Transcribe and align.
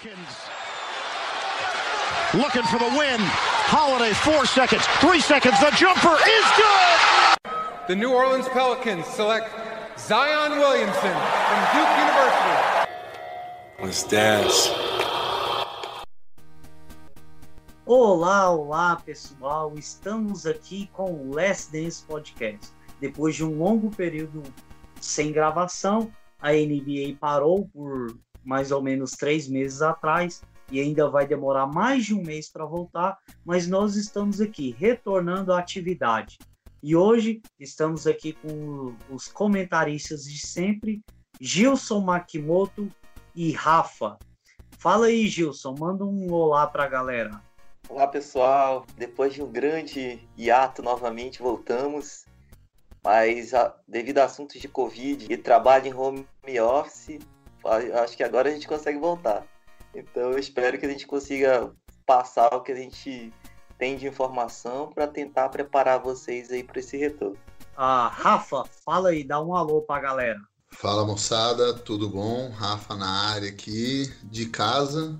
Pelicans 0.00 0.48
looking 2.32 2.62
for 2.62 2.78
the 2.78 2.96
win. 2.96 3.20
Holiday, 3.68 4.14
four 4.14 4.46
seconds, 4.46 4.86
three 4.98 5.20
seconds. 5.20 5.60
The 5.60 5.70
jumper 5.76 6.16
is 6.26 6.46
good. 6.56 7.52
The 7.86 7.96
New 7.96 8.12
Orleans 8.12 8.48
Pelicans 8.48 9.04
select 9.06 9.50
Zion 9.98 10.58
Williamson 10.58 11.16
from 11.50 11.60
Duke 11.74 11.92
University. 12.00 12.56
Let's 13.82 14.02
dance. 14.04 14.70
Olá, 17.84 18.50
olá 18.50 18.96
pessoal, 19.04 19.74
estamos 19.76 20.46
aqui 20.46 20.88
com 20.94 21.12
o 21.12 21.34
Last 21.34 21.72
Dance 21.72 22.02
Podcast. 22.04 22.72
Depois 23.00 23.36
de 23.36 23.44
um 23.44 23.58
longo 23.58 23.90
período 23.90 24.42
sem 25.00 25.32
gravação, 25.32 26.10
a 26.40 26.52
NBA 26.52 27.16
parou 27.20 27.68
por 27.68 28.16
mais 28.44 28.70
ou 28.70 28.82
menos 28.82 29.12
três 29.12 29.48
meses 29.48 29.82
atrás 29.82 30.42
e 30.70 30.80
ainda 30.80 31.08
vai 31.08 31.26
demorar 31.26 31.66
mais 31.66 32.04
de 32.04 32.14
um 32.14 32.22
mês 32.22 32.48
para 32.48 32.64
voltar, 32.64 33.18
mas 33.44 33.66
nós 33.66 33.96
estamos 33.96 34.40
aqui 34.40 34.74
retornando 34.78 35.52
à 35.52 35.58
atividade. 35.58 36.38
E 36.82 36.96
hoje 36.96 37.42
estamos 37.58 38.06
aqui 38.06 38.32
com 38.32 38.94
os 39.10 39.28
comentaristas 39.28 40.24
de 40.24 40.38
sempre, 40.38 41.02
Gilson 41.40 42.00
Makimoto 42.00 42.88
e 43.34 43.52
Rafa. 43.52 44.18
Fala 44.78 45.06
aí, 45.06 45.26
Gilson, 45.26 45.74
manda 45.78 46.04
um 46.04 46.32
olá 46.32 46.66
para 46.66 46.84
a 46.84 46.88
galera. 46.88 47.42
Olá, 47.88 48.06
pessoal. 48.06 48.86
Depois 48.96 49.34
de 49.34 49.42
um 49.42 49.50
grande 49.50 50.26
hiato, 50.38 50.82
novamente 50.82 51.42
voltamos. 51.42 52.24
Mas 53.02 53.50
devido 53.86 54.18
a 54.18 54.24
assuntos 54.24 54.60
de 54.60 54.68
Covid 54.68 55.26
e 55.28 55.36
trabalho 55.36 55.86
em 55.86 55.94
home 55.94 56.26
office, 56.60 57.18
acho 58.02 58.16
que 58.16 58.22
agora 58.22 58.48
a 58.48 58.52
gente 58.52 58.68
consegue 58.68 58.98
voltar. 58.98 59.46
Então 59.94 60.30
eu 60.30 60.38
espero 60.38 60.78
que 60.78 60.86
a 60.86 60.88
gente 60.88 61.06
consiga 61.06 61.70
passar 62.06 62.54
o 62.54 62.60
que 62.60 62.72
a 62.72 62.76
gente 62.76 63.32
tem 63.78 63.96
de 63.96 64.06
informação 64.06 64.92
para 64.92 65.06
tentar 65.06 65.48
preparar 65.48 66.00
vocês 66.00 66.50
aí 66.50 66.62
para 66.62 66.80
esse 66.80 66.96
retorno. 66.96 67.38
Ah, 67.76 68.08
Rafa, 68.12 68.64
fala 68.84 69.08
aí, 69.08 69.24
dá 69.24 69.40
um 69.40 69.54
alô 69.54 69.82
para 69.82 69.96
a 69.96 70.00
galera. 70.00 70.40
Fala 70.72 71.04
moçada, 71.04 71.74
tudo 71.74 72.08
bom? 72.08 72.50
Rafa 72.50 72.94
na 72.94 73.08
área 73.30 73.48
aqui 73.48 74.12
de 74.24 74.46
casa, 74.46 75.18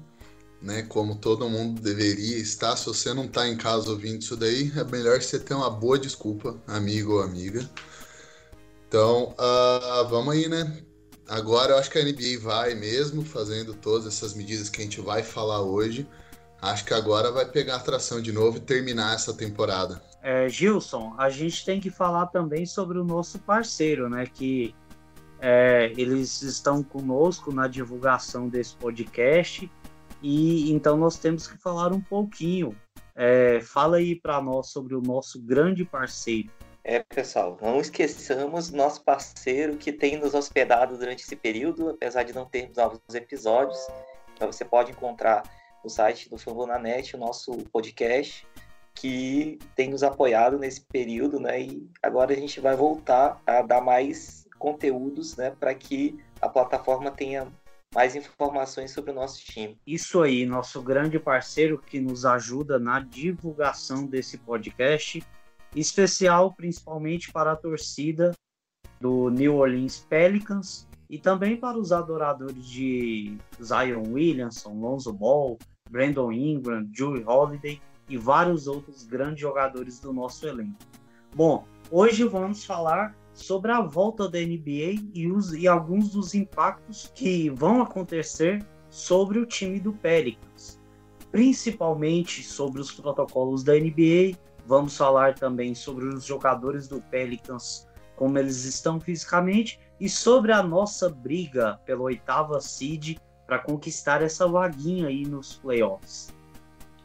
né? 0.61 0.83
Como 0.83 1.17
todo 1.17 1.48
mundo 1.48 1.81
deveria 1.81 2.39
estar. 2.39 2.77
Se 2.77 2.86
você 2.86 3.14
não 3.14 3.25
está 3.25 3.48
em 3.48 3.57
casa 3.57 3.91
ouvindo 3.91 4.20
isso 4.20 4.36
daí, 4.36 4.70
é 4.77 4.84
melhor 4.84 5.20
você 5.20 5.39
ter 5.39 5.55
uma 5.55 5.70
boa 5.70 5.98
desculpa, 5.98 6.57
amigo 6.67 7.14
ou 7.14 7.23
amiga. 7.23 7.69
Então, 8.86 9.34
uh, 9.39 10.09
vamos 10.09 10.34
aí, 10.34 10.48
né? 10.48 10.83
Agora 11.31 11.75
eu 11.75 11.78
acho 11.78 11.89
que 11.89 11.97
a 11.97 12.03
NBA 12.03 12.41
vai 12.42 12.75
mesmo 12.75 13.25
fazendo 13.25 13.73
todas 13.73 14.05
essas 14.05 14.34
medidas 14.34 14.69
que 14.69 14.81
a 14.81 14.84
gente 14.84 15.00
vai 15.00 15.23
falar 15.23 15.62
hoje. 15.62 16.05
Acho 16.61 16.84
que 16.84 16.92
agora 16.92 17.31
vai 17.31 17.47
pegar 17.47 17.77
atração 17.77 18.20
de 18.20 18.33
novo 18.33 18.56
e 18.56 18.61
terminar 18.61 19.14
essa 19.14 19.33
temporada. 19.33 20.03
É, 20.20 20.48
Gilson, 20.48 21.14
a 21.17 21.31
gente 21.31 21.64
tem 21.64 21.81
que 21.81 21.89
falar 21.89 22.27
também 22.27 22.67
sobre 22.67 22.98
o 22.98 23.05
nosso 23.05 23.39
parceiro, 23.39 24.11
né? 24.11 24.27
Que 24.27 24.75
é, 25.41 25.92
eles 25.97 26.42
estão 26.42 26.83
conosco 26.83 27.53
na 27.53 27.69
divulgação 27.69 28.48
desse 28.48 28.75
podcast 28.75 29.70
e 30.20 30.73
então 30.73 30.97
nós 30.97 31.17
temos 31.17 31.47
que 31.47 31.56
falar 31.58 31.92
um 31.92 32.01
pouquinho. 32.01 32.77
É, 33.14 33.61
fala 33.61 33.98
aí 33.98 34.17
para 34.17 34.42
nós 34.42 34.70
sobre 34.70 34.97
o 34.97 35.01
nosso 35.01 35.41
grande 35.41 35.84
parceiro. 35.84 36.51
É, 36.83 37.00
pessoal, 37.00 37.59
não 37.61 37.81
esqueçamos 37.81 38.70
nosso 38.70 39.03
parceiro 39.05 39.77
que 39.77 39.92
tem 39.92 40.17
nos 40.17 40.34
hospedado 40.34 40.97
durante 40.97 41.23
esse 41.23 41.36
período, 41.36 41.91
apesar 41.91 42.23
de 42.23 42.33
não 42.33 42.47
termos 42.47 42.77
novos 42.77 43.00
episódios. 43.14 43.78
Então 44.34 44.50
você 44.50 44.64
pode 44.64 44.91
encontrar 44.91 45.42
no 45.84 45.91
site 45.91 46.28
do 46.31 46.39
Fambonanet 46.39 47.14
o 47.14 47.19
nosso 47.19 47.53
podcast, 47.70 48.47
que 48.95 49.58
tem 49.75 49.91
nos 49.91 50.03
apoiado 50.03 50.58
nesse 50.58 50.81
período, 50.81 51.39
né? 51.39 51.62
E 51.62 51.91
agora 52.03 52.33
a 52.33 52.36
gente 52.36 52.61
vai 52.61 52.74
voltar 52.74 53.41
a 53.47 53.62
dar 53.62 53.80
mais 53.80 54.47
conteúdos, 54.58 55.36
né, 55.36 55.51
para 55.58 55.74
que 55.74 56.23
a 56.41 56.48
plataforma 56.48 57.11
tenha 57.11 57.51
mais 57.95 58.14
informações 58.14 58.91
sobre 58.91 59.11
o 59.11 59.14
nosso 59.14 59.42
time. 59.42 59.79
Isso 59.86 60.23
aí, 60.23 60.45
nosso 60.45 60.83
grande 60.83 61.18
parceiro 61.18 61.79
que 61.79 61.98
nos 61.98 62.27
ajuda 62.27 62.79
na 62.79 63.01
divulgação 63.01 64.07
desse 64.07 64.36
podcast 64.39 65.23
especial 65.75 66.53
principalmente 66.55 67.33
para 67.33 67.53
a 67.53 67.57
torcida 67.57 68.33
do 69.01 69.31
New 69.31 69.57
Orleans 69.57 70.05
Pelicans 70.08 70.86
e 71.08 71.19
também 71.19 71.57
para 71.57 71.79
os 71.79 71.92
adoradores 71.92 72.64
de 72.67 73.36
Zion 73.63 74.13
Williamson, 74.13 74.75
Lonzo 74.75 75.13
Ball, 75.13 75.59
Brandon 75.91 76.30
Ingram, 76.30 76.85
Drew 76.85 77.23
Holiday 77.27 77.80
e 78.09 78.17
vários 78.17 78.67
outros 78.67 79.05
grandes 79.05 79.41
jogadores 79.41 79.98
do 80.01 80.13
nosso 80.13 80.47
elenco. 80.47 80.79
Bom, 81.35 81.64
hoje 81.91 82.25
vamos 82.25 82.64
falar 82.64 83.17
sobre 83.33 83.73
a 83.73 83.80
volta 83.80 84.29
da 84.29 84.39
NBA 84.39 85.11
e, 85.14 85.30
os, 85.30 85.53
e 85.53 85.67
alguns 85.67 86.11
dos 86.11 86.35
impactos 86.35 87.11
que 87.14 87.48
vão 87.51 87.83
acontecer 87.83 88.64
sobre 88.89 89.39
o 89.39 89.47
time 89.47 89.79
do 89.79 89.92
Pelicans, 89.92 90.80
principalmente 91.30 92.42
sobre 92.42 92.80
os 92.80 92.91
protocolos 92.92 93.63
da 93.63 93.75
NBA 93.75 94.36
Vamos 94.70 94.97
falar 94.97 95.35
também 95.35 95.75
sobre 95.75 96.07
os 96.07 96.25
jogadores 96.25 96.86
do 96.86 97.03
Pelicans, 97.03 97.89
como 98.14 98.39
eles 98.39 98.64
estão 98.64 99.01
fisicamente, 99.01 99.81
e 99.98 100.08
sobre 100.08 100.53
a 100.53 100.63
nossa 100.63 101.08
briga 101.08 101.81
pela 101.85 102.03
oitava 102.03 102.61
seed 102.61 103.19
para 103.48 103.59
conquistar 103.59 104.23
essa 104.23 104.47
vaguinha 104.47 105.09
aí 105.09 105.25
nos 105.25 105.55
playoffs. 105.55 106.33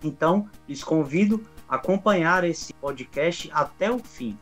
Então, 0.04 0.48
lhes 0.70 0.84
convido 0.84 1.44
a 1.68 1.78
acompanhar 1.78 2.44
esse 2.44 2.72
podcast 2.76 3.50
até 3.52 3.90
o 3.90 3.98
fim. 3.98 4.38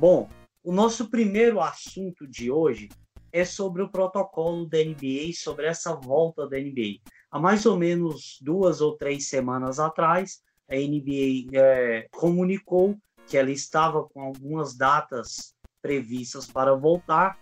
Bom, 0.00 0.26
o 0.64 0.72
nosso 0.72 1.10
primeiro 1.10 1.60
assunto 1.60 2.26
de 2.26 2.50
hoje 2.50 2.88
é 3.30 3.44
sobre 3.44 3.82
o 3.82 3.90
protocolo 3.90 4.66
da 4.66 4.78
NBA, 4.78 5.34
sobre 5.34 5.66
essa 5.66 5.94
volta 5.94 6.48
da 6.48 6.58
NBA. 6.58 6.96
Há 7.30 7.38
mais 7.38 7.66
ou 7.66 7.76
menos 7.76 8.38
duas 8.40 8.80
ou 8.80 8.96
três 8.96 9.28
semanas 9.28 9.78
atrás, 9.78 10.40
a 10.68 10.74
NBA 10.74 11.48
é, 11.52 12.06
comunicou 12.10 12.96
que 13.26 13.36
ela 13.36 13.50
estava 13.50 14.04
com 14.04 14.22
algumas 14.22 14.74
datas 14.74 15.54
previstas 15.82 16.46
para 16.46 16.74
voltar, 16.74 17.38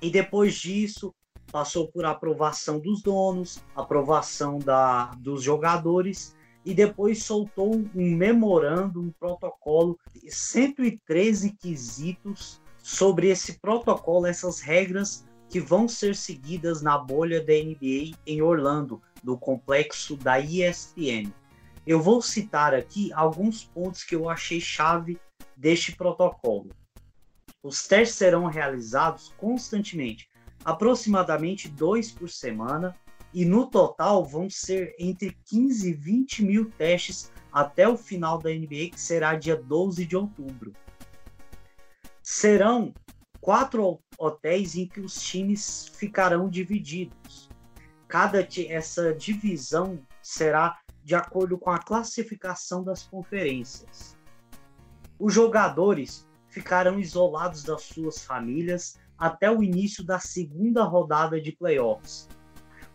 e 0.00 0.10
depois 0.10 0.54
disso 0.54 1.14
passou 1.50 1.88
por 1.88 2.04
aprovação 2.04 2.80
dos 2.80 3.02
donos, 3.02 3.62
aprovação 3.74 4.58
da, 4.58 5.06
dos 5.18 5.42
jogadores, 5.42 6.34
e 6.64 6.74
depois 6.74 7.22
soltou 7.22 7.74
um 7.74 8.16
memorando, 8.16 9.00
um 9.00 9.10
protocolo, 9.12 9.98
113 10.26 11.54
quesitos 11.56 12.60
sobre 12.82 13.28
esse 13.28 13.60
protocolo, 13.60 14.26
essas 14.26 14.60
regras 14.60 15.24
que 15.48 15.60
vão 15.60 15.86
ser 15.86 16.16
seguidas 16.16 16.80
na 16.80 16.96
bolha 16.96 17.44
da 17.44 17.52
NBA 17.52 18.16
em 18.26 18.40
Orlando, 18.40 19.02
no 19.22 19.36
complexo 19.36 20.16
da 20.16 20.40
ESPN. 20.40 21.32
Eu 21.86 22.00
vou 22.00 22.22
citar 22.22 22.74
aqui 22.74 23.12
alguns 23.12 23.64
pontos 23.64 24.04
que 24.04 24.14
eu 24.14 24.28
achei 24.28 24.60
chave 24.60 25.18
deste 25.56 25.92
protocolo. 25.92 26.70
Os 27.62 27.86
testes 27.86 28.16
serão 28.16 28.46
realizados 28.46 29.32
constantemente, 29.36 30.28
aproximadamente 30.64 31.68
dois 31.68 32.10
por 32.10 32.28
semana, 32.28 32.96
e 33.34 33.44
no 33.44 33.66
total 33.66 34.24
vão 34.24 34.48
ser 34.50 34.94
entre 34.98 35.36
15 35.46 35.90
e 35.90 35.92
20 35.92 36.44
mil 36.44 36.70
testes 36.70 37.32
até 37.50 37.88
o 37.88 37.96
final 37.96 38.38
da 38.38 38.50
NBA, 38.50 38.90
que 38.92 39.00
será 39.00 39.34
dia 39.34 39.56
12 39.56 40.04
de 40.04 40.16
outubro. 40.16 40.72
Serão 42.22 42.94
quatro 43.40 44.00
hotéis 44.16 44.76
em 44.76 44.86
que 44.86 45.00
os 45.00 45.20
times 45.20 45.90
ficarão 45.94 46.48
divididos. 46.48 47.50
Cada 48.06 48.46
essa 48.68 49.14
divisão 49.14 49.98
será 50.22 50.78
de 51.04 51.14
acordo 51.14 51.58
com 51.58 51.70
a 51.70 51.78
classificação 51.78 52.82
das 52.82 53.02
conferências. 53.02 54.16
Os 55.18 55.32
jogadores 55.32 56.28
ficarão 56.48 56.98
isolados 56.98 57.62
das 57.62 57.82
suas 57.82 58.24
famílias 58.24 58.98
até 59.18 59.50
o 59.50 59.62
início 59.62 60.04
da 60.04 60.18
segunda 60.18 60.82
rodada 60.82 61.40
de 61.40 61.52
playoffs. 61.52 62.28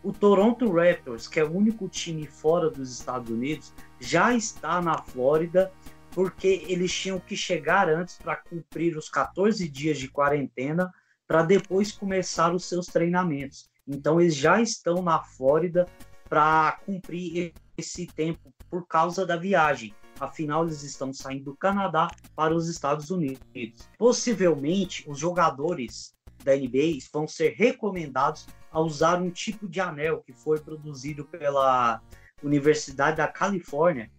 O 0.02 0.12
Toronto 0.12 0.70
Raptors, 0.70 1.26
que 1.26 1.40
é 1.40 1.44
o 1.44 1.52
único 1.52 1.88
time 1.88 2.26
fora 2.26 2.70
dos 2.70 2.92
Estados 2.92 3.30
Unidos, 3.30 3.72
já 3.98 4.34
está 4.34 4.80
na 4.80 4.98
Flórida 4.98 5.72
porque 6.10 6.64
eles 6.68 6.92
tinham 6.92 7.18
que 7.18 7.36
chegar 7.36 7.88
antes 7.88 8.16
para 8.16 8.36
cumprir 8.36 8.96
os 8.96 9.08
14 9.08 9.68
dias 9.68 9.98
de 9.98 10.08
quarentena 10.08 10.92
para 11.26 11.42
depois 11.42 11.92
começar 11.92 12.54
os 12.54 12.64
seus 12.64 12.86
treinamentos. 12.86 13.68
Então 13.86 14.20
eles 14.20 14.36
já 14.36 14.60
estão 14.60 15.02
na 15.02 15.22
Flórida 15.22 15.86
para 16.28 16.80
cumprir 16.84 17.52
esse 17.78 18.06
tempo 18.06 18.52
por 18.68 18.86
causa 18.86 19.24
da 19.24 19.36
viagem. 19.36 19.94
Afinal, 20.20 20.64
eles 20.64 20.82
estão 20.82 21.12
saindo 21.12 21.44
do 21.44 21.56
Canadá 21.56 22.08
para 22.34 22.54
os 22.54 22.68
Estados 22.68 23.10
Unidos. 23.10 23.88
Possivelmente, 23.96 25.08
os 25.08 25.18
jogadores 25.18 26.12
da 26.42 26.56
NBA 26.56 26.98
vão 27.12 27.26
ser 27.26 27.54
recomendados 27.54 28.46
a 28.70 28.80
usar 28.80 29.22
um 29.22 29.30
tipo 29.30 29.68
de 29.68 29.80
anel 29.80 30.22
que 30.22 30.32
foi 30.32 30.58
produzido 30.58 31.24
pela 31.24 32.02
Universidade 32.42 33.18
da 33.18 33.28
Califórnia. 33.28 34.10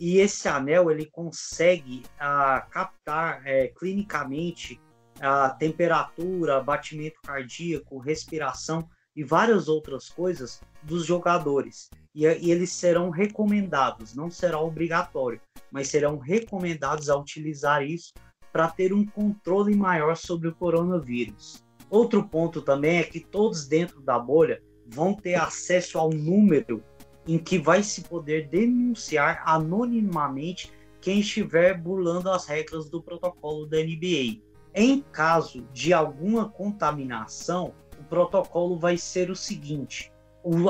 E 0.00 0.18
esse 0.18 0.48
anel 0.48 0.90
ele 0.90 1.06
consegue 1.06 2.02
ah, 2.18 2.66
captar 2.70 3.42
é, 3.44 3.68
clinicamente 3.68 4.80
a 5.20 5.50
temperatura, 5.50 6.62
batimento 6.62 7.20
cardíaco, 7.22 7.98
respiração 7.98 8.88
e 9.14 9.22
várias 9.22 9.68
outras 9.68 10.08
coisas 10.08 10.60
dos 10.82 11.04
jogadores. 11.04 11.90
E, 12.14 12.26
e, 12.26 12.50
eles 12.50 12.72
serão 12.72 13.10
recomendados, 13.10 14.14
não 14.14 14.30
será 14.30 14.60
obrigatório, 14.60 15.40
mas 15.70 15.88
serão 15.88 16.18
recomendados 16.18 17.08
a 17.08 17.16
utilizar 17.16 17.84
isso 17.84 18.12
para 18.52 18.68
ter 18.68 18.92
um 18.92 19.04
controle 19.04 19.74
maior 19.74 20.16
sobre 20.16 20.48
o 20.48 20.54
coronavírus. 20.54 21.64
Outro 21.88 22.26
ponto 22.26 22.60
também 22.60 22.98
é 22.98 23.04
que 23.04 23.20
todos 23.20 23.66
dentro 23.66 24.00
da 24.00 24.18
bolha 24.18 24.62
vão 24.86 25.14
ter 25.14 25.34
acesso 25.34 25.98
ao 25.98 26.10
número 26.10 26.82
em 27.26 27.38
que 27.38 27.58
vai 27.58 27.82
se 27.82 28.02
poder 28.02 28.48
denunciar 28.48 29.42
anonimamente 29.46 30.72
quem 31.00 31.20
estiver 31.20 31.78
burlando 31.78 32.30
as 32.30 32.46
regras 32.46 32.88
do 32.88 33.02
protocolo 33.02 33.66
da 33.66 33.78
NBA. 33.78 34.40
Em 34.74 35.00
caso 35.00 35.66
de 35.72 35.92
alguma 35.92 36.48
contaminação, 36.48 37.74
protocolo 38.12 38.78
vai 38.78 38.98
ser 38.98 39.30
o 39.30 39.34
seguinte: 39.34 40.12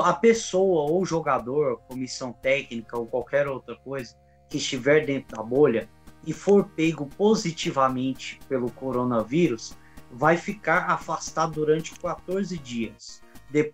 a 0.01 0.13
pessoa 0.13 0.89
ou 0.89 1.05
jogador, 1.05 1.81
comissão 1.89 2.31
técnica 2.31 2.97
ou 2.97 3.05
qualquer 3.05 3.49
outra 3.49 3.75
coisa 3.75 4.15
que 4.49 4.57
estiver 4.57 5.05
dentro 5.05 5.35
da 5.35 5.43
bolha 5.43 5.89
e 6.25 6.31
for 6.31 6.69
pego 6.69 7.05
positivamente 7.17 8.39
pelo 8.47 8.71
coronavírus, 8.71 9.75
vai 10.09 10.37
ficar 10.37 10.89
afastado 10.89 11.55
durante 11.55 11.93
14 11.99 12.57
dias. 12.59 13.21
De, 13.49 13.73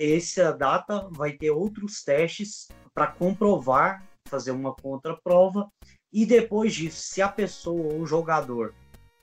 essa 0.00 0.52
data 0.52 1.08
vai 1.12 1.34
ter 1.34 1.52
outros 1.52 2.02
testes 2.02 2.66
para 2.92 3.06
comprovar, 3.06 4.02
fazer 4.24 4.50
uma 4.50 4.74
contraprova, 4.74 5.70
e 6.12 6.26
depois 6.26 6.74
disso, 6.74 7.00
se 7.00 7.22
a 7.22 7.28
pessoa 7.28 7.94
ou 7.94 8.04
jogador 8.04 8.74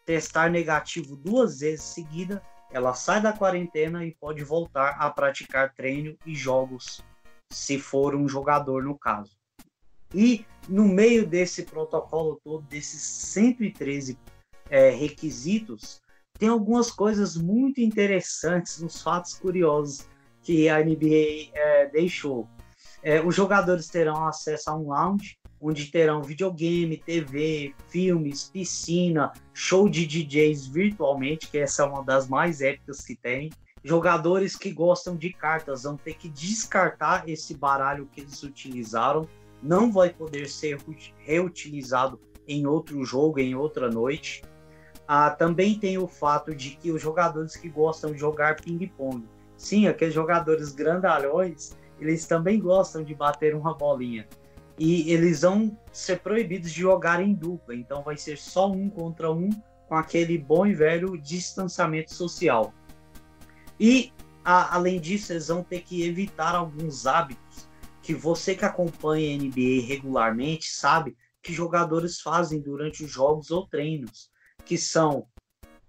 testar 0.06 0.50
negativo 0.50 1.18
duas 1.18 1.60
vezes 1.60 1.84
seguida, 1.84 2.42
ela 2.72 2.94
sai 2.94 3.22
da 3.22 3.34
quarentena 3.34 4.06
e 4.06 4.16
pode 4.16 4.44
voltar 4.44 4.96
a 5.00 5.10
praticar 5.10 5.74
treino 5.74 6.18
e 6.26 6.34
jogos, 6.36 7.04
se 7.52 7.78
for 7.78 8.16
um 8.16 8.28
jogador 8.28 8.84
no 8.84 8.98
caso. 8.98 9.36
E 10.14 10.46
no 10.68 10.86
meio 10.86 11.26
desse 11.26 11.64
protocolo 11.64 12.40
todo, 12.44 12.66
desses 12.68 13.02
113 13.02 14.18
é, 14.70 14.90
requisitos, 14.90 16.02
tem 16.38 16.50
algumas 16.50 16.92
coisas 16.92 17.36
muito 17.36 17.82
interessantes, 17.82 18.82
uns 18.82 19.02
fatos 19.02 19.34
curiosos 19.36 20.08
que 20.42 20.68
a 20.70 20.84
NBA 20.84 21.52
é, 21.54 21.86
deixou. 21.88 22.50
É, 23.04 23.22
os 23.22 23.36
jogadores 23.36 23.88
terão 23.88 24.28
acesso 24.28 24.70
a 24.70 24.76
um 24.76 24.88
lounge, 24.88 25.38
onde 25.62 25.86
terão 25.86 26.24
videogame, 26.24 26.98
TV, 26.98 27.76
filmes, 27.88 28.50
piscina, 28.52 29.32
show 29.54 29.88
de 29.88 30.08
DJs 30.08 30.66
virtualmente, 30.66 31.48
que 31.48 31.60
essa 31.60 31.84
é 31.84 31.86
uma 31.86 32.04
das 32.04 32.28
mais 32.28 32.62
épicas 32.62 33.02
que 33.02 33.16
tem. 33.16 33.52
Jogadores 33.84 34.56
que 34.56 34.72
gostam 34.72 35.16
de 35.16 35.32
cartas 35.32 35.84
vão 35.84 35.96
ter 35.96 36.16
que 36.16 36.28
descartar 36.28 37.30
esse 37.30 37.54
baralho 37.54 38.08
que 38.12 38.22
eles 38.22 38.42
utilizaram, 38.42 39.28
não 39.62 39.92
vai 39.92 40.10
poder 40.10 40.50
ser 40.50 40.80
reutilizado 41.20 42.20
em 42.48 42.66
outro 42.66 43.04
jogo, 43.06 43.40
em 43.40 43.54
outra 43.54 43.90
noite. 43.90 44.44
Ah, 45.08 45.30
também 45.30 45.78
tem 45.78 45.98
o 45.98 46.08
fato 46.08 46.56
de 46.56 46.72
que 46.72 46.92
os 46.92 47.02
jogadores 47.02 47.56
que 47.56 47.70
gostam 47.70 48.12
de 48.12 48.20
jogar 48.20 48.56
ping-pong, 48.62 49.28
sim, 49.58 49.88
aqueles 49.88 50.14
jogadores 50.14 50.72
grandalhões, 50.72 51.76
eles 52.00 52.26
também 52.26 52.60
gostam 52.60 53.04
de 53.04 53.14
bater 53.14 53.54
uma 53.56 53.76
bolinha 53.76 54.28
e 54.84 55.12
eles 55.12 55.42
vão 55.42 55.78
ser 55.92 56.22
proibidos 56.22 56.72
de 56.72 56.82
jogar 56.82 57.22
em 57.22 57.36
dupla. 57.36 57.76
Então 57.76 58.02
vai 58.02 58.18
ser 58.18 58.36
só 58.36 58.68
um 58.68 58.90
contra 58.90 59.32
um 59.32 59.52
com 59.88 59.94
aquele 59.94 60.40
bom 60.40 60.66
e 60.66 60.74
velho 60.74 61.16
distanciamento 61.22 62.12
social. 62.12 62.74
E 63.80 64.12
a, 64.44 64.74
além 64.74 65.00
disso, 65.00 65.34
eles 65.34 65.50
vão 65.50 65.64
ter 65.64 65.82
que 65.82 66.02
evitar 66.02 66.56
alguns 66.56 67.06
hábitos 67.06 67.70
que 68.02 68.16
você 68.16 68.56
que 68.56 68.66
acompanha 68.66 69.36
a 69.36 69.38
NBA 69.38 69.86
regularmente 69.86 70.72
sabe 70.72 71.16
que 71.44 71.54
jogadores 71.54 72.20
fazem 72.20 72.60
durante 72.60 73.04
os 73.04 73.12
jogos 73.12 73.52
ou 73.52 73.68
treinos, 73.68 74.32
que 74.66 74.80
são 74.80 75.28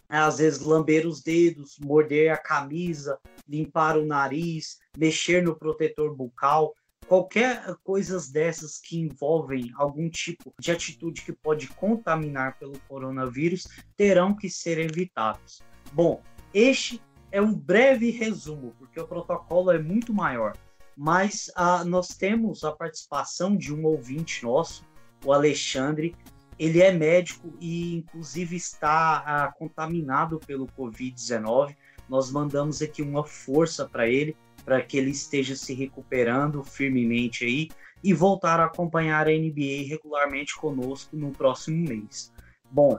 às 0.07 0.37
vezes 0.37 0.61
lamber 0.61 1.07
os 1.07 1.23
dedos, 1.23 1.79
morder 1.81 2.31
a 2.31 2.37
camisa, 2.37 3.19
limpar 3.49 3.97
o 3.97 4.05
nariz, 4.05 4.77
mexer 4.95 5.43
no 5.43 5.59
protetor 5.59 6.15
bucal 6.15 6.75
qualquer 7.07 7.75
coisas 7.83 8.31
dessas 8.31 8.79
que 8.79 8.99
envolvem 8.99 9.71
algum 9.77 10.09
tipo 10.09 10.53
de 10.59 10.73
atitude 10.73 11.23
que 11.23 11.33
pode 11.33 11.69
contaminar 11.69 12.59
pelo 12.59 12.79
coronavírus 12.89 13.67
terão 13.97 14.35
que 14.35 14.49
ser 14.49 14.79
evitados. 14.79 15.61
Bom, 15.93 16.23
este 16.55 17.01
é 17.31 17.41
um 17.41 17.55
breve 17.55 18.11
resumo, 18.11 18.75
porque 18.79 19.01
o 19.01 19.07
protocolo 19.07 19.71
é 19.71 19.79
muito 19.79 20.13
maior, 20.13 20.57
mas 20.97 21.51
ah, 21.57 21.85
nós 21.85 22.09
temos 22.09 22.65
a 22.65 22.73
participação 22.73 23.57
de 23.57 23.75
um 23.75 23.85
ouvinte 23.85 24.43
nosso, 24.45 24.85
o 25.25 25.33
Alexandre. 25.33 26.15
Ele 26.59 26.83
é 26.83 26.93
médico 26.93 27.53
e, 27.59 27.97
inclusive, 27.97 28.57
está 28.57 29.23
ah, 29.27 29.53
contaminado 29.59 30.39
pelo 30.39 30.67
Covid-19. 30.67 31.75
Nós 32.09 32.31
mandamos 32.31 32.83
aqui 32.83 33.01
uma 33.01 33.25
força 33.25 33.89
para 33.89 34.07
ele 34.09 34.37
para 34.65 34.81
que 34.81 34.97
ele 34.97 35.11
esteja 35.11 35.57
se 35.57 35.75
recuperando 35.75 36.63
firmemente 36.63 37.45
aí 37.45 37.69
e 38.03 38.13
voltar 38.13 38.61
a 38.61 38.65
acompanhar 38.65 39.29
a 39.29 39.31
NBA 39.31 39.89
regularmente 39.89 40.57
conosco 40.57 41.17
no 41.17 41.31
próximo 41.31 41.89
mês. 41.89 42.33
Bom, 42.71 42.99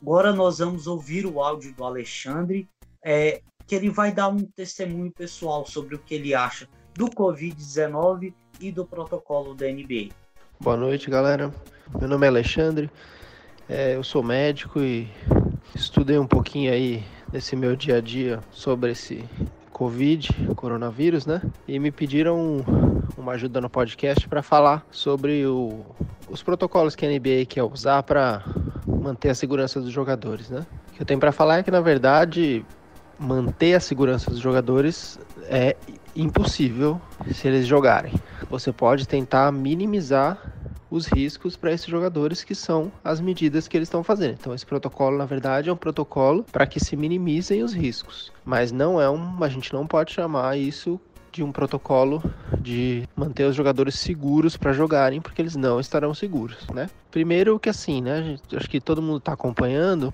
agora 0.00 0.32
nós 0.32 0.58
vamos 0.58 0.86
ouvir 0.86 1.26
o 1.26 1.40
áudio 1.40 1.74
do 1.74 1.84
Alexandre, 1.84 2.68
é, 3.04 3.42
que 3.66 3.74
ele 3.74 3.90
vai 3.90 4.12
dar 4.12 4.28
um 4.28 4.38
testemunho 4.38 5.10
pessoal 5.10 5.66
sobre 5.66 5.94
o 5.94 5.98
que 5.98 6.14
ele 6.14 6.34
acha 6.34 6.68
do 6.94 7.06
Covid-19 7.06 8.34
e 8.60 8.70
do 8.70 8.84
protocolo 8.84 9.54
da 9.54 9.66
NBA. 9.66 10.10
Boa 10.60 10.76
noite, 10.76 11.10
galera. 11.10 11.52
Meu 11.98 12.08
nome 12.08 12.26
é 12.26 12.28
Alexandre, 12.28 12.90
é, 13.68 13.96
eu 13.96 14.04
sou 14.04 14.22
médico 14.22 14.80
e 14.80 15.08
estudei 15.74 16.18
um 16.18 16.26
pouquinho 16.26 16.72
aí 16.72 17.04
nesse 17.32 17.56
meu 17.56 17.74
dia 17.74 17.96
a 17.96 18.00
dia 18.00 18.40
sobre 18.50 18.92
esse 18.92 19.24
Covid, 19.80 20.28
coronavírus, 20.56 21.24
né? 21.24 21.40
E 21.66 21.78
me 21.78 21.90
pediram 21.90 22.62
uma 23.16 23.32
ajuda 23.32 23.62
no 23.62 23.70
podcast 23.70 24.28
para 24.28 24.42
falar 24.42 24.86
sobre 24.90 25.46
o, 25.46 25.80
os 26.28 26.42
protocolos 26.42 26.94
que 26.94 27.06
a 27.06 27.08
NBA 27.08 27.46
quer 27.48 27.62
usar 27.62 28.02
para 28.02 28.44
manter 28.86 29.30
a 29.30 29.34
segurança 29.34 29.80
dos 29.80 29.90
jogadores, 29.90 30.50
né? 30.50 30.66
O 30.88 30.92
que 30.92 31.00
eu 31.00 31.06
tenho 31.06 31.18
para 31.18 31.32
falar 31.32 31.60
é 31.60 31.62
que, 31.62 31.70
na 31.70 31.80
verdade, 31.80 32.62
manter 33.18 33.72
a 33.72 33.80
segurança 33.80 34.30
dos 34.30 34.40
jogadores 34.40 35.18
é 35.44 35.74
impossível 36.14 37.00
se 37.32 37.48
eles 37.48 37.66
jogarem. 37.66 38.12
Você 38.50 38.70
pode 38.74 39.08
tentar 39.08 39.50
minimizar 39.50 40.59
os 40.90 41.06
riscos 41.06 41.56
para 41.56 41.72
esses 41.72 41.86
jogadores, 41.86 42.42
que 42.42 42.54
são 42.54 42.90
as 43.04 43.20
medidas 43.20 43.68
que 43.68 43.76
eles 43.76 43.86
estão 43.86 44.02
fazendo. 44.02 44.32
Então, 44.32 44.54
esse 44.54 44.66
protocolo, 44.66 45.16
na 45.16 45.26
verdade, 45.26 45.68
é 45.70 45.72
um 45.72 45.76
protocolo 45.76 46.44
para 46.50 46.66
que 46.66 46.80
se 46.80 46.96
minimizem 46.96 47.62
os 47.62 47.72
riscos, 47.72 48.32
mas 48.44 48.72
não 48.72 49.00
é 49.00 49.08
um, 49.08 49.42
a 49.42 49.48
gente 49.48 49.72
não 49.72 49.86
pode 49.86 50.12
chamar 50.12 50.58
isso 50.58 51.00
de 51.32 51.42
um 51.42 51.52
protocolo 51.52 52.22
de 52.60 53.08
manter 53.14 53.44
os 53.44 53.54
jogadores 53.54 53.94
seguros 53.94 54.56
para 54.56 54.72
jogarem, 54.72 55.20
porque 55.20 55.40
eles 55.40 55.54
não 55.54 55.78
estarão 55.78 56.12
seguros, 56.12 56.66
né? 56.74 56.90
Primeiro 57.10 57.58
que 57.58 57.68
assim, 57.68 58.00
né? 58.00 58.36
Acho 58.52 58.68
que 58.68 58.80
todo 58.80 59.00
mundo 59.00 59.18
está 59.18 59.32
acompanhando 59.32 60.12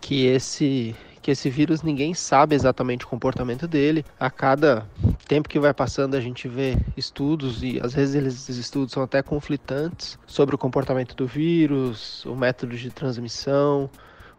que 0.00 0.26
esse 0.26 0.94
que 1.28 1.32
esse 1.32 1.50
vírus 1.50 1.82
ninguém 1.82 2.14
sabe 2.14 2.54
exatamente 2.54 3.04
o 3.04 3.08
comportamento 3.08 3.68
dele. 3.68 4.02
A 4.18 4.30
cada 4.30 4.88
tempo 5.26 5.46
que 5.46 5.58
vai 5.58 5.74
passando, 5.74 6.14
a 6.14 6.20
gente 6.22 6.48
vê 6.48 6.74
estudos 6.96 7.62
e 7.62 7.78
às 7.82 7.92
vezes 7.92 8.14
esses 8.14 8.56
estudos 8.56 8.94
são 8.94 9.02
até 9.02 9.22
conflitantes 9.22 10.18
sobre 10.26 10.54
o 10.54 10.58
comportamento 10.58 11.14
do 11.14 11.26
vírus, 11.26 12.24
o 12.24 12.34
método 12.34 12.74
de 12.74 12.88
transmissão, 12.88 13.90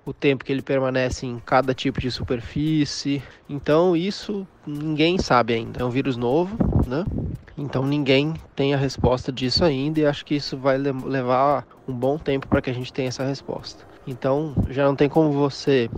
o 0.03 0.11
tempo 0.11 0.43
que 0.43 0.51
ele 0.51 0.63
permanece 0.63 1.27
em 1.27 1.37
cada 1.37 1.75
tipo 1.75 2.01
de 2.01 2.09
superfície. 2.09 3.21
Então, 3.47 3.95
isso 3.95 4.47
ninguém 4.65 5.19
sabe 5.19 5.53
ainda. 5.53 5.83
É 5.83 5.85
um 5.85 5.91
vírus 5.91 6.17
novo, 6.17 6.57
né? 6.87 7.05
Então, 7.55 7.85
ninguém 7.85 8.33
tem 8.55 8.73
a 8.73 8.77
resposta 8.77 9.31
disso 9.31 9.63
ainda 9.63 9.99
e 9.99 10.07
acho 10.07 10.25
que 10.25 10.33
isso 10.33 10.57
vai 10.57 10.79
levar 10.79 11.67
um 11.87 11.93
bom 11.93 12.17
tempo 12.17 12.47
para 12.47 12.63
que 12.63 12.69
a 12.71 12.73
gente 12.73 12.91
tenha 12.91 13.09
essa 13.09 13.23
resposta. 13.23 13.88
Então, 14.07 14.53
já 14.69 14.85
não 14.85 14.95
tem 14.95 15.09
como 15.09 15.31
você 15.31 15.89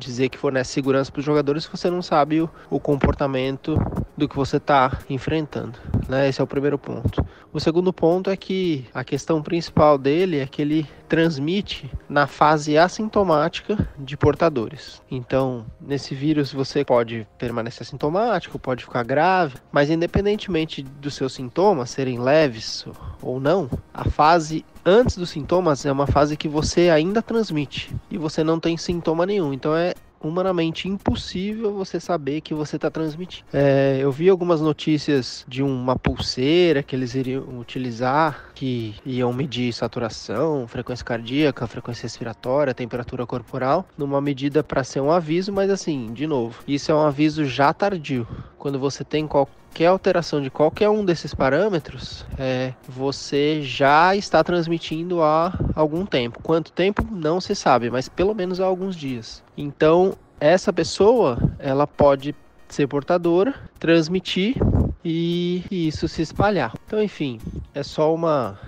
dizer 0.00 0.30
que 0.30 0.38
fornece 0.38 0.72
segurança 0.72 1.12
para 1.12 1.20
os 1.20 1.24
jogadores 1.24 1.64
se 1.64 1.70
você 1.70 1.90
não 1.90 2.02
sabe 2.02 2.40
o, 2.40 2.50
o 2.70 2.80
comportamento 2.80 3.76
do 4.16 4.28
que 4.28 4.36
você 4.36 4.56
está 4.56 4.98
enfrentando. 5.08 5.78
Né? 6.08 6.28
Esse 6.28 6.40
é 6.40 6.44
o 6.44 6.46
primeiro 6.46 6.78
ponto. 6.78 7.24
O 7.52 7.60
segundo 7.60 7.92
ponto 7.92 8.30
é 8.30 8.36
que 8.36 8.86
a 8.94 9.04
questão 9.04 9.42
principal 9.42 9.98
dele 9.98 10.38
é 10.38 10.46
que 10.46 10.62
ele 10.62 10.86
transmite 11.08 11.90
na 12.08 12.26
fase 12.26 12.78
assintomática 12.78 13.88
de 13.98 14.16
portadores. 14.16 15.02
Então, 15.10 15.66
nesse 15.80 16.14
vírus 16.14 16.52
você 16.52 16.84
pode 16.84 17.26
permanecer 17.38 17.82
assintomático, 17.82 18.58
pode 18.58 18.84
ficar 18.84 19.02
grave, 19.02 19.56
mas 19.72 19.90
independentemente 19.90 20.82
dos 20.82 21.14
seus 21.14 21.32
sintomas 21.32 21.90
serem 21.90 22.20
leves 22.20 22.86
ou 23.20 23.40
não, 23.40 23.68
a 23.92 24.04
fase 24.04 24.64
antes 24.84 25.16
dos 25.16 25.30
sintomas 25.30 25.84
é 25.84 25.92
uma 25.92 26.06
fase 26.06 26.36
que 26.36 26.48
você 26.48 26.90
ainda 26.90 27.22
transmite 27.22 27.94
e 28.10 28.18
você 28.18 28.42
não 28.44 28.58
tem 28.58 28.76
sintoma 28.76 29.26
nenhum. 29.26 29.52
Então 29.52 29.74
é 29.74 29.94
humanamente 30.22 30.86
impossível 30.86 31.72
você 31.72 31.98
saber 31.98 32.42
que 32.42 32.52
você 32.52 32.76
está 32.76 32.90
transmitindo. 32.90 33.46
É, 33.52 33.98
eu 34.00 34.12
vi 34.12 34.28
algumas 34.28 34.60
notícias 34.60 35.44
de 35.48 35.62
uma 35.62 35.96
pulseira 35.96 36.82
que 36.82 36.94
eles 36.94 37.14
iriam 37.14 37.58
utilizar, 37.58 38.50
que 38.54 38.94
iam 39.04 39.32
medir 39.32 39.72
saturação, 39.72 40.68
frequência 40.68 41.04
cardíaca, 41.04 41.66
frequência 41.66 42.02
respiratória, 42.02 42.74
temperatura 42.74 43.26
corporal, 43.26 43.86
numa 43.96 44.20
medida 44.20 44.62
para 44.62 44.84
ser 44.84 45.00
um 45.00 45.10
aviso, 45.10 45.52
mas 45.52 45.70
assim, 45.70 46.12
de 46.12 46.26
novo, 46.26 46.62
isso 46.68 46.92
é 46.92 46.94
um 46.94 47.00
aviso 47.00 47.44
já 47.44 47.72
tardio. 47.72 48.28
Quando 48.58 48.78
você 48.78 49.02
tem 49.02 49.26
qualquer 49.26 49.59
alteração 49.86 50.42
de 50.42 50.50
qualquer 50.50 50.88
um 50.88 51.04
desses 51.04 51.34
parâmetros, 51.34 52.24
é, 52.38 52.74
você 52.88 53.62
já 53.62 54.14
está 54.14 54.42
transmitindo 54.44 55.22
há 55.22 55.52
algum 55.74 56.04
tempo. 56.04 56.42
Quanto 56.42 56.72
tempo 56.72 57.06
não 57.10 57.40
se 57.40 57.54
sabe, 57.54 57.90
mas 57.90 58.08
pelo 58.08 58.34
menos 58.34 58.60
há 58.60 58.66
alguns 58.66 58.96
dias. 58.96 59.42
Então, 59.56 60.14
essa 60.38 60.72
pessoa, 60.72 61.38
ela 61.58 61.86
pode 61.86 62.34
ser 62.68 62.86
portadora, 62.86 63.54
transmitir 63.78 64.56
e, 65.04 65.64
e 65.70 65.88
isso 65.88 66.06
se 66.08 66.22
espalhar. 66.22 66.74
Então, 66.86 67.02
enfim, 67.02 67.40
é 67.74 67.82
só 67.82 68.14
uma 68.14 68.58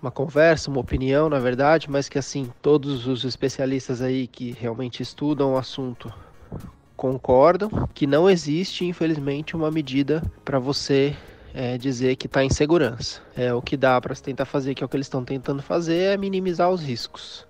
uma 0.00 0.10
conversa, 0.12 0.70
uma 0.70 0.80
opinião, 0.80 1.28
na 1.28 1.40
verdade, 1.40 1.90
mas 1.90 2.08
que 2.08 2.18
assim, 2.18 2.50
todos 2.62 3.06
os 3.06 3.24
especialistas 3.24 4.00
aí 4.00 4.28
que 4.28 4.52
realmente 4.52 5.02
estudam 5.02 5.54
o 5.54 5.58
assunto 5.58 6.12
concordam 6.98 7.70
que 7.94 8.08
não 8.08 8.28
existe, 8.28 8.84
infelizmente, 8.84 9.54
uma 9.54 9.70
medida 9.70 10.20
para 10.44 10.58
você 10.58 11.16
é, 11.54 11.78
dizer 11.78 12.16
que 12.16 12.26
está 12.26 12.42
em 12.42 12.50
segurança. 12.50 13.22
É 13.36 13.54
o 13.54 13.62
que 13.62 13.76
dá 13.76 14.00
para 14.00 14.14
tentar 14.16 14.44
fazer, 14.44 14.74
que 14.74 14.82
é 14.82 14.86
o 14.86 14.88
que 14.88 14.96
eles 14.96 15.06
estão 15.06 15.24
tentando 15.24 15.62
fazer, 15.62 16.12
é 16.12 16.16
minimizar 16.16 16.68
os 16.68 16.82
riscos. 16.82 17.46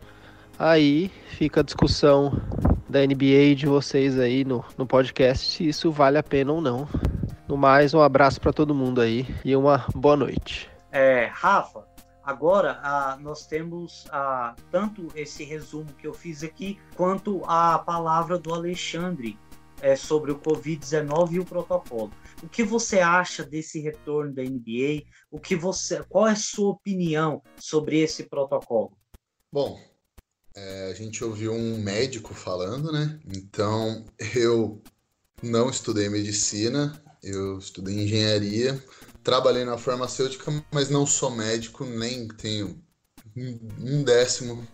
Aí 0.59 1.11
fica 1.31 1.61
a 1.61 1.65
discussão 1.65 2.39
da 2.87 3.01
NBA 3.01 3.55
de 3.57 3.67
vocês 3.67 4.19
aí 4.19 4.45
no, 4.45 4.63
no 4.77 4.87
podcast 4.87 5.47
se 5.47 5.67
isso 5.67 5.91
vale 5.91 6.19
a 6.19 6.23
pena 6.23 6.53
ou 6.53 6.61
não. 6.61 6.87
No 7.49 7.57
mais, 7.57 7.95
um 7.95 8.03
abraço 8.03 8.39
para 8.43 8.53
todo 8.53 8.75
mundo 8.75 9.01
aí 9.01 9.27
e 9.43 9.57
uma 9.57 9.87
boa 9.95 10.17
noite. 10.17 10.69
É, 10.93 11.31
Rafa, 11.33 11.88
agora 12.29 12.79
ah, 12.83 13.19
nós 13.23 13.47
temos 13.47 14.05
ah, 14.11 14.55
tanto 14.71 15.09
esse 15.15 15.45
resumo 15.45 15.91
que 15.95 16.07
eu 16.07 16.13
fiz 16.13 16.45
aqui, 16.45 16.79
quanto 16.95 17.43
a 17.47 17.79
palavra 17.79 18.39
do 18.39 18.53
Alexandre 18.53 19.39
é, 19.81 19.97
sobre 19.97 20.31
o 20.31 20.39
Covid-19 20.39 21.33
e 21.33 21.41
o 21.41 21.45
protocolo. 21.47 22.13
O 22.43 22.49
que 22.49 22.63
você 22.63 22.99
acha 23.01 23.43
desse 23.43 23.81
retorno 23.81 24.35
da 24.35 24.43
NBA? 24.43 25.05
O 25.31 25.41
que 25.41 25.57
você, 25.57 26.03
qual 26.07 26.29
é 26.29 26.33
a 26.33 26.37
sua 26.37 26.73
opinião 26.73 27.43
sobre 27.57 28.01
esse 28.01 28.25
protocolo? 28.25 28.93
Bom, 29.51 29.81
é, 30.55 30.91
a 30.91 30.95
gente 30.95 31.25
ouviu 31.25 31.55
um 31.55 31.79
médico 31.79 32.35
falando, 32.35 32.93
né? 32.93 33.19
Então, 33.27 34.05
eu 34.37 34.83
não 35.43 35.71
estudei 35.71 36.11
medicina, 36.11 37.03
eu 37.23 37.59
estudei 37.59 38.05
engenharia, 38.05 38.79
trabalhei 39.29 39.63
na 39.63 39.77
farmacêutica, 39.77 40.51
mas 40.73 40.89
não 40.89 41.05
sou 41.05 41.31
médico, 41.31 41.85
nem 41.85 42.27
tenho 42.29 42.83
um 43.79 44.03
décimo, 44.03 44.67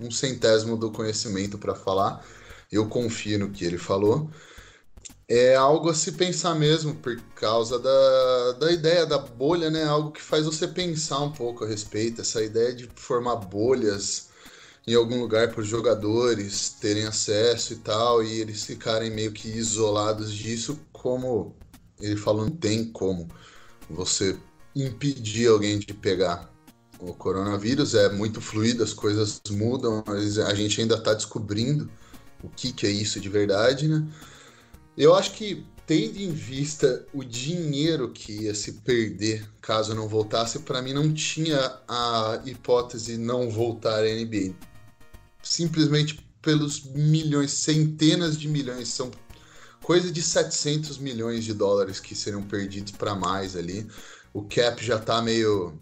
um 0.00 0.10
centésimo 0.10 0.78
do 0.78 0.90
conhecimento 0.90 1.58
para 1.58 1.74
falar. 1.74 2.24
Eu 2.70 2.88
confio 2.88 3.38
no 3.38 3.50
que 3.50 3.66
ele 3.66 3.76
falou. 3.76 4.30
É 5.28 5.54
algo 5.54 5.90
a 5.90 5.94
se 5.94 6.12
pensar 6.12 6.54
mesmo, 6.54 6.94
por 6.94 7.20
causa 7.34 7.78
da, 7.78 8.52
da 8.52 8.72
ideia 8.72 9.04
da 9.04 9.18
bolha, 9.18 9.68
né? 9.68 9.84
Algo 9.84 10.10
que 10.10 10.22
faz 10.22 10.46
você 10.46 10.66
pensar 10.66 11.18
um 11.18 11.30
pouco 11.30 11.62
a 11.62 11.68
respeito. 11.68 12.22
Essa 12.22 12.42
ideia 12.42 12.74
de 12.74 12.88
formar 12.96 13.36
bolhas 13.36 14.30
em 14.86 14.94
algum 14.94 15.20
lugar 15.20 15.50
para 15.50 15.60
os 15.60 15.68
jogadores 15.68 16.70
terem 16.80 17.04
acesso 17.04 17.74
e 17.74 17.76
tal, 17.76 18.24
e 18.24 18.40
eles 18.40 18.64
ficarem 18.64 19.10
meio 19.10 19.32
que 19.32 19.48
isolados 19.48 20.32
disso, 20.32 20.80
como 20.90 21.54
ele 22.00 22.16
falou, 22.16 22.46
não 22.46 22.56
tem 22.56 22.90
como 22.90 23.28
você 23.92 24.36
impedir 24.74 25.48
alguém 25.48 25.78
de 25.78 25.92
pegar 25.92 26.50
o 26.98 27.12
coronavírus, 27.12 27.94
é 27.94 28.08
muito 28.10 28.40
fluido, 28.40 28.82
as 28.82 28.92
coisas 28.92 29.40
mudam, 29.50 30.04
a 30.46 30.54
gente 30.54 30.80
ainda 30.80 30.94
está 30.94 31.12
descobrindo 31.12 31.90
o 32.42 32.48
que, 32.48 32.72
que 32.72 32.86
é 32.86 32.90
isso 32.90 33.20
de 33.20 33.28
verdade, 33.28 33.88
né? 33.88 34.06
Eu 34.96 35.14
acho 35.14 35.32
que 35.32 35.66
tendo 35.86 36.18
em 36.18 36.30
vista 36.30 37.04
o 37.12 37.24
dinheiro 37.24 38.10
que 38.10 38.44
ia 38.44 38.54
se 38.54 38.74
perder 38.74 39.48
caso 39.60 39.94
não 39.94 40.06
voltasse, 40.06 40.60
para 40.60 40.80
mim 40.80 40.92
não 40.92 41.12
tinha 41.12 41.58
a 41.88 42.40
hipótese 42.44 43.16
não 43.16 43.50
voltar 43.50 44.04
à 44.04 44.06
NBA 44.06 44.54
simplesmente 45.42 46.24
pelos 46.40 46.84
milhões, 46.84 47.52
centenas 47.52 48.38
de 48.38 48.48
milhões, 48.48 48.88
são 48.88 49.10
coisa 49.82 50.10
de 50.10 50.22
700 50.22 50.98
milhões 50.98 51.44
de 51.44 51.52
dólares 51.52 52.00
que 52.00 52.14
seriam 52.14 52.42
perdidos 52.42 52.92
para 52.92 53.14
mais 53.14 53.56
ali. 53.56 53.86
O 54.32 54.42
cap 54.42 54.84
já 54.84 54.98
tá 54.98 55.20
meio 55.20 55.78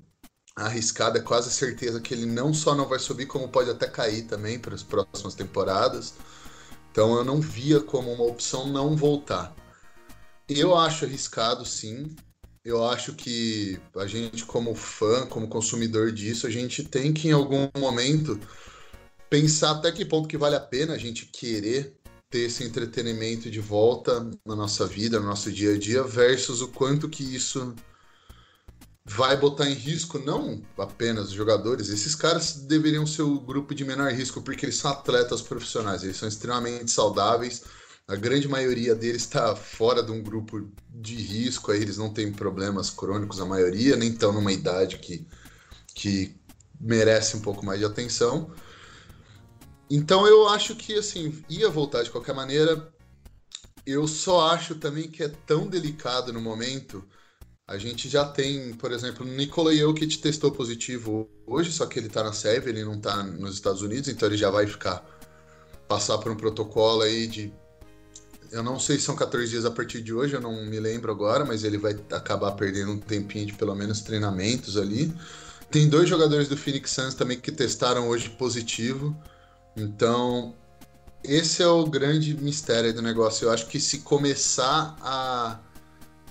arriscado, 0.57 1.19
é 1.19 1.21
quase 1.21 1.51
certeza 1.51 2.01
que 2.01 2.13
ele 2.13 2.27
não 2.27 2.53
só 2.53 2.75
não 2.75 2.89
vai 2.89 2.99
subir, 2.99 3.27
como 3.27 3.49
pode 3.49 3.71
até 3.71 3.87
cair 3.87 4.23
também 4.27 4.59
para 4.59 4.75
as 4.75 4.83
próximas 4.83 5.35
temporadas. 5.35 6.15
Então 6.91 7.15
eu 7.15 7.25
não 7.25 7.41
via 7.41 7.81
como 7.81 8.13
uma 8.13 8.25
opção 8.25 8.67
não 8.67 8.97
voltar. 8.97 9.55
Eu 10.49 10.77
acho 10.77 11.05
arriscado, 11.05 11.65
sim. 11.65 12.15
Eu 12.65 12.87
acho 12.87 13.15
que 13.15 13.81
a 13.97 14.07
gente, 14.07 14.45
como 14.45 14.75
fã, 14.75 15.27
como 15.27 15.49
consumidor 15.49 16.13
disso, 16.13 16.47
a 16.47 16.51
gente 16.51 16.83
tem 16.83 17.13
que 17.13 17.29
em 17.29 17.33
algum 17.33 17.69
momento 17.79 18.39
pensar 19.31 19.71
até 19.71 19.93
que 19.93 20.05
ponto 20.05 20.29
que 20.29 20.37
vale 20.37 20.57
a 20.57 20.61
pena 20.61 20.95
a 20.95 20.99
gente 20.99 21.27
querer 21.27 22.00
ter 22.31 22.47
esse 22.47 22.63
entretenimento 22.63 23.51
de 23.51 23.61
volta 23.61 24.31
na 24.47 24.55
nossa 24.55 24.87
vida, 24.87 25.19
no 25.19 25.27
nosso 25.27 25.51
dia 25.51 25.75
a 25.75 25.79
dia, 25.79 26.03
versus 26.05 26.63
o 26.63 26.69
quanto 26.69 27.09
que 27.09 27.25
isso 27.25 27.75
vai 29.05 29.37
botar 29.37 29.69
em 29.69 29.75
risco 29.75 30.19
não 30.19 30.63
apenas 30.79 31.29
os 31.29 31.33
jogadores, 31.33 31.89
esses 31.89 32.15
caras 32.15 32.55
deveriam 32.55 33.05
ser 33.05 33.23
o 33.23 33.41
grupo 33.41 33.75
de 33.75 33.85
menor 33.85 34.13
risco 34.13 34.41
porque 34.41 34.65
eles 34.65 34.77
são 34.77 34.93
atletas 34.93 35.43
profissionais, 35.43 36.05
eles 36.05 36.17
são 36.17 36.29
extremamente 36.29 36.93
saudáveis, 36.93 37.65
a 38.07 38.15
grande 38.15 38.47
maioria 38.47 38.95
deles 38.95 39.23
está 39.23 39.57
fora 39.57 40.03
de 40.03 40.13
um 40.13 40.23
grupo 40.23 40.69
de 40.89 41.15
risco, 41.15 41.73
aí 41.73 41.81
eles 41.81 41.97
não 41.97 42.11
têm 42.11 42.33
problemas 42.33 42.91
crônicos, 42.91 43.41
a 43.41 43.47
maioria, 43.47 43.97
nem 43.97 44.11
estão 44.11 44.33
numa 44.33 44.53
idade 44.53 44.99
que, 44.99 45.27
que 45.95 46.37
merece 46.81 47.37
um 47.37 47.41
pouco 47.41 47.65
mais 47.65 47.79
de 47.79 47.85
atenção. 47.85 48.53
Então 49.91 50.27
eu 50.27 50.49
acho 50.49 50.77
que 50.77 50.95
assim, 50.95 51.43
ia 51.49 51.69
voltar 51.69 52.03
de 52.03 52.11
qualquer 52.11 52.35
maneira. 52.35 52.93
Eu 53.85 54.07
só 54.07 54.51
acho 54.51 54.77
também 54.77 55.11
que 55.11 55.23
é 55.23 55.29
tão 55.29 55.67
delicado 55.67 56.33
no 56.33 56.41
momento. 56.41 57.05
A 57.67 57.77
gente 57.79 58.09
já 58.09 58.25
tem, 58.25 58.73
por 58.75 58.93
exemplo, 58.93 59.27
o 59.27 59.77
Jokic 59.77 60.19
testou 60.19 60.51
positivo 60.51 61.29
hoje, 61.47 61.73
só 61.73 61.87
que 61.87 61.99
ele 61.99 62.09
tá 62.09 62.23
na 62.23 62.33
SEV, 62.33 62.69
ele 62.69 62.85
não 62.85 63.01
tá 63.01 63.23
nos 63.23 63.55
Estados 63.55 63.83
Unidos, 63.83 64.09
então 64.09 64.29
ele 64.29 64.37
já 64.37 64.51
vai 64.51 64.67
ficar 64.67 65.05
passar 65.89 66.19
por 66.19 66.31
um 66.31 66.37
protocolo 66.37 67.03
aí 67.03 67.27
de 67.27 67.53
eu 68.53 68.63
não 68.63 68.79
sei 68.81 68.97
se 68.97 69.05
são 69.05 69.15
14 69.15 69.49
dias 69.49 69.65
a 69.65 69.71
partir 69.71 70.03
de 70.03 70.13
hoje, 70.13 70.35
eu 70.35 70.41
não 70.41 70.67
me 70.67 70.81
lembro 70.81 71.13
agora, 71.13 71.45
mas 71.45 71.63
ele 71.63 71.79
vai 71.79 71.97
acabar 72.13 72.53
perdendo 72.53 72.93
um 72.93 72.99
tempinho 72.99 73.47
de 73.47 73.53
pelo 73.53 73.75
menos 73.75 74.01
treinamentos 74.01 74.77
ali. 74.77 75.13
Tem 75.71 75.89
dois 75.89 76.09
jogadores 76.09 76.49
do 76.49 76.57
Phoenix 76.57 76.91
Suns 76.91 77.15
também 77.15 77.39
que 77.39 77.53
testaram 77.53 78.09
hoje 78.09 78.29
positivo. 78.31 79.17
Então, 79.77 80.55
esse 81.23 81.63
é 81.63 81.67
o 81.67 81.85
grande 81.87 82.35
mistério 82.35 82.93
do 82.95 83.03
negócio. 83.03 83.47
Eu 83.47 83.53
acho 83.53 83.67
que 83.67 83.79
se 83.79 83.99
começar 83.99 84.97
a 85.01 85.61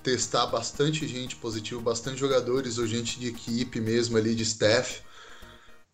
testar 0.03 0.47
bastante 0.47 1.07
gente 1.07 1.35
positivo, 1.35 1.81
bastante 1.81 2.19
jogadores 2.19 2.77
ou 2.77 2.87
gente 2.87 3.19
de 3.19 3.27
equipe 3.27 3.79
mesmo 3.79 4.17
ali, 4.17 4.33
de 4.33 4.43
staff, 4.43 5.01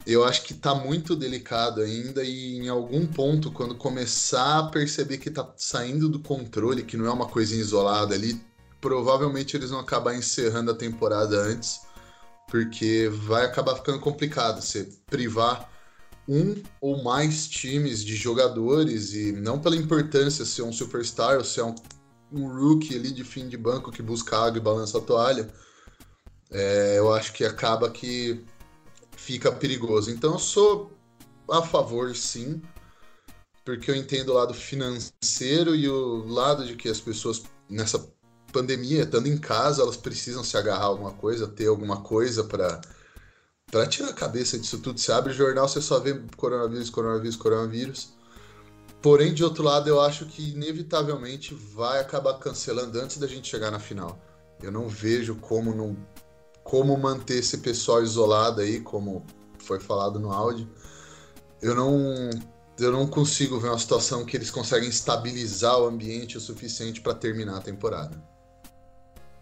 eu 0.06 0.24
acho 0.24 0.44
que 0.44 0.54
tá 0.54 0.76
muito 0.76 1.16
delicado 1.16 1.82
ainda 1.82 2.24
e 2.24 2.58
em 2.58 2.70
algum 2.70 3.08
ponto, 3.08 3.52
quando 3.52 3.76
começar 3.76 4.60
a 4.60 4.68
perceber 4.68 5.18
que 5.18 5.32
tá 5.32 5.52
saindo 5.58 6.08
do 6.08 6.20
controle, 6.20 6.84
que 6.84 6.96
não 6.96 7.08
é 7.08 7.12
uma 7.12 7.28
coisa 7.28 7.56
isolada 7.56 8.14
ali, 8.14 8.40
provavelmente 8.80 9.58
eles 9.58 9.72
vão 9.72 9.80
acabar 9.80 10.16
encerrando 10.16 10.70
a 10.70 10.76
temporada 10.76 11.36
antes, 11.38 11.82
porque 12.48 13.10
vai 13.12 13.46
acabar 13.46 13.76
ficando 13.76 14.00
complicado 14.00 14.62
você 14.62 14.88
privar 15.08 15.75
um 16.28 16.56
ou 16.82 17.04
mais 17.04 17.48
times 17.48 18.04
de 18.04 18.16
jogadores 18.16 19.14
e 19.14 19.32
não 19.32 19.60
pela 19.60 19.76
importância 19.76 20.44
se 20.44 20.62
é 20.62 20.64
um 20.64 20.74
superstar 20.74 21.38
ou 21.38 21.44
se 21.44 21.60
é 21.60 21.64
um, 21.64 21.76
um 22.32 22.48
rookie 22.48 22.96
ali 22.96 23.12
de 23.12 23.24
fim 23.24 23.48
de 23.48 23.58
banco 23.58 23.92
que 23.92 24.02
busca 24.02 24.38
água 24.38 24.58
e 24.58 24.62
balança 24.62 24.98
a 24.98 25.02
toalha, 25.02 25.54
é, 26.52 26.98
eu 26.98 27.14
acho 27.14 27.34
que 27.34 27.44
acaba 27.44 27.90
que 27.90 28.44
fica 29.16 29.52
perigoso. 29.52 30.10
Então 30.10 30.34
eu 30.34 30.40
sou 30.40 30.92
a 31.50 31.62
favor, 31.62 32.16
sim, 32.16 32.62
porque 33.64 33.90
eu 33.90 33.96
entendo 33.96 34.30
o 34.30 34.34
lado 34.34 34.54
financeiro 34.54 35.76
e 35.76 35.88
o 35.88 36.26
lado 36.28 36.66
de 36.66 36.76
que 36.76 36.90
as 36.90 37.00
pessoas 37.00 37.44
nessa 37.70 38.08
pandemia, 38.52 39.04
estando 39.04 39.28
em 39.28 39.38
casa, 39.38 39.82
elas 39.82 39.98
precisam 39.98 40.44
se 40.44 40.56
agarrar 40.56 40.84
a 40.84 40.88
alguma 40.88 41.14
coisa, 41.14 41.48
ter 41.48 41.68
alguma 41.68 42.02
coisa 42.02 42.44
para 42.44 42.80
para 43.76 43.88
tirar 43.88 44.12
a 44.12 44.14
cabeça 44.14 44.58
disso 44.58 44.80
tudo. 44.80 44.98
Você 44.98 45.12
abre 45.12 45.34
o 45.34 45.36
jornal, 45.36 45.68
você 45.68 45.82
só 45.82 46.00
vê 46.00 46.18
coronavírus, 46.38 46.90
coronavírus, 46.90 47.36
coronavírus. 47.36 48.14
Porém, 49.02 49.34
de 49.34 49.44
outro 49.44 49.64
lado, 49.66 49.90
eu 49.90 50.00
acho 50.00 50.26
que 50.28 50.52
inevitavelmente 50.52 51.54
vai 51.54 52.00
acabar 52.00 52.36
cancelando 52.36 52.98
antes 52.98 53.18
da 53.18 53.28
gente 53.28 53.50
chegar 53.50 53.72
na 53.72 53.78
final. 53.78 54.18
Eu 54.64 54.72
não 54.72 54.88
vejo 54.88 55.36
como 55.36 55.76
não 55.76 55.98
como 56.64 56.98
manter 56.98 57.40
esse 57.40 57.58
pessoal 57.58 58.02
isolado 58.02 58.62
aí, 58.62 58.80
como 58.80 59.26
foi 59.60 59.82
falado 59.82 60.22
no 60.22 60.32
áudio. 60.32 60.70
Eu 61.62 61.76
não 61.76 62.30
eu 62.80 62.94
não 62.94 63.06
consigo 63.06 63.60
ver 63.60 63.68
uma 63.68 63.78
situação 63.78 64.24
que 64.24 64.38
eles 64.38 64.50
conseguem 64.50 64.88
estabilizar 64.88 65.78
o 65.82 65.86
ambiente 65.86 66.38
o 66.38 66.42
suficiente 66.42 67.02
para 67.02 67.14
terminar 67.14 67.58
a 67.58 67.62
temporada. 67.62 68.24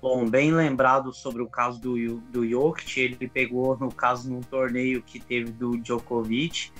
Bom, 0.04 0.30
bem 0.30 0.52
lembrado 0.52 1.14
sobre 1.14 1.42
o 1.42 1.48
caso 1.48 1.80
do, 1.80 2.20
do 2.24 2.46
Jokic, 2.46 3.00
ele 3.00 3.26
pegou, 3.26 3.78
no 3.78 3.90
caso, 3.90 4.30
num 4.30 4.42
torneio 4.42 5.02
que 5.02 5.18
teve 5.18 5.50
do 5.50 5.78
Djokovic, 5.78 6.74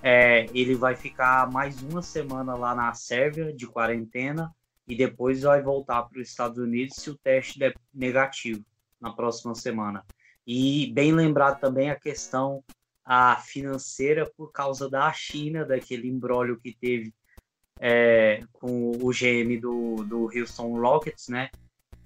é, 0.00 0.46
ele 0.54 0.76
vai 0.76 0.94
ficar 0.94 1.50
mais 1.50 1.82
uma 1.82 2.00
semana 2.00 2.54
lá 2.54 2.72
na 2.72 2.94
Sérvia, 2.94 3.52
de 3.52 3.66
quarentena, 3.66 4.54
e 4.86 4.94
depois 4.94 5.42
vai 5.42 5.60
voltar 5.60 6.04
para 6.04 6.20
os 6.20 6.28
Estados 6.28 6.58
Unidos 6.58 6.94
se 6.94 7.10
o 7.10 7.18
teste 7.18 7.58
der 7.58 7.74
negativo 7.92 8.64
na 9.00 9.12
próxima 9.12 9.52
semana. 9.56 10.06
E 10.46 10.92
bem 10.94 11.10
lembrado 11.10 11.58
também 11.58 11.90
a 11.90 11.98
questão 11.98 12.62
a 13.04 13.34
financeira 13.34 14.30
por 14.36 14.52
causa 14.52 14.88
da 14.88 15.12
China, 15.12 15.64
daquele 15.64 16.06
embrólio 16.06 16.56
que 16.56 16.72
teve 16.72 17.12
é, 17.80 18.44
com 18.52 18.92
o 18.92 19.10
GM 19.10 19.58
do, 19.60 20.04
do 20.04 20.30
Houston 20.32 20.80
Rockets, 20.80 21.26
né? 21.26 21.50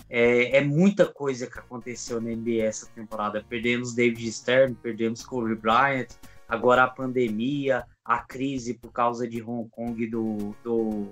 É, 0.09 0.59
é, 0.59 0.61
muita 0.61 1.07
coisa 1.07 1.47
que 1.47 1.59
aconteceu 1.59 2.21
na 2.21 2.31
NBA 2.31 2.63
essa 2.63 2.87
temporada. 2.95 3.45
Perdemos 3.49 3.95
David 3.95 4.31
Stern, 4.31 4.75
perdemos 4.75 5.25
Kobe 5.25 5.55
Bryant, 5.55 6.09
agora 6.49 6.85
a 6.85 6.89
pandemia, 6.89 7.85
a 8.05 8.19
crise 8.19 8.75
por 8.75 8.93
causa 8.93 9.27
de 9.27 9.43
Hong 9.43 9.69
Kong 9.71 10.07
do, 10.07 10.55
do, 10.63 11.09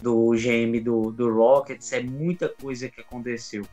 do 0.00 0.30
GM 0.32 0.80
do, 0.80 1.12
do 1.12 1.32
Rockets, 1.32 1.92
é 1.92 2.02
muita 2.02 2.48
coisa 2.48 2.88
que 2.88 3.00
aconteceu. 3.00 3.66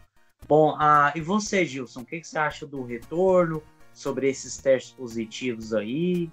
Bom, 0.48 0.76
ah, 0.80 1.12
e 1.16 1.22
você, 1.22 1.66
Gilson, 1.66 2.02
o 2.02 2.06
que, 2.06 2.20
que 2.20 2.28
você 2.28 2.38
acha 2.38 2.68
do 2.68 2.84
retorno, 2.84 3.64
sobre 3.94 4.30
esses 4.30 4.58
testes 4.58 4.94
positivos 4.94 5.74
aí? 5.74 6.30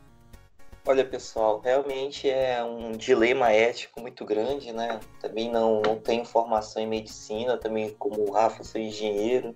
Olha, 0.85 1.05
pessoal, 1.05 1.61
realmente 1.61 2.29
é 2.29 2.63
um 2.65 2.91
dilema 2.91 3.53
ético 3.53 4.01
muito 4.01 4.25
grande, 4.25 4.73
né? 4.73 4.99
Também 5.21 5.49
não, 5.49 5.81
não 5.81 5.97
tenho 5.97 6.25
formação 6.25 6.83
em 6.83 6.89
medicina, 6.89 7.57
também 7.57 7.95
como 7.95 8.29
o 8.29 8.33
Rafa, 8.33 8.65
sou 8.65 8.81
engenheiro. 8.81 9.55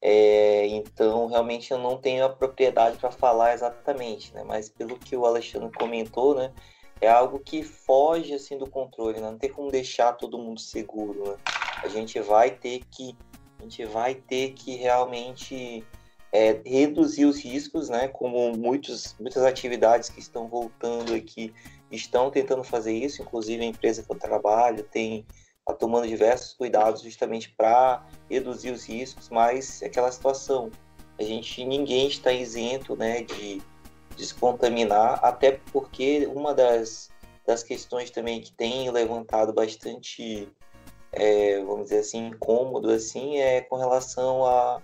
É, 0.00 0.66
então, 0.66 1.28
realmente 1.28 1.70
eu 1.70 1.78
não 1.78 1.96
tenho 1.96 2.24
a 2.24 2.28
propriedade 2.28 2.98
para 2.98 3.12
falar 3.12 3.54
exatamente, 3.54 4.34
né? 4.34 4.42
Mas 4.42 4.68
pelo 4.68 4.98
que 4.98 5.16
o 5.16 5.24
Alexandre 5.24 5.70
comentou, 5.70 6.34
né? 6.34 6.52
É 7.00 7.08
algo 7.08 7.38
que 7.38 7.62
foge 7.62 8.34
assim 8.34 8.58
do 8.58 8.68
controle, 8.68 9.20
né? 9.20 9.30
não 9.30 9.38
tem 9.38 9.50
como 9.50 9.70
deixar 9.70 10.12
todo 10.14 10.38
mundo 10.38 10.60
seguro. 10.60 11.30
Né? 11.30 11.36
A 11.84 11.88
gente 11.88 12.18
vai 12.18 12.50
ter 12.50 12.80
que, 12.90 13.16
a 13.60 13.62
gente 13.62 13.84
vai 13.84 14.16
ter 14.16 14.54
que 14.54 14.74
realmente 14.74 15.84
é, 16.32 16.60
reduzir 16.64 17.26
os 17.26 17.38
riscos, 17.44 17.90
né? 17.90 18.08
Como 18.08 18.56
muitos, 18.56 19.14
muitas 19.20 19.44
atividades 19.44 20.08
que 20.08 20.18
estão 20.18 20.48
voltando 20.48 21.14
aqui 21.14 21.52
estão 21.90 22.30
tentando 22.30 22.64
fazer 22.64 22.92
isso, 22.92 23.20
inclusive 23.20 23.62
a 23.62 23.66
empresa 23.66 24.02
que 24.02 24.10
eu 24.10 24.18
trabalho 24.18 24.82
tem 24.84 25.26
está 25.60 25.74
tomando 25.74 26.08
diversos 26.08 26.54
cuidados 26.54 27.02
justamente 27.02 27.50
para 27.56 28.04
reduzir 28.28 28.70
os 28.70 28.84
riscos, 28.84 29.28
mas 29.28 29.80
é 29.80 29.86
aquela 29.86 30.10
situação, 30.10 30.70
a 31.18 31.22
gente 31.22 31.64
ninguém 31.64 32.08
está 32.08 32.32
isento, 32.32 32.96
né, 32.96 33.22
de 33.22 33.62
descontaminar, 34.16 35.20
até 35.24 35.60
porque 35.72 36.28
uma 36.34 36.52
das, 36.52 37.10
das 37.46 37.62
questões 37.62 38.10
também 38.10 38.40
que 38.40 38.52
tem 38.52 38.90
levantado 38.90 39.52
bastante, 39.52 40.48
é, 41.12 41.62
vamos 41.62 41.84
dizer 41.84 42.00
assim, 42.00 42.26
incômodo 42.26 42.90
assim, 42.90 43.38
é 43.38 43.60
com 43.60 43.76
relação 43.76 44.44
a 44.44 44.82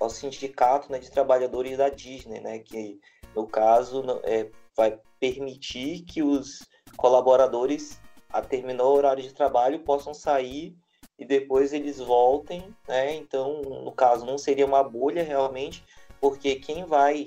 ao 0.00 0.10
sindicato 0.10 0.90
né, 0.90 0.98
de 0.98 1.10
trabalhadores 1.10 1.76
da 1.76 1.88
Disney, 1.88 2.40
né, 2.40 2.58
que 2.58 3.00
no 3.34 3.46
caso 3.46 4.02
é, 4.24 4.50
vai 4.76 4.98
permitir 5.18 6.02
que 6.02 6.22
os 6.22 6.66
colaboradores, 6.96 8.00
a 8.30 8.40
terminar 8.40 8.84
o 8.84 8.94
horário 8.94 9.22
de 9.22 9.32
trabalho, 9.32 9.80
possam 9.80 10.14
sair 10.14 10.76
e 11.18 11.24
depois 11.24 11.72
eles 11.72 11.98
voltem, 11.98 12.74
né? 12.86 13.14
Então, 13.16 13.60
no 13.60 13.90
caso, 13.90 14.24
não 14.24 14.38
seria 14.38 14.64
uma 14.64 14.84
bolha 14.84 15.22
realmente, 15.22 15.84
porque 16.20 16.56
quem 16.56 16.84
vai 16.84 17.26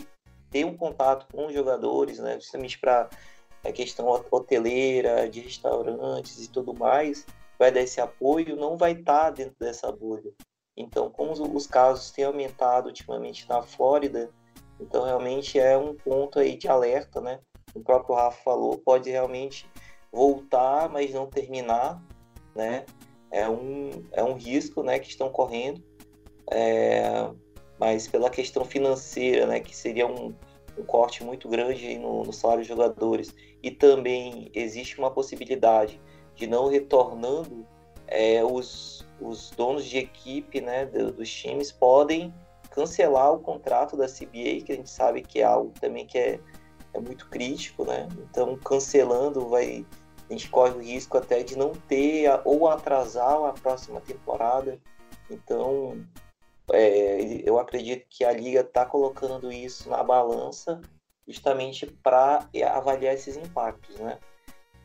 ter 0.49 0.65
um 0.65 0.77
contato 0.77 1.27
com 1.31 1.47
os 1.47 1.53
jogadores, 1.53 2.19
né, 2.19 2.35
justamente 2.35 2.79
para 2.79 3.09
a 3.63 3.71
questão 3.71 4.07
hoteleira, 4.31 5.29
de 5.29 5.41
restaurantes 5.41 6.43
e 6.43 6.49
tudo 6.49 6.73
mais, 6.73 7.25
vai 7.59 7.71
dar 7.71 7.81
esse 7.81 8.01
apoio, 8.01 8.55
não 8.55 8.77
vai 8.77 8.93
estar 8.93 9.25
tá 9.25 9.29
dentro 9.29 9.55
dessa 9.59 9.91
bolha. 9.91 10.31
Então, 10.81 11.09
como 11.09 11.31
os 11.55 11.67
casos 11.67 12.11
têm 12.11 12.25
aumentado 12.25 12.87
ultimamente 12.87 13.47
na 13.47 13.61
Flórida, 13.61 14.31
então 14.79 15.03
realmente 15.05 15.59
é 15.59 15.77
um 15.77 15.95
ponto 15.95 16.39
aí 16.39 16.57
de 16.57 16.67
alerta, 16.67 17.21
né? 17.21 17.39
O 17.75 17.79
próprio 17.81 18.15
Rafa 18.15 18.41
falou, 18.43 18.77
pode 18.79 19.09
realmente 19.09 19.69
voltar, 20.11 20.89
mas 20.89 21.13
não 21.13 21.27
terminar, 21.27 22.01
né? 22.55 22.85
É 23.29 23.47
um, 23.47 23.91
é 24.11 24.23
um 24.23 24.33
risco, 24.33 24.83
né, 24.83 24.99
que 24.99 25.07
estão 25.07 25.29
correndo, 25.29 25.81
é, 26.51 27.29
mas 27.79 28.05
pela 28.05 28.29
questão 28.29 28.65
financeira, 28.65 29.45
né, 29.45 29.61
que 29.61 29.73
seria 29.73 30.05
um, 30.05 30.35
um 30.77 30.83
corte 30.83 31.23
muito 31.23 31.47
grande 31.47 31.97
no, 31.97 32.23
no 32.23 32.33
salário 32.33 32.61
dos 32.61 32.67
jogadores, 32.67 33.33
e 33.63 33.71
também 33.71 34.51
existe 34.53 34.99
uma 34.99 35.09
possibilidade 35.09 36.01
de 36.35 36.45
não 36.45 36.67
retornando 36.67 37.65
é, 38.05 38.43
os, 38.43 39.05
os 39.21 39.51
donos 39.51 39.85
de 39.85 39.97
equipe 39.97 40.59
né, 40.59 40.85
dos 40.85 41.29
times 41.31 41.71
podem 41.71 42.33
cancelar 42.71 43.31
o 43.33 43.39
contrato 43.39 43.95
da 43.95 44.07
CBA, 44.07 44.63
que 44.65 44.71
a 44.71 44.75
gente 44.75 44.89
sabe 44.89 45.21
que 45.21 45.41
é 45.41 45.43
algo 45.43 45.73
também 45.79 46.05
que 46.05 46.17
é, 46.17 46.39
é 46.93 46.99
muito 46.99 47.29
crítico, 47.29 47.85
né? 47.85 48.07
Então, 48.29 48.57
cancelando, 48.57 49.47
vai, 49.47 49.85
a 50.29 50.33
gente 50.33 50.49
corre 50.49 50.71
o 50.71 50.81
risco 50.81 51.17
até 51.17 51.43
de 51.43 51.57
não 51.57 51.73
ter 51.73 52.29
ou 52.45 52.67
atrasar 52.69 53.43
a 53.45 53.53
próxima 53.53 53.99
temporada. 54.01 54.79
Então, 55.29 56.01
é, 56.71 57.41
eu 57.43 57.59
acredito 57.59 58.05
que 58.09 58.23
a 58.23 58.31
liga 58.31 58.61
está 58.61 58.85
colocando 58.85 59.51
isso 59.51 59.89
na 59.89 60.01
balança 60.01 60.81
justamente 61.27 61.85
para 61.85 62.47
avaliar 62.73 63.13
esses 63.13 63.37
impactos, 63.37 63.99
né? 63.99 64.17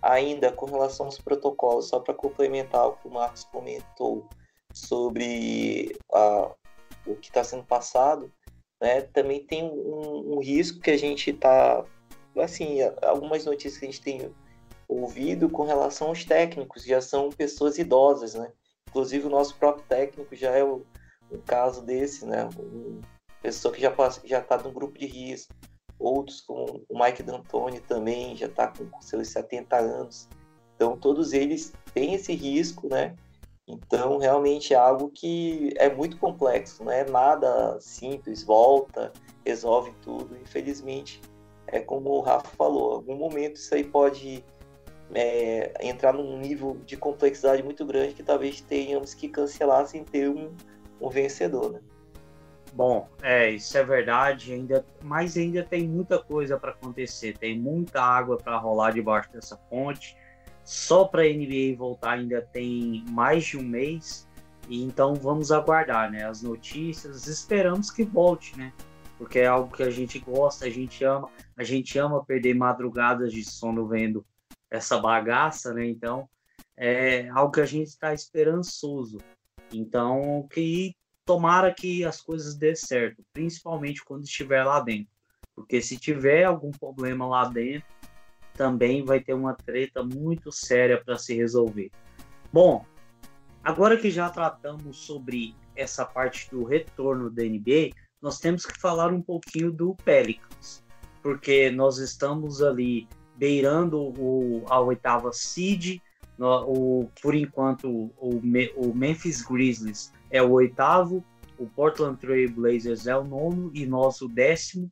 Ainda 0.09 0.53
com 0.53 0.67
relação 0.67 1.07
aos 1.07 1.19
protocolos, 1.19 1.89
só 1.89 1.99
para 1.99 2.15
complementar 2.15 2.87
o 2.87 2.93
que 2.93 3.09
o 3.09 3.11
Marcos 3.11 3.45
comentou 3.45 4.29
sobre 4.73 5.97
a, 6.13 6.55
o 7.07 7.17
que 7.17 7.29
está 7.29 7.43
sendo 7.43 7.65
passado, 7.65 8.33
né, 8.81 9.01
também 9.01 9.45
tem 9.45 9.65
um, 9.65 10.35
um 10.35 10.39
risco 10.39 10.81
que 10.81 10.91
a 10.91 10.97
gente 10.99 11.31
está, 11.31 11.85
assim, 12.37 12.79
algumas 13.03 13.45
notícias 13.45 13.79
que 13.79 13.87
a 13.87 13.91
gente 13.91 14.03
tem 14.03 14.35
ouvido 14.89 15.49
com 15.49 15.65
relação 15.65 16.09
aos 16.09 16.25
técnicos, 16.25 16.85
já 16.85 17.01
são 17.01 17.31
pessoas 17.31 17.79
idosas, 17.79 18.35
né? 18.35 18.53
Inclusive 18.89 19.27
o 19.27 19.31
nosso 19.31 19.57
próprio 19.57 19.85
técnico 19.89 20.37
já 20.37 20.53
é 20.53 20.63
um, 20.63 20.85
caso 21.45 21.83
desse, 21.83 22.25
né? 22.25 22.49
Uma 22.57 23.01
pessoa 23.43 23.75
que 23.75 23.81
já 23.81 23.93
já 24.25 24.39
está 24.39 24.57
num 24.59 24.73
grupo 24.73 24.99
de 24.99 25.07
risco 25.07 25.53
outros 25.99 26.41
como 26.41 26.85
o 26.89 26.99
Mike 27.03 27.23
D'Antoni 27.23 27.81
também 27.81 28.37
já 28.37 28.47
está 28.47 28.69
com 28.69 29.01
seus 29.01 29.29
70 29.29 29.77
anos. 29.77 30.29
Então 30.75 30.97
todos 30.97 31.33
eles 31.33 31.73
têm 31.95 32.15
esse 32.15 32.35
risco, 32.35 32.89
né? 32.89 33.15
Então 33.67 34.19
realmente 34.19 34.75
é 34.75 34.77
algo 34.77 35.09
que 35.09 35.75
é 35.77 35.93
muito 35.93 36.19
complexo, 36.19 36.85
não 36.85 36.93
é 36.93 37.05
nada 37.05 37.79
simples, 37.81 38.45
volta, 38.45 39.13
resolve 39.45 39.93
tudo. 40.03 40.37
Infelizmente, 40.41 41.21
é 41.67 41.81
como 41.81 42.11
o 42.11 42.21
Rafa 42.21 42.49
falou, 42.57 42.93
em 42.93 42.95
algum 42.97 43.17
momento 43.17 43.57
isso 43.57 43.75
aí 43.75 43.83
pode 43.83 44.45
é, 45.15 45.73
entrar 45.81 46.13
num 46.13 46.39
nível 46.39 46.77
de 46.85 46.97
complexidade 46.97 47.63
muito 47.63 47.85
grande 47.85 48.15
que 48.15 48.23
talvez 48.23 48.61
tenhamos 48.61 49.15
que 49.15 49.29
cancelar 49.29 49.87
sem 49.87 50.05
ter 50.05 50.29
um, 50.29 50.55
um 51.01 51.09
vencedor, 51.09 51.73
né? 51.73 51.81
Bom, 52.77 53.09
é, 53.23 53.53
isso 53.53 53.79
é 53.79 53.83
verdade, 53.83 54.53
ainda, 54.53 54.85
mas 55.03 55.35
ainda 55.35 55.65
tem 55.65 55.89
muita 55.89 56.19
coisa 56.19 56.59
para 56.59 56.73
acontecer, 56.73 57.39
tem 57.39 57.59
muita 57.59 58.03
água 58.03 58.37
para 58.37 58.59
rolar 58.59 58.91
debaixo 58.91 59.33
dessa 59.33 59.57
ponte. 59.57 60.15
Só 60.63 61.07
para 61.07 61.23
a 61.23 61.25
NBA 61.25 61.75
voltar 61.75 62.19
ainda 62.19 62.43
tem 62.43 63.03
mais 63.09 63.47
de 63.47 63.57
um 63.57 63.63
mês, 63.63 64.29
e 64.69 64.83
então 64.83 65.15
vamos 65.15 65.51
aguardar, 65.51 66.11
né? 66.11 66.27
As 66.27 66.43
notícias, 66.43 67.27
esperamos 67.27 67.91
que 67.91 68.05
volte, 68.05 68.55
né? 68.59 68.75
Porque 69.17 69.39
é 69.39 69.47
algo 69.47 69.75
que 69.75 69.83
a 69.83 69.91
gente 69.91 70.19
gosta, 70.19 70.67
a 70.67 70.71
gente 70.71 71.03
ama, 71.03 71.31
a 71.57 71.65
gente 71.65 71.99
ama 71.99 72.23
perder 72.27 72.53
madrugadas 72.55 73.33
de 73.33 73.43
sono 73.43 73.89
vendo 73.89 74.23
essa 74.71 74.99
bagaça, 74.99 75.73
né? 75.73 75.87
Então 75.87 76.29
é 76.77 77.27
algo 77.31 77.53
que 77.53 77.61
a 77.63 77.67
gente 77.67 77.87
está 77.87 78.13
esperançoso. 78.13 79.17
Então 79.73 80.47
que 80.53 80.95
tomara 81.27 81.75
que 81.75 82.05
as 82.05 82.23
coisas 82.23 82.55
dê 82.55 82.75
certo, 82.77 83.23
principalmente 83.33 84.05
quando 84.05 84.25
estiver 84.25 84.65
lá 84.65 84.81
dentro. 84.81 85.13
Porque 85.55 85.83
se 85.83 85.99
tiver 85.99 86.45
algum 86.45 86.71
problema 86.71 87.27
lá 87.27 87.49
dentro, 87.49 87.89
também 88.55 89.05
vai 89.05 89.21
ter 89.21 89.35
uma 89.35 89.55
treta 89.55 90.03
muito 90.03 90.53
séria 90.53 91.03
para 91.03 91.19
se 91.19 91.35
resolver. 91.35 91.91
Bom, 92.53 92.87
agora 93.63 93.97
que 93.97 94.11
já 94.11 94.31
tratamos 94.31 94.99
sobre 94.99 95.55
essa 95.75 96.05
parte 96.05 96.49
do 96.51 96.65
retorno 96.65 97.29
da 97.29 97.43
NBA, 97.43 97.91
nós 98.23 98.39
temos 98.39 98.65
que 98.65 98.79
falar 98.81 99.13
um 99.13 99.21
pouquinho 99.21 99.71
do 99.71 99.95
Pelicans, 100.05 100.83
porque 101.23 101.71
nós 101.71 101.99
estamos 101.99 102.63
ali 102.63 103.09
beirando 103.35 104.01
o, 104.01 104.65
a 104.69 104.81
oitava 104.81 105.33
seed, 105.33 106.01
no, 106.39 106.65
o, 106.67 107.11
por 107.23 107.35
enquanto 107.35 107.89
o, 107.89 108.41
o 108.77 108.95
Memphis 108.95 109.43
Grizzlies 109.43 110.13
é 110.31 110.43
o 110.43 110.51
oitavo, 110.53 111.25
o 111.59 111.67
Portland 111.67 112.19
Trail 112.19 112.51
Blazers 112.51 113.07
é 113.07 113.17
o 113.17 113.25
nono 113.25 113.71
e 113.75 113.87
nós 113.87 114.21
o 114.21 114.29
décimo. 114.29 114.91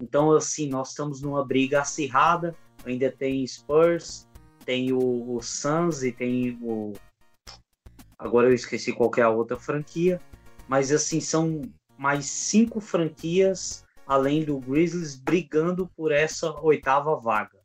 Então, 0.00 0.32
assim, 0.32 0.68
nós 0.68 0.90
estamos 0.90 1.20
numa 1.20 1.44
briga 1.44 1.80
acirrada. 1.80 2.54
Ainda 2.84 3.10
tem 3.10 3.46
Spurs, 3.46 4.26
tem 4.64 4.92
o, 4.92 5.36
o 5.36 5.42
Suns 5.42 6.02
e 6.02 6.12
tem 6.12 6.58
o. 6.62 6.92
Agora 8.18 8.48
eu 8.48 8.54
esqueci 8.54 8.92
qual 8.92 9.10
é 9.16 9.22
a 9.22 9.30
outra 9.30 9.58
franquia. 9.58 10.20
Mas, 10.68 10.90
assim, 10.90 11.20
são 11.20 11.62
mais 11.98 12.26
cinco 12.26 12.80
franquias, 12.80 13.84
além 14.06 14.44
do 14.44 14.58
Grizzlies, 14.58 15.16
brigando 15.16 15.86
por 15.96 16.12
essa 16.12 16.52
oitava 16.60 17.14
vaga. 17.16 17.58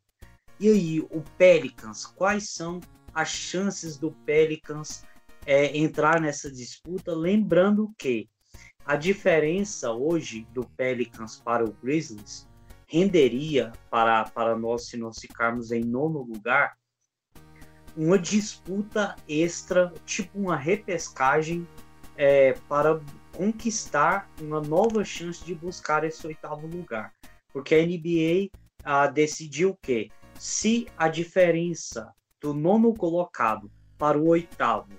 E 0.59 0.69
aí, 0.69 0.99
o 0.99 1.23
Pelicans, 1.37 2.05
quais 2.05 2.49
são 2.49 2.79
as 3.13 3.29
chances 3.29 3.97
do 3.97 4.11
Pelicans 4.25 5.03
é, 5.45 5.75
entrar 5.77 6.21
nessa 6.21 6.51
disputa, 6.51 7.13
lembrando 7.13 7.91
que 7.97 8.29
a 8.85 8.95
diferença 8.95 9.91
hoje 9.91 10.47
do 10.53 10.63
Pelicans 10.63 11.39
para 11.39 11.63
o 11.63 11.71
Grizzlies 11.71 12.47
renderia 12.87 13.71
para, 13.89 14.25
para 14.25 14.57
nós, 14.57 14.87
se 14.87 14.97
nós 14.97 15.17
ficarmos 15.19 15.71
em 15.71 15.83
nono 15.83 16.21
lugar, 16.21 16.75
uma 17.95 18.17
disputa 18.17 19.15
extra, 19.27 19.93
tipo 20.05 20.37
uma 20.39 20.55
repescagem, 20.55 21.67
é, 22.17 22.53
para 22.67 22.99
conquistar 23.33 24.29
uma 24.39 24.61
nova 24.61 25.03
chance 25.03 25.43
de 25.43 25.55
buscar 25.55 26.03
esse 26.03 26.25
oitavo 26.27 26.67
lugar. 26.67 27.13
Porque 27.53 27.75
a 27.75 27.85
NBA 27.85 28.49
ah, 28.83 29.07
decidiu 29.07 29.77
que 29.81 30.09
se 30.37 30.87
a 30.97 31.07
diferença 31.07 32.13
do 32.41 32.53
nono 32.53 32.93
colocado 32.93 33.71
para 33.97 34.17
o 34.17 34.27
oitavo 34.27 34.89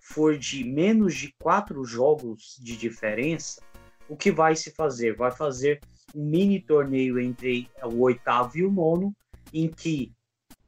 for 0.00 0.38
de 0.38 0.64
menos 0.64 1.14
de 1.14 1.34
quatro 1.42 1.84
jogos 1.84 2.56
de 2.60 2.76
diferença, 2.76 3.60
o 4.08 4.16
que 4.16 4.30
vai 4.30 4.56
se 4.56 4.70
fazer? 4.70 5.14
Vai 5.14 5.30
fazer 5.30 5.80
um 6.14 6.24
mini 6.24 6.60
torneio 6.60 7.18
entre 7.20 7.68
o 7.82 8.00
oitavo 8.02 8.56
e 8.56 8.64
o 8.64 8.70
nono, 8.70 9.14
em 9.52 9.68
que 9.68 10.12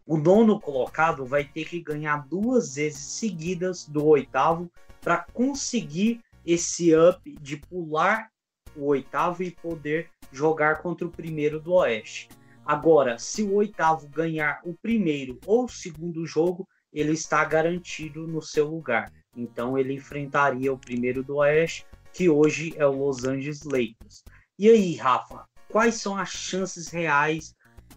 o 0.04 0.16
nono 0.16 0.60
colocado 0.60 1.24
vai 1.24 1.44
ter 1.44 1.66
que 1.66 1.80
ganhar 1.80 2.26
duas 2.28 2.74
vezes 2.74 3.00
seguidas 3.00 3.86
do 3.86 4.04
oitavo 4.06 4.70
para 5.00 5.24
conseguir 5.32 6.20
esse 6.44 6.94
up 6.94 7.20
de 7.40 7.58
pular 7.58 8.30
o 8.74 8.86
oitavo 8.86 9.42
e 9.42 9.50
poder 9.50 10.10
jogar 10.32 10.82
contra 10.82 11.06
o 11.06 11.10
primeiro 11.10 11.60
do 11.60 11.74
Oeste. 11.74 12.28
Agora, 12.68 13.18
se 13.18 13.42
o 13.42 13.54
oitavo 13.54 14.06
ganhar 14.08 14.60
o 14.62 14.74
primeiro 14.74 15.38
ou 15.46 15.64
o 15.64 15.68
segundo 15.70 16.26
jogo, 16.26 16.68
ele 16.92 17.12
está 17.12 17.42
garantido 17.42 18.26
no 18.26 18.42
seu 18.42 18.68
lugar. 18.68 19.10
Então 19.34 19.78
ele 19.78 19.94
enfrentaria 19.94 20.70
o 20.70 20.76
primeiro 20.76 21.22
do 21.22 21.36
Oeste, 21.36 21.86
que 22.12 22.28
hoje 22.28 22.74
é 22.76 22.84
o 22.84 22.92
Los 22.92 23.24
Angeles 23.24 23.62
Lakers. 23.62 24.22
E 24.58 24.68
aí, 24.68 24.96
Rafa, 24.96 25.46
quais 25.70 25.94
são 25.94 26.14
as 26.14 26.28
chances 26.28 26.88
reais 26.88 27.54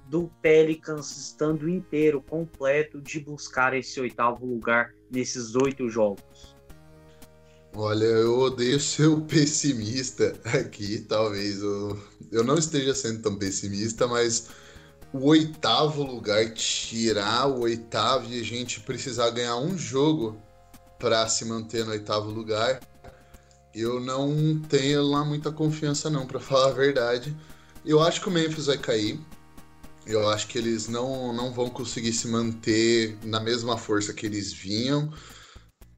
do 0.07 0.31
Pelicans 0.41 1.17
estando 1.17 1.67
inteiro, 1.67 2.21
completo, 2.21 3.01
de 3.01 3.19
buscar 3.19 3.73
esse 3.73 3.99
oitavo 3.99 4.45
lugar 4.45 4.93
nesses 5.11 5.53
oito 5.53 5.89
jogos? 5.89 6.55
Olha, 7.73 8.05
eu 8.05 8.39
odeio 8.39 8.79
ser 8.79 9.07
o 9.07 9.19
pessimista 9.19 10.33
aqui, 10.45 10.99
talvez. 10.99 11.61
Eu, 11.61 12.01
eu 12.31 12.43
não 12.43 12.57
esteja 12.57 12.95
sendo 12.95 13.21
tão 13.21 13.35
pessimista, 13.37 14.07
mas 14.07 14.60
o 15.13 15.27
oitavo 15.27 16.03
lugar, 16.03 16.53
tirar 16.53 17.47
o 17.47 17.61
oitavo 17.61 18.31
e 18.31 18.39
a 18.39 18.43
gente 18.43 18.79
precisar 18.79 19.29
ganhar 19.31 19.57
um 19.57 19.77
jogo 19.77 20.41
para 20.97 21.27
se 21.27 21.43
manter 21.45 21.83
no 21.83 21.91
oitavo 21.91 22.29
lugar. 22.29 22.79
Eu 23.73 23.99
não 23.99 24.59
tenho 24.69 25.01
lá 25.03 25.23
muita 25.25 25.51
confiança 25.51 26.09
não, 26.09 26.25
para 26.25 26.39
falar 26.41 26.69
a 26.69 26.73
verdade. 26.73 27.35
Eu 27.85 28.01
acho 28.01 28.21
que 28.21 28.29
o 28.29 28.31
Memphis 28.31 28.67
vai 28.67 28.77
cair. 28.77 29.19
Eu 30.05 30.29
acho 30.29 30.47
que 30.47 30.57
eles 30.57 30.87
não, 30.87 31.33
não 31.33 31.51
vão 31.51 31.69
conseguir 31.69 32.13
se 32.13 32.27
manter 32.27 33.17
na 33.23 33.39
mesma 33.39 33.77
força 33.77 34.13
que 34.13 34.25
eles 34.25 34.51
vinham. 34.51 35.11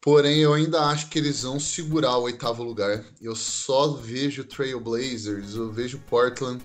Porém, 0.01 0.39
eu 0.39 0.53
ainda 0.53 0.81
acho 0.87 1.07
que 1.07 1.17
eles 1.17 1.43
vão 1.43 1.59
segurar 1.59 2.17
o 2.17 2.23
oitavo 2.23 2.63
lugar. 2.63 3.05
Eu 3.21 3.35
só 3.35 3.93
vejo 3.93 4.43
Trailblazers, 4.43 5.55
eu 5.55 5.71
vejo 5.71 5.99
Portland 6.09 6.61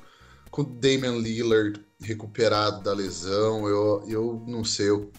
com 0.51 0.65
Damian 0.65 1.17
Lillard 1.17 1.81
recuperado 2.01 2.83
da 2.83 2.93
lesão. 2.93 3.69
Eu, 3.69 4.05
eu 4.09 4.45
não 4.47 4.65
sei, 4.65 4.91
eu, 4.91 5.11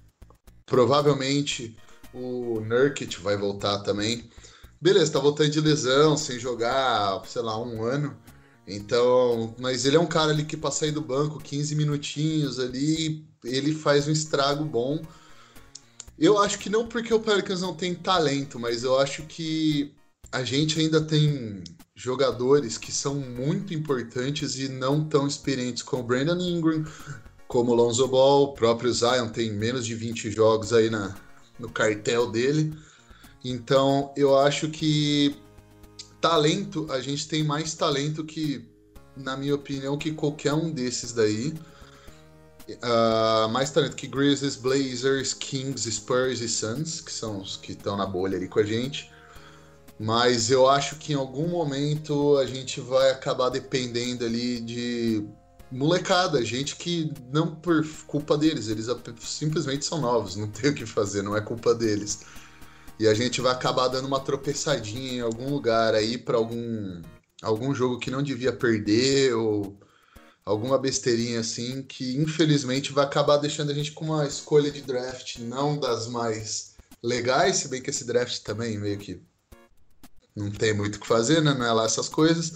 provavelmente 0.65 1.75
o 2.13 2.59
Nurkic 2.61 3.19
vai 3.19 3.37
voltar 3.37 3.79
também. 3.79 4.29
Beleza, 4.81 5.13
tá 5.13 5.19
voltando 5.19 5.49
de 5.49 5.59
lesão, 5.59 6.15
sem 6.15 6.39
jogar, 6.39 7.21
sei 7.25 7.41
lá, 7.41 7.61
um 7.61 7.83
ano. 7.83 8.17
Então, 8.65 9.55
mas 9.59 9.85
ele 9.85 9.97
é 9.97 9.99
um 9.99 10.07
cara 10.07 10.31
ali 10.31 10.45
que 10.45 10.55
para 10.55 10.71
sair 10.71 10.91
do 10.91 11.01
banco 11.01 11.39
15 11.39 11.75
minutinhos 11.75 12.59
ali, 12.59 13.25
ele 13.43 13.73
faz 13.73 14.07
um 14.07 14.11
estrago 14.11 14.63
bom. 14.63 15.01
Eu 16.17 16.37
acho 16.37 16.59
que 16.59 16.69
não 16.69 16.87
porque 16.87 17.13
o 17.13 17.19
Pelicans 17.19 17.61
não 17.61 17.73
tem 17.73 17.95
talento, 17.95 18.59
mas 18.59 18.83
eu 18.83 18.99
acho 18.99 19.23
que 19.23 19.93
a 20.31 20.43
gente 20.43 20.79
ainda 20.79 21.01
tem 21.01 21.63
jogadores 21.95 22.77
que 22.77 22.91
são 22.91 23.15
muito 23.15 23.73
importantes 23.73 24.57
e 24.57 24.69
não 24.69 25.03
tão 25.03 25.27
experientes 25.27 25.83
como 25.83 26.03
o 26.03 26.05
Brandon 26.05 26.39
Ingram, 26.39 26.85
como 27.47 27.71
o 27.71 27.75
Lonzo 27.75 28.07
Ball, 28.07 28.43
o 28.43 28.53
próprio 28.53 28.93
Zion 28.93 29.29
tem 29.29 29.51
menos 29.51 29.85
de 29.85 29.95
20 29.95 30.31
jogos 30.31 30.71
aí 30.71 30.89
na, 30.89 31.15
no 31.57 31.69
cartel 31.69 32.31
dele. 32.31 32.73
Então, 33.43 34.13
eu 34.15 34.37
acho 34.37 34.69
que 34.69 35.35
talento, 36.21 36.85
a 36.91 37.01
gente 37.01 37.27
tem 37.27 37.43
mais 37.43 37.73
talento 37.73 38.23
que, 38.23 38.65
na 39.15 39.35
minha 39.35 39.55
opinião, 39.55 39.97
que 39.97 40.11
qualquer 40.11 40.53
um 40.53 40.71
desses 40.71 41.11
daí. 41.11 41.53
Uh, 42.69 43.49
mais 43.49 43.71
talento 43.71 43.95
que 43.95 44.05
Grizzlies, 44.05 44.55
Blazers, 44.55 45.33
Kings, 45.33 45.91
Spurs 45.91 46.39
e 46.39 46.47
Suns, 46.47 47.01
que 47.01 47.11
são 47.11 47.41
os 47.41 47.57
que 47.57 47.71
estão 47.71 47.97
na 47.97 48.05
bolha 48.05 48.37
ali 48.37 48.47
com 48.47 48.59
a 48.59 48.63
gente. 48.63 49.11
Mas 49.99 50.49
eu 50.49 50.69
acho 50.69 50.95
que 50.95 51.11
em 51.11 51.15
algum 51.15 51.49
momento 51.49 52.37
a 52.37 52.45
gente 52.45 52.79
vai 52.79 53.11
acabar 53.11 53.49
dependendo 53.49 54.23
ali 54.23 54.61
de 54.61 55.27
molecada, 55.69 56.43
gente 56.43 56.77
que 56.77 57.11
não 57.31 57.53
por 57.53 57.85
culpa 58.07 58.37
deles, 58.37 58.69
eles 58.69 58.87
simplesmente 59.19 59.85
são 59.85 59.99
novos, 59.99 60.37
não 60.37 60.47
tem 60.47 60.71
o 60.71 60.73
que 60.73 60.85
fazer, 60.85 61.21
não 61.21 61.35
é 61.35 61.41
culpa 61.41 61.75
deles. 61.75 62.21
E 62.97 63.07
a 63.07 63.13
gente 63.13 63.41
vai 63.41 63.51
acabar 63.51 63.89
dando 63.89 64.07
uma 64.07 64.21
tropeçadinha 64.21 65.13
em 65.13 65.21
algum 65.21 65.49
lugar 65.49 65.93
aí 65.93 66.17
para 66.17 66.37
algum 66.37 67.01
algum 67.41 67.73
jogo 67.73 67.99
que 67.99 68.11
não 68.11 68.21
devia 68.21 68.51
perder 68.51 69.33
ou 69.33 69.77
alguma 70.45 70.77
besteirinha 70.77 71.39
assim 71.39 71.81
que 71.83 72.17
infelizmente 72.17 72.91
vai 72.91 73.05
acabar 73.05 73.37
deixando 73.37 73.71
a 73.71 73.73
gente 73.73 73.91
com 73.93 74.05
uma 74.05 74.25
escolha 74.25 74.71
de 74.71 74.81
draft 74.81 75.39
não 75.39 75.77
das 75.79 76.07
mais 76.07 76.75
legais, 77.01 77.57
se 77.57 77.67
bem 77.69 77.81
que 77.81 77.89
esse 77.89 78.05
draft 78.05 78.41
também 78.43 78.77
meio 78.77 78.97
que 78.97 79.21
não 80.39 80.51
tem 80.51 80.73
muito 80.73 80.95
o 80.95 80.99
que 80.99 81.07
fazer, 81.07 81.41
né? 81.41 81.53
Não 81.53 81.65
é 81.65 81.71
lá 81.71 81.85
essas 81.85 82.07
coisas. 82.07 82.53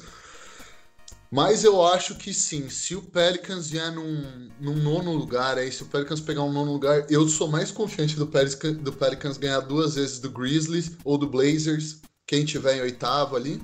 Mas 1.29 1.63
eu 1.63 1.83
acho 1.83 2.15
que 2.15 2.31
sim, 2.31 2.69
se 2.69 2.95
o 2.95 3.01
Pelicans 3.01 3.69
vier 3.71 3.91
num, 3.91 4.49
num, 4.59 4.75
nono 4.75 5.13
lugar, 5.13 5.57
aí 5.57 5.71
se 5.71 5.81
o 5.81 5.87
Pelicans 5.87 6.21
pegar 6.21 6.43
um 6.43 6.51
nono 6.51 6.71
lugar, 6.71 7.07
eu 7.09 7.27
sou 7.27 7.47
mais 7.47 7.71
confiante 7.71 8.15
do 8.15 8.27
Pelicans, 8.27 8.77
do 8.77 8.93
Pelicans 8.93 9.37
ganhar 9.37 9.61
duas 9.61 9.95
vezes 9.95 10.19
do 10.19 10.29
Grizzlies 10.29 10.91
ou 11.03 11.17
do 11.17 11.27
Blazers, 11.27 12.01
quem 12.27 12.45
tiver 12.45 12.77
em 12.77 12.81
oitavo 12.81 13.35
ali. 13.35 13.59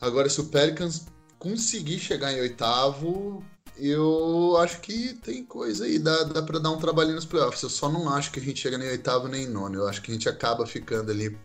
Agora, 0.00 0.30
se 0.30 0.40
o 0.40 0.46
Pelicans 0.46 1.02
conseguir 1.38 1.98
chegar 1.98 2.32
em 2.32 2.40
oitavo, 2.40 3.44
eu 3.76 4.56
acho 4.56 4.80
que 4.80 5.12
tem 5.14 5.44
coisa 5.44 5.84
aí, 5.84 5.98
dá, 5.98 6.24
dá 6.24 6.42
para 6.42 6.58
dar 6.58 6.70
um 6.70 6.78
trabalhinho 6.78 7.16
nos 7.16 7.26
playoffs. 7.26 7.62
Eu 7.62 7.68
só 7.68 7.90
não 7.90 8.08
acho 8.08 8.32
que 8.32 8.40
a 8.40 8.42
gente 8.42 8.60
chega 8.60 8.78
nem 8.78 8.88
oitavo 8.88 9.28
nem 9.28 9.46
nono. 9.46 9.76
Eu 9.76 9.88
acho 9.88 10.00
que 10.00 10.10
a 10.10 10.14
gente 10.14 10.28
acaba 10.28 10.66
ficando 10.66 11.10
ali 11.10 11.38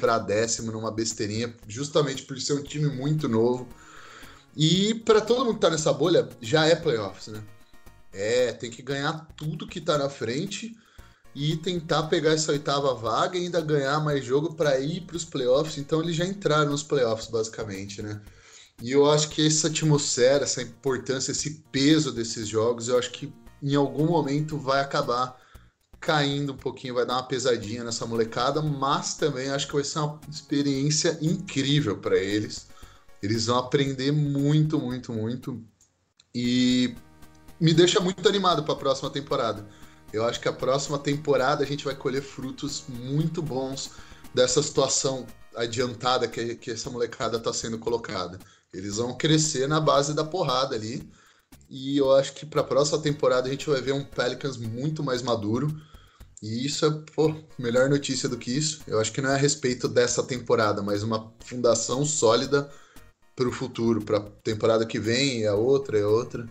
para 0.00 0.18
décimo 0.18 0.72
numa 0.72 0.90
besteirinha, 0.90 1.54
justamente 1.68 2.22
por 2.22 2.40
ser 2.40 2.54
um 2.54 2.62
time 2.62 2.88
muito 2.88 3.28
novo. 3.28 3.68
E 4.56 4.94
para 4.94 5.20
todo 5.20 5.44
mundo 5.44 5.54
que 5.54 5.60
tá 5.60 5.70
nessa 5.70 5.92
bolha, 5.92 6.28
já 6.40 6.66
é 6.66 6.74
playoffs, 6.74 7.28
né? 7.28 7.42
É, 8.12 8.52
tem 8.52 8.70
que 8.70 8.82
ganhar 8.82 9.28
tudo 9.36 9.68
que 9.68 9.80
tá 9.80 9.96
na 9.96 10.08
frente 10.08 10.76
e 11.34 11.56
tentar 11.56 12.04
pegar 12.04 12.32
essa 12.32 12.50
oitava 12.50 12.92
vaga 12.94 13.38
e 13.38 13.42
ainda 13.42 13.60
ganhar 13.60 14.00
mais 14.00 14.24
jogo 14.24 14.54
para 14.54 14.80
ir 14.80 15.02
para 15.02 15.16
os 15.16 15.24
playoffs. 15.24 15.78
Então 15.78 16.02
eles 16.02 16.16
já 16.16 16.24
entraram 16.24 16.70
nos 16.70 16.82
playoffs 16.82 17.28
basicamente, 17.28 18.02
né? 18.02 18.20
E 18.82 18.90
eu 18.92 19.10
acho 19.10 19.28
que 19.28 19.46
essa 19.46 19.68
atmosfera, 19.68 20.44
essa 20.44 20.62
importância, 20.62 21.32
esse 21.32 21.62
peso 21.70 22.10
desses 22.10 22.48
jogos, 22.48 22.88
eu 22.88 22.98
acho 22.98 23.10
que 23.12 23.32
em 23.62 23.74
algum 23.74 24.06
momento 24.06 24.58
vai 24.58 24.80
acabar 24.80 25.39
caindo 26.00 26.52
um 26.52 26.56
pouquinho, 26.56 26.94
vai 26.94 27.04
dar 27.04 27.14
uma 27.14 27.22
pesadinha 27.22 27.84
nessa 27.84 28.06
molecada, 28.06 28.62
mas 28.62 29.14
também 29.14 29.50
acho 29.50 29.66
que 29.66 29.74
vai 29.74 29.84
ser 29.84 29.98
uma 29.98 30.18
experiência 30.30 31.18
incrível 31.20 31.98
para 31.98 32.16
eles. 32.16 32.68
Eles 33.22 33.46
vão 33.46 33.58
aprender 33.58 34.10
muito, 34.10 34.78
muito, 34.78 35.12
muito. 35.12 35.62
E 36.34 36.94
me 37.60 37.74
deixa 37.74 38.00
muito 38.00 38.26
animado 38.26 38.62
para 38.62 38.72
a 38.72 38.78
próxima 38.78 39.10
temporada. 39.10 39.68
Eu 40.12 40.24
acho 40.24 40.40
que 40.40 40.48
a 40.48 40.52
próxima 40.52 40.98
temporada 40.98 41.62
a 41.62 41.66
gente 41.66 41.84
vai 41.84 41.94
colher 41.94 42.22
frutos 42.22 42.84
muito 42.88 43.42
bons 43.42 43.90
dessa 44.34 44.62
situação 44.62 45.26
adiantada 45.54 46.26
que, 46.26 46.54
que 46.56 46.70
essa 46.70 46.88
molecada 46.88 47.36
está 47.36 47.52
sendo 47.52 47.78
colocada. 47.78 48.38
Eles 48.72 48.96
vão 48.96 49.16
crescer 49.16 49.68
na 49.68 49.80
base 49.80 50.14
da 50.14 50.24
porrada 50.24 50.74
ali. 50.74 51.08
E 51.68 51.98
eu 51.98 52.14
acho 52.14 52.32
que 52.32 52.46
para 52.46 52.62
a 52.62 52.64
próxima 52.64 53.00
temporada 53.00 53.48
a 53.48 53.50
gente 53.50 53.68
vai 53.68 53.80
ver 53.80 53.92
um 53.92 54.04
Pelicans 54.04 54.56
muito 54.56 55.02
mais 55.02 55.22
maduro. 55.22 55.68
E 56.42 56.66
isso 56.66 56.86
é, 56.86 56.90
pô, 57.14 57.34
melhor 57.58 57.88
notícia 57.90 58.28
do 58.28 58.38
que 58.38 58.50
isso. 58.50 58.80
Eu 58.86 59.00
acho 59.00 59.12
que 59.12 59.20
não 59.20 59.30
é 59.30 59.34
a 59.34 59.38
respeito 59.38 59.86
dessa 59.86 60.22
temporada, 60.22 60.82
mas 60.82 61.02
uma 61.02 61.32
fundação 61.40 62.04
sólida 62.04 62.70
para 63.36 63.48
o 63.48 63.52
futuro, 63.52 64.02
para 64.02 64.18
a 64.18 64.30
temporada 64.42 64.86
que 64.86 64.98
vem, 64.98 65.40
e 65.40 65.46
a 65.46 65.54
outra, 65.54 65.98
e 65.98 66.02
a 66.02 66.08
outra. 66.08 66.48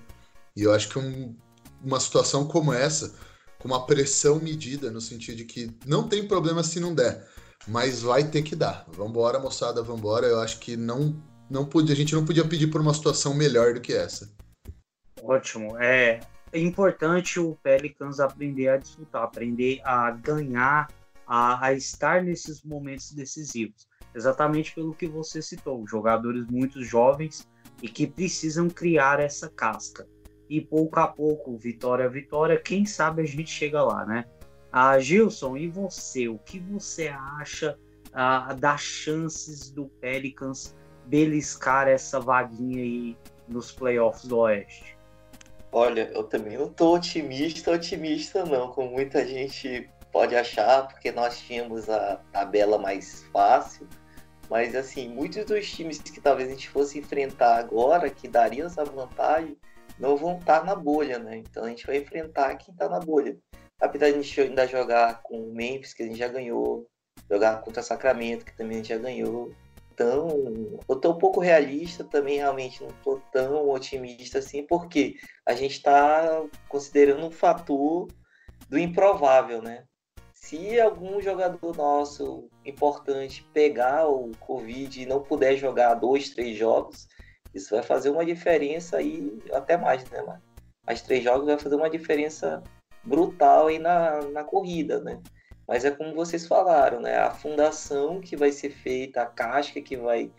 E 0.55 0.63
eu 0.63 0.73
acho 0.73 0.89
que 0.89 0.99
um, 0.99 1.35
uma 1.83 1.99
situação 1.99 2.47
como 2.47 2.71
essa, 2.73 3.13
com 3.57 3.67
uma 3.67 3.85
pressão 3.85 4.39
medida, 4.39 4.91
no 4.91 5.01
sentido 5.01 5.37
de 5.37 5.45
que 5.45 5.71
não 5.85 6.07
tem 6.07 6.27
problema 6.27 6.63
se 6.63 6.79
não 6.79 6.93
der, 6.93 7.27
mas 7.67 8.01
vai 8.01 8.23
ter 8.23 8.43
que 8.43 8.55
dar. 8.55 8.85
Vambora, 8.95 9.39
moçada, 9.39 9.81
vambora. 9.81 10.27
Eu 10.27 10.39
acho 10.39 10.59
que 10.59 10.77
não 10.77 11.19
não 11.49 11.65
podia, 11.65 11.93
a 11.93 11.97
gente 11.97 12.13
não 12.13 12.23
podia 12.23 12.45
pedir 12.45 12.67
por 12.67 12.79
uma 12.79 12.93
situação 12.93 13.33
melhor 13.33 13.73
do 13.73 13.81
que 13.81 13.91
essa. 13.91 14.31
Ótimo. 15.23 15.77
É, 15.77 16.19
importante 16.53 17.39
o 17.39 17.55
Pelicans 17.61 18.19
aprender 18.19 18.69
a 18.69 18.77
disputar, 18.77 19.23
aprender 19.23 19.81
a 19.83 20.11
ganhar, 20.11 20.87
a, 21.25 21.65
a 21.65 21.73
estar 21.73 22.23
nesses 22.23 22.63
momentos 22.63 23.11
decisivos. 23.11 23.87
Exatamente 24.15 24.73
pelo 24.73 24.93
que 24.93 25.07
você 25.07 25.41
citou, 25.41 25.85
jogadores 25.87 26.45
muito 26.47 26.83
jovens 26.83 27.47
e 27.81 27.87
que 27.87 28.07
precisam 28.07 28.67
criar 28.69 29.19
essa 29.19 29.49
casca. 29.49 30.07
E 30.49 30.59
pouco 30.59 30.99
a 30.99 31.07
pouco, 31.07 31.57
vitória 31.57 32.05
a 32.05 32.09
vitória, 32.09 32.59
quem 32.59 32.85
sabe 32.85 33.21
a 33.21 33.25
gente 33.25 33.51
chega 33.51 33.83
lá, 33.83 34.05
né? 34.05 34.25
Ah, 34.71 34.99
Gilson, 34.99 35.57
e 35.57 35.67
você? 35.67 36.27
O 36.27 36.39
que 36.39 36.59
você 36.59 37.07
acha 37.07 37.77
ah, 38.11 38.53
das 38.53 38.81
chances 38.81 39.69
do 39.69 39.85
Pelicans 40.01 40.75
beliscar 41.05 41.87
essa 41.87 42.19
vaguinha 42.19 42.81
aí 42.81 43.17
nos 43.47 43.71
playoffs 43.71 44.25
do 44.25 44.37
Oeste? 44.37 44.98
Olha, 45.71 46.09
eu 46.13 46.23
também 46.23 46.57
não 46.57 46.67
tô 46.67 46.95
otimista, 46.95 47.71
otimista 47.71 48.43
não, 48.43 48.71
como 48.71 48.91
muita 48.91 49.25
gente 49.25 49.87
pode 50.11 50.35
achar, 50.35 50.87
porque 50.87 51.11
nós 51.11 51.39
tínhamos 51.39 51.87
a 51.89 52.15
tabela 52.31 52.79
mais 52.79 53.23
fácil, 53.31 53.87
mas 54.49 54.75
assim, 54.75 55.07
muitos 55.07 55.45
dos 55.45 55.69
times 55.71 55.99
que 55.99 56.19
talvez 56.19 56.49
a 56.49 56.51
gente 56.51 56.69
fosse 56.69 56.97
enfrentar 56.97 57.57
agora, 57.57 58.09
que 58.09 58.27
dariam 58.27 58.65
essa 58.65 58.83
vantagem, 58.83 59.55
não 59.99 60.17
vão 60.17 60.37
estar 60.37 60.65
na 60.65 60.73
bolha, 60.73 61.19
né? 61.19 61.37
Então 61.37 61.65
a 61.65 61.69
gente 61.69 61.85
vai 61.85 61.97
enfrentar 61.97 62.55
quem 62.55 62.73
está 62.73 62.89
na 62.89 62.99
bolha. 62.99 63.37
Apesar 63.79 64.07
de 64.07 64.13
a 64.17 64.21
gente 64.21 64.41
ainda 64.41 64.67
jogar 64.67 65.21
com 65.21 65.39
o 65.39 65.53
Memphis, 65.53 65.93
que 65.93 66.01
a 66.01 66.05
gente 66.05 66.17
já 66.17 66.27
ganhou, 66.27 66.87
jogar 67.29 67.61
contra 67.61 67.83
Sacramento, 67.83 68.43
que 68.43 68.57
também 68.57 68.77
a 68.77 68.77
gente 68.77 68.89
já 68.89 68.97
ganhou, 68.97 69.53
tão. 69.99 70.29
Eu 70.87 70.95
tô 70.95 71.11
um 71.11 71.17
pouco 71.17 71.41
realista 71.41 72.05
também, 72.05 72.37
realmente 72.37 72.81
não 72.81 72.89
tô 73.03 73.19
tão 73.33 73.69
otimista 73.69 74.39
assim, 74.39 74.63
porque 74.63 75.17
a 75.45 75.53
gente 75.53 75.73
está 75.73 76.41
considerando 76.69 77.25
um 77.25 77.31
fator 77.31 78.07
do 78.69 78.79
improvável, 78.79 79.61
né? 79.61 79.83
Se 80.33 80.79
algum 80.79 81.21
jogador 81.21 81.75
nosso 81.75 82.49
importante 82.65 83.45
pegar 83.53 84.07
o 84.07 84.31
Covid 84.39 85.01
e 85.01 85.05
não 85.05 85.21
puder 85.21 85.57
jogar 85.57 85.95
dois, 85.95 86.29
três 86.29 86.57
jogos, 86.57 87.09
isso 87.53 87.75
vai 87.75 87.83
fazer 87.83 88.09
uma 88.09 88.25
diferença 88.25 88.97
aí, 88.97 89.37
até 89.51 89.75
mais, 89.75 90.09
né, 90.09 90.21
mano? 90.21 90.41
As 90.87 91.01
três 91.01 91.21
jogos 91.23 91.45
vai 91.45 91.59
fazer 91.59 91.75
uma 91.75 91.89
diferença 91.89 92.63
brutal 93.03 93.67
aí 93.67 93.77
na, 93.77 94.21
na 94.29 94.45
corrida, 94.45 95.01
né? 95.01 95.21
Mas 95.69 95.85
é 95.85 95.91
como 95.91 96.15
vocês 96.15 96.47
falaram, 96.47 96.99
né? 96.99 97.19
A 97.19 97.29
fundação 97.29 98.19
que 98.19 98.35
vai 98.35 98.51
ser 98.51 98.71
feita, 98.71 99.21
a 99.21 99.27
casca 99.27 99.79
que 99.79 99.95
vai, 99.95 100.31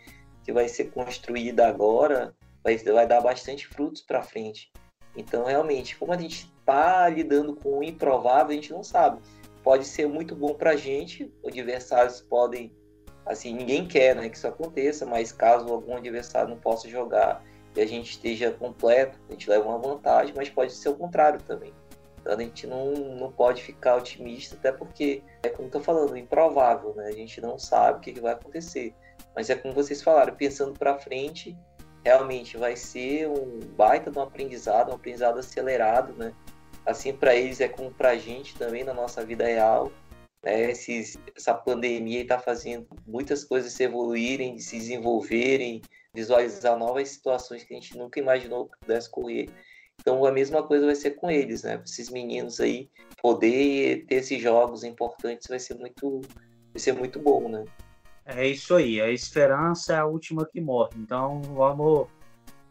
que 0.43 0.51
vai 0.51 0.67
ser 0.67 0.91
construída 0.91 1.65
agora, 1.65 2.35
vai, 2.61 2.75
vai 2.75 3.07
dar 3.07 3.21
bastante 3.21 3.65
frutos 3.65 4.01
para 4.01 4.21
frente. 4.21 4.69
Então, 5.15 5.45
realmente, 5.45 5.95
como 5.95 6.11
a 6.11 6.17
gente 6.17 6.51
está 6.59 7.07
lidando 7.07 7.55
com 7.55 7.79
o 7.79 7.83
improvável, 7.83 8.51
a 8.51 8.53
gente 8.55 8.73
não 8.73 8.83
sabe. 8.83 9.21
Pode 9.63 9.85
ser 9.85 10.05
muito 10.05 10.35
bom 10.35 10.53
para 10.53 10.71
a 10.71 10.75
gente, 10.75 11.33
adversários 11.45 12.19
podem, 12.19 12.75
assim, 13.25 13.53
ninguém 13.53 13.87
quer 13.87 14.13
né, 14.17 14.27
que 14.27 14.35
isso 14.35 14.47
aconteça, 14.47 15.05
mas 15.05 15.31
caso 15.31 15.71
algum 15.71 15.95
adversário 15.95 16.49
não 16.49 16.57
possa 16.57 16.89
jogar 16.89 17.41
e 17.73 17.79
a 17.79 17.85
gente 17.85 18.11
esteja 18.11 18.51
completo, 18.51 19.17
a 19.29 19.31
gente 19.31 19.49
leva 19.49 19.65
uma 19.65 19.77
vantagem, 19.77 20.33
mas 20.35 20.49
pode 20.49 20.73
ser 20.73 20.89
o 20.89 20.95
contrário 20.95 21.41
também. 21.41 21.73
Então 22.21 22.33
a 22.33 22.39
gente 22.39 22.67
não, 22.67 22.91
não 22.91 23.31
pode 23.31 23.63
ficar 23.63 23.95
otimista, 23.95 24.55
até 24.55 24.71
porque 24.71 25.23
é 25.43 25.49
como 25.49 25.67
estou 25.67 25.81
falando, 25.81 26.15
improvável, 26.15 26.93
né? 26.95 27.07
A 27.07 27.11
gente 27.11 27.41
não 27.41 27.57
sabe 27.57 27.97
o 27.97 28.01
que, 28.01 28.13
que 28.13 28.21
vai 28.21 28.33
acontecer. 28.33 28.93
Mas 29.35 29.49
é 29.49 29.55
como 29.55 29.73
vocês 29.73 30.01
falaram, 30.01 30.35
pensando 30.35 30.77
para 30.77 30.97
frente, 30.99 31.57
realmente 32.03 32.57
vai 32.57 32.75
ser 32.75 33.27
um 33.27 33.59
baita 33.75 34.11
de 34.11 34.17
um 34.17 34.21
aprendizado, 34.21 34.91
um 34.91 34.95
aprendizado 34.95 35.39
acelerado, 35.39 36.13
né? 36.13 36.33
Assim 36.85 37.13
para 37.13 37.35
eles 37.35 37.61
é 37.61 37.67
como 37.67 37.91
para 37.91 38.09
a 38.09 38.17
gente 38.17 38.57
também 38.57 38.83
na 38.83 38.93
nossa 38.93 39.23
vida 39.23 39.45
real. 39.45 39.91
Né? 40.43 40.71
Esses, 40.71 41.17
essa 41.35 41.53
pandemia 41.53 42.21
está 42.21 42.39
fazendo 42.39 42.87
muitas 43.05 43.43
coisas 43.43 43.71
se 43.73 43.83
evoluírem, 43.83 44.57
se 44.59 44.77
desenvolverem, 44.77 45.81
visualizar 46.13 46.77
novas 46.77 47.09
situações 47.09 47.63
que 47.63 47.73
a 47.73 47.77
gente 47.79 47.97
nunca 47.97 48.19
imaginou 48.19 48.67
que 48.67 48.79
pudesse 48.79 49.09
correr. 49.09 49.49
Então 50.01 50.25
a 50.25 50.31
mesma 50.31 50.63
coisa 50.63 50.85
vai 50.85 50.95
ser 50.95 51.11
com 51.11 51.29
eles, 51.29 51.63
né? 51.63 51.81
Esses 51.85 52.09
meninos 52.09 52.59
aí 52.59 52.89
poder 53.21 54.05
ter 54.07 54.15
esses 54.15 54.41
jogos 54.41 54.83
importantes 54.83 55.47
vai 55.47 55.59
ser 55.59 55.75
muito, 55.75 56.21
vai 56.73 56.79
ser 56.79 56.93
muito 56.93 57.19
bom, 57.19 57.47
né? 57.47 57.63
É 58.25 58.47
isso 58.47 58.75
aí. 58.75 58.99
A 58.99 59.09
esperança 59.09 59.93
é 59.93 59.97
a 59.97 60.05
última 60.05 60.45
que 60.45 60.59
morre. 60.59 60.91
Então 60.97 61.41
vamos 61.41 62.07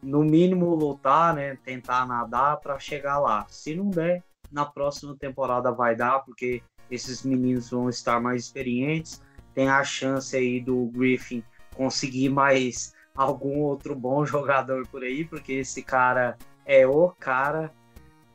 no 0.02 0.24
mínimo 0.24 0.74
lutar, 0.74 1.34
né? 1.34 1.56
Tentar 1.64 2.06
nadar 2.06 2.58
para 2.58 2.78
chegar 2.78 3.18
lá. 3.18 3.46
Se 3.48 3.74
não 3.74 3.90
der, 3.90 4.22
na 4.50 4.64
próxima 4.64 5.14
temporada 5.16 5.70
vai 5.70 5.94
dar, 5.94 6.20
porque 6.20 6.62
esses 6.90 7.22
meninos 7.22 7.70
vão 7.70 7.88
estar 7.88 8.20
mais 8.20 8.44
experientes. 8.44 9.22
Tem 9.54 9.68
a 9.68 9.84
chance 9.84 10.36
aí 10.36 10.60
do 10.60 10.86
Griffin 10.86 11.44
conseguir 11.74 12.28
mais 12.28 12.92
algum 13.14 13.60
outro 13.60 13.94
bom 13.94 14.24
jogador 14.24 14.86
por 14.88 15.02
aí, 15.02 15.24
porque 15.24 15.54
esse 15.54 15.82
cara 15.82 16.36
é 16.70 16.86
o 16.86 17.08
cara, 17.08 17.74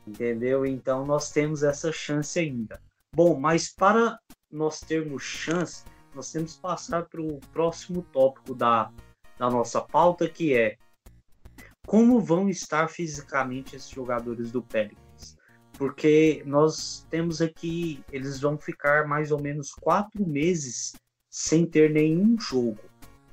entendeu? 0.06 0.66
Então 0.66 1.06
nós 1.06 1.30
temos 1.30 1.62
essa 1.62 1.90
chance 1.90 2.38
ainda. 2.38 2.78
Bom, 3.14 3.40
mas 3.40 3.72
para 3.72 4.18
nós 4.52 4.78
termos 4.80 5.22
chance, 5.22 5.84
nós 6.14 6.30
temos 6.30 6.56
que 6.56 6.60
passar 6.60 7.06
para 7.06 7.22
o 7.22 7.40
próximo 7.50 8.02
tópico 8.12 8.54
da, 8.54 8.92
da 9.38 9.48
nossa 9.48 9.80
pauta, 9.80 10.28
que 10.28 10.54
é 10.54 10.76
como 11.86 12.20
vão 12.20 12.50
estar 12.50 12.88
fisicamente 12.88 13.74
esses 13.74 13.88
jogadores 13.88 14.52
do 14.52 14.60
Pelicans. 14.60 15.38
Porque 15.72 16.42
nós 16.44 17.06
temos 17.08 17.40
aqui, 17.40 18.04
eles 18.12 18.38
vão 18.38 18.58
ficar 18.58 19.08
mais 19.08 19.32
ou 19.32 19.40
menos 19.40 19.72
quatro 19.72 20.26
meses 20.28 20.92
sem 21.30 21.64
ter 21.64 21.90
nenhum 21.90 22.38
jogo. 22.38 22.80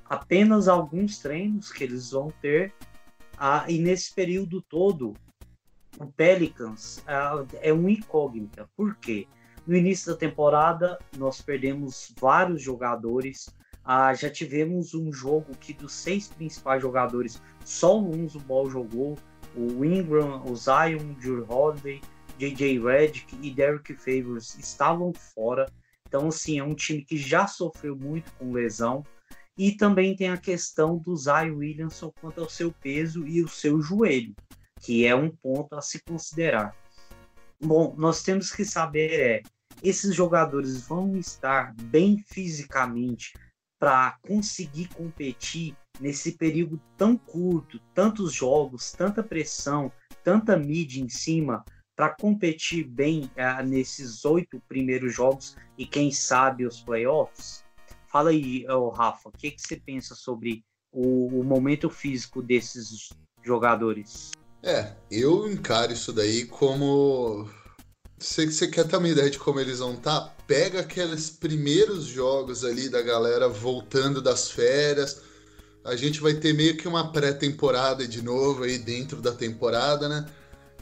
Apenas 0.05 0.69
alguns 0.69 1.19
treinos 1.19 1.73
que 1.73 1.83
eles 1.83 2.11
vão 2.11 2.31
ter 2.41 2.73
ah, 3.45 3.65
e 3.67 3.77
nesse 3.77 4.13
período 4.13 4.62
todo, 4.62 5.13
o 5.99 6.06
Pelicans 6.06 7.03
ah, 7.06 7.43
é 7.62 7.73
um 7.73 7.89
incógnita. 7.89 8.69
Por 8.73 8.95
quê? 8.95 9.27
No 9.67 9.75
início 9.75 10.13
da 10.13 10.17
temporada, 10.17 10.97
nós 11.17 11.41
perdemos 11.41 12.13
vários 12.21 12.62
jogadores 12.62 13.53
Ah, 13.84 14.13
já 14.13 14.29
tivemos 14.29 14.93
um 14.93 15.12
jogo 15.12 15.58
que 15.60 15.73
dos 15.73 15.91
seis 15.91 16.29
principais 16.29 16.82
jogadores, 16.82 17.41
só 17.65 17.99
o 17.99 18.15
Lonzo 18.15 18.39
Ball 18.39 18.69
jogou. 18.69 19.17
O 19.58 19.84
Ingram, 19.84 20.41
o 20.45 20.56
Zion, 20.56 21.13
Drew 21.19 21.45
Holiday, 21.49 21.99
J.J. 22.39 22.79
Redick 22.79 23.38
e 23.41 23.51
Derrick 23.51 23.93
Favors 23.93 24.58
estavam 24.58 25.12
fora. 25.13 25.69
Então, 26.08 26.29
assim, 26.29 26.60
é 26.60 26.63
um 26.63 26.73
time 26.73 27.03
que 27.03 27.17
já 27.17 27.45
sofreu 27.45 27.93
muito 27.93 28.32
com 28.39 28.53
lesão. 28.53 29.03
E 29.57 29.71
também 29.71 30.15
tem 30.15 30.29
a 30.29 30.37
questão 30.37 30.97
do 30.97 31.15
Zion 31.15 31.57
Williamson 31.57 32.11
quanto 32.19 32.41
ao 32.41 32.49
seu 32.49 32.71
peso 32.71 33.27
e 33.27 33.43
o 33.43 33.47
seu 33.47 33.81
joelho, 33.81 34.35
que 34.81 35.05
é 35.05 35.15
um 35.15 35.29
ponto 35.29 35.75
a 35.75 35.81
se 35.81 36.01
considerar. 36.03 36.75
Bom, 37.61 37.95
nós 37.97 38.23
temos 38.23 38.51
que 38.51 38.65
saber 38.65 39.19
é, 39.19 39.41
esses 39.81 40.15
jogadores 40.15 40.81
vão 40.87 41.15
estar 41.17 41.73
bem 41.75 42.17
fisicamente 42.17 43.33
para 43.79 44.17
conseguir 44.21 44.87
competir 44.89 45.75
nesse 45.99 46.33
período 46.33 46.81
tão 46.97 47.17
curto, 47.17 47.79
tantos 47.93 48.33
jogos, 48.33 48.91
tanta 48.91 49.21
pressão, 49.21 49.91
tanta 50.23 50.57
mídia 50.57 51.01
em 51.01 51.09
cima, 51.09 51.63
para 51.95 52.09
competir 52.09 52.87
bem 52.87 53.29
uh, 53.37 53.63
nesses 53.63 54.25
oito 54.25 54.59
primeiros 54.67 55.13
jogos 55.13 55.55
e 55.77 55.85
quem 55.85 56.11
sabe 56.11 56.65
os 56.65 56.81
playoffs? 56.81 57.62
Fala 58.13 58.30
aí, 58.30 58.63
Rafa, 58.95 59.30
o 59.30 59.32
que, 59.32 59.49
que 59.49 59.60
você 59.60 59.76
pensa 59.76 60.13
sobre 60.13 60.63
o, 60.91 61.39
o 61.39 61.43
momento 61.43 61.89
físico 61.89 62.43
desses 62.43 63.10
jogadores? 63.41 64.30
É, 64.62 64.93
eu 65.10 65.52
encaro 65.52 65.91
isso 65.91 66.13
daí 66.13 66.45
como. 66.45 67.49
Você, 68.19 68.45
você 68.45 68.67
quer 68.67 68.88
ter 68.88 68.97
uma 68.97 69.10
ideia 69.10 69.32
de 69.32 69.39
como 69.39 69.60
eles 69.60 69.80
vão 69.80 69.95
estar? 69.95 70.19
Tá? 70.19 70.34
Pega 70.45 70.82
aqueles 70.82 71.32
primeiros 71.32 72.06
jogos 72.06 72.63
ali 72.63 72.88
da 72.88 73.02
galera 73.02 73.49
voltando 73.49 74.21
das 74.21 74.52
férias. 74.52 75.23
A 75.84 75.95
gente 75.95 76.21
vai 76.21 76.36
ter 76.36 76.54
meio 76.54 76.78
que 76.78 76.88
uma 76.88 77.12
pré-temporada 77.12 78.08
de 78.08 78.21
novo 78.21 78.63
aí 78.63 78.78
dentro 78.78 79.23
da 79.23 79.32
temporada, 79.32 80.08
né? 80.08 80.30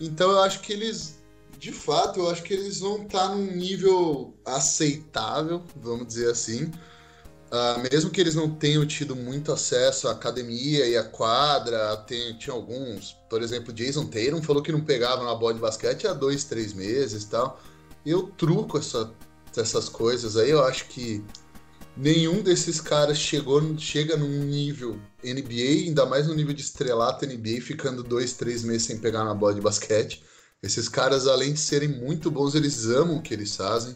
Então 0.02 0.32
eu 0.32 0.42
acho 0.42 0.60
que 0.60 0.74
eles, 0.74 1.20
de 1.58 1.72
fato, 1.72 2.20
eu 2.20 2.30
acho 2.30 2.44
que 2.44 2.54
eles 2.54 2.82
vão 2.82 3.04
estar 3.04 3.30
tá 3.30 3.36
num 3.36 3.56
nível 3.56 4.38
aceitável, 4.46 5.64
vamos 5.78 6.08
dizer 6.08 6.30
assim. 6.30 6.70
Uh, 7.52 7.82
mesmo 7.92 8.10
que 8.10 8.22
eles 8.22 8.34
não 8.34 8.50
tenham 8.50 8.86
tido 8.86 9.14
muito 9.14 9.52
acesso 9.52 10.08
à 10.08 10.12
academia 10.12 10.88
e 10.88 10.96
à 10.96 11.04
quadra, 11.04 11.98
tem, 12.08 12.38
tinha 12.38 12.56
alguns, 12.56 13.18
por 13.30 13.42
exemplo, 13.42 13.74
Jason 13.74 14.06
Tatum 14.06 14.42
falou 14.42 14.64
que 14.64 14.72
não 14.72 14.80
pegava 14.80 15.26
na 15.26 15.36
bola 15.36 15.56
de 15.56 15.60
basquete 15.60 16.08
há 16.08 16.14
dois, 16.14 16.46
três 16.46 16.72
meses 16.72 17.24
e 17.24 17.28
tal. 17.28 17.62
Eu 18.06 18.24
truco 18.24 18.78
essa, 18.78 19.12
essas 19.58 19.90
coisas 19.90 20.38
aí, 20.38 20.50
eu 20.50 20.64
acho 20.64 20.86
que 20.86 21.22
nenhum 21.98 22.42
desses 22.42 22.80
caras 22.80 23.18
chegou, 23.18 23.62
chega 23.78 24.16
num 24.16 24.46
nível 24.46 24.98
NBA, 25.22 25.88
ainda 25.88 26.06
mais 26.06 26.28
no 26.28 26.34
nível 26.34 26.54
de 26.54 26.62
estrelato 26.62 27.26
NBA, 27.26 27.60
ficando 27.62 28.02
dois, 28.02 28.32
três 28.32 28.64
meses 28.64 28.88
sem 28.88 28.98
pegar 28.98 29.26
na 29.26 29.34
bola 29.34 29.54
de 29.54 29.60
basquete. 29.60 30.24
Esses 30.64 30.88
caras, 30.88 31.28
além 31.28 31.52
de 31.52 31.60
serem 31.60 31.90
muito 31.90 32.32
bons, 32.32 32.56
eles 32.56 32.86
amam 32.86 33.18
o 33.18 33.22
que 33.22 33.34
eles 33.34 33.58
fazem. 33.58 33.94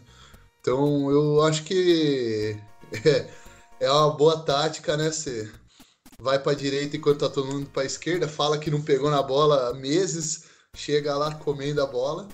Então 0.60 1.10
eu 1.10 1.42
acho 1.42 1.64
que 1.64 2.58
é, 3.04 3.26
é 3.80 3.90
uma 3.90 4.10
boa 4.10 4.38
tática, 4.40 4.96
né? 4.96 5.10
Você 5.10 5.50
vai 6.18 6.38
para 6.38 6.56
direita 6.56 6.96
enquanto 6.96 7.20
tá 7.20 7.28
todo 7.28 7.52
mundo 7.52 7.68
para 7.70 7.84
esquerda, 7.84 8.28
fala 8.28 8.58
que 8.58 8.70
não 8.70 8.80
pegou 8.80 9.10
na 9.10 9.22
bola 9.22 9.70
há 9.70 9.74
meses, 9.74 10.44
chega 10.74 11.16
lá 11.16 11.34
comendo 11.34 11.82
a 11.82 11.86
bola. 11.86 12.26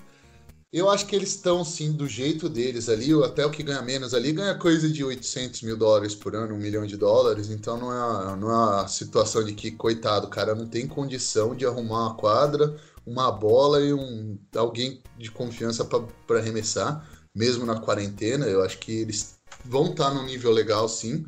Eu 0.71 0.89
acho 0.89 1.05
que 1.05 1.15
eles 1.15 1.29
estão, 1.29 1.63
sim, 1.63 1.91
do 1.91 2.07
jeito 2.07 2.49
deles 2.49 2.89
ali, 2.89 3.13
até 3.23 3.45
o 3.45 3.51
que 3.51 3.61
ganha 3.61 3.81
menos 3.83 4.11
ali 4.11 4.31
ganha 4.31 4.57
coisa 4.57 4.89
de 4.89 5.03
800 5.03 5.61
mil 5.61 5.77
dólares 5.77 6.15
por 6.15 6.35
ano, 6.35 6.55
um 6.55 6.57
milhão 6.57 6.83
de 6.87 6.97
dólares, 6.97 7.51
então 7.51 7.77
não 7.77 7.91
é, 7.93 8.35
não 8.37 8.49
é 8.49 8.55
uma 8.55 8.87
situação 8.87 9.43
de 9.43 9.53
que, 9.53 9.69
coitado, 9.69 10.25
o 10.25 10.29
cara 10.31 10.55
não 10.55 10.67
tem 10.67 10.87
condição 10.87 11.55
de 11.55 11.63
arrumar 11.63 12.07
uma 12.07 12.15
quadra, 12.15 12.75
uma 13.05 13.31
bola 13.31 13.81
e 13.81 13.93
um, 13.93 14.39
alguém 14.55 15.03
de 15.15 15.29
confiança 15.29 15.85
para 15.85 16.39
arremessar, 16.39 17.07
mesmo 17.35 17.67
na 17.67 17.79
quarentena. 17.79 18.47
Eu 18.47 18.63
acho 18.63 18.79
que 18.79 18.91
eles 18.93 19.32
vão 19.65 19.91
estar 19.91 20.09
tá 20.09 20.13
num 20.13 20.25
nível 20.25 20.51
legal, 20.51 20.87
sim. 20.87 21.25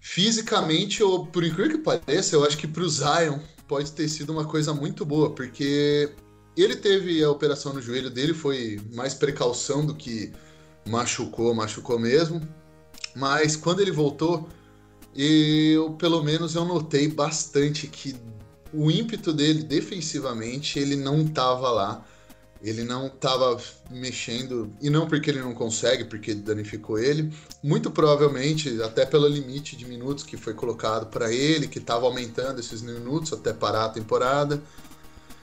Fisicamente, 0.00 1.00
eu, 1.00 1.26
por 1.26 1.42
incrível 1.44 1.78
que 1.78 1.84
pareça, 1.84 2.36
eu 2.36 2.44
acho 2.44 2.58
que 2.58 2.66
para 2.66 2.82
o 2.82 2.88
Zion 2.88 3.38
pode 3.66 3.92
ter 3.92 4.08
sido 4.08 4.32
uma 4.32 4.44
coisa 4.44 4.74
muito 4.74 5.04
boa, 5.04 5.34
porque 5.34 6.12
ele 6.56 6.76
teve 6.76 7.22
a 7.24 7.30
operação 7.30 7.72
no 7.72 7.82
joelho 7.82 8.10
dele, 8.10 8.34
foi 8.34 8.80
mais 8.92 9.14
precaução 9.14 9.84
do 9.84 9.94
que 9.94 10.32
machucou, 10.86 11.54
machucou 11.54 11.98
mesmo. 11.98 12.40
Mas 13.16 13.56
quando 13.56 13.80
ele 13.80 13.90
voltou, 13.90 14.48
eu 15.14 15.92
pelo 15.94 16.22
menos 16.22 16.54
eu 16.54 16.64
notei 16.64 17.08
bastante 17.08 17.86
que 17.86 18.14
o 18.72 18.90
ímpeto 18.90 19.32
dele 19.32 19.62
defensivamente 19.62 20.78
ele 20.78 20.96
não 20.96 21.22
estava 21.22 21.70
lá. 21.70 22.04
Ele 22.64 22.82
não 22.82 23.08
estava 23.08 23.60
mexendo, 23.90 24.72
e 24.80 24.88
não 24.88 25.06
porque 25.06 25.30
ele 25.30 25.40
não 25.40 25.54
consegue, 25.54 26.04
porque 26.04 26.34
danificou 26.34 26.98
ele. 26.98 27.32
Muito 27.62 27.90
provavelmente, 27.90 28.80
até 28.82 29.04
pelo 29.04 29.28
limite 29.28 29.76
de 29.76 29.84
minutos 29.84 30.24
que 30.24 30.36
foi 30.36 30.54
colocado 30.54 31.06
para 31.06 31.30
ele, 31.32 31.68
que 31.68 31.78
estava 31.78 32.06
aumentando 32.06 32.58
esses 32.60 32.80
minutos 32.80 33.32
até 33.32 33.52
parar 33.52 33.84
a 33.84 33.90
temporada. 33.90 34.62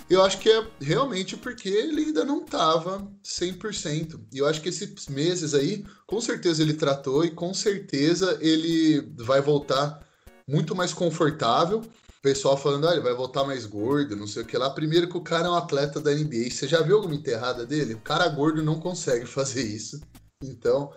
Eu 0.09 0.21
acho 0.23 0.39
que 0.39 0.49
é 0.49 0.67
realmente 0.81 1.37
porque 1.37 1.69
ele 1.69 2.01
ainda 2.01 2.25
não 2.25 2.43
estava 2.43 3.07
100%. 3.23 4.19
E 4.33 4.39
eu 4.39 4.45
acho 4.45 4.61
que 4.61 4.67
esses 4.67 5.07
meses 5.07 5.53
aí, 5.53 5.85
com 6.05 6.19
certeza 6.19 6.61
ele 6.61 6.73
tratou 6.73 7.23
e 7.23 7.31
com 7.31 7.53
certeza 7.53 8.37
ele 8.41 9.09
vai 9.15 9.39
voltar 9.39 10.05
muito 10.45 10.75
mais 10.75 10.93
confortável. 10.93 11.81
Pessoal 12.21 12.55
falando, 12.55 12.87
ah, 12.87 12.91
ele 12.91 13.01
vai 13.01 13.15
voltar 13.15 13.43
mais 13.43 13.65
gordo, 13.65 14.15
não 14.15 14.27
sei 14.27 14.43
o 14.43 14.45
que 14.45 14.55
lá. 14.55 14.69
Primeiro 14.69 15.09
que 15.09 15.17
o 15.17 15.21
cara 15.21 15.47
é 15.47 15.49
um 15.49 15.55
atleta 15.55 15.99
da 15.99 16.13
NBA. 16.13 16.51
Você 16.51 16.67
já 16.67 16.81
viu 16.81 16.97
alguma 16.97 17.15
enterrada 17.15 17.65
dele? 17.65 17.95
O 17.95 18.01
cara 18.01 18.27
gordo 18.29 18.61
não 18.61 18.79
consegue 18.79 19.25
fazer 19.27 19.63
isso. 19.63 19.99
Então, 20.43 20.91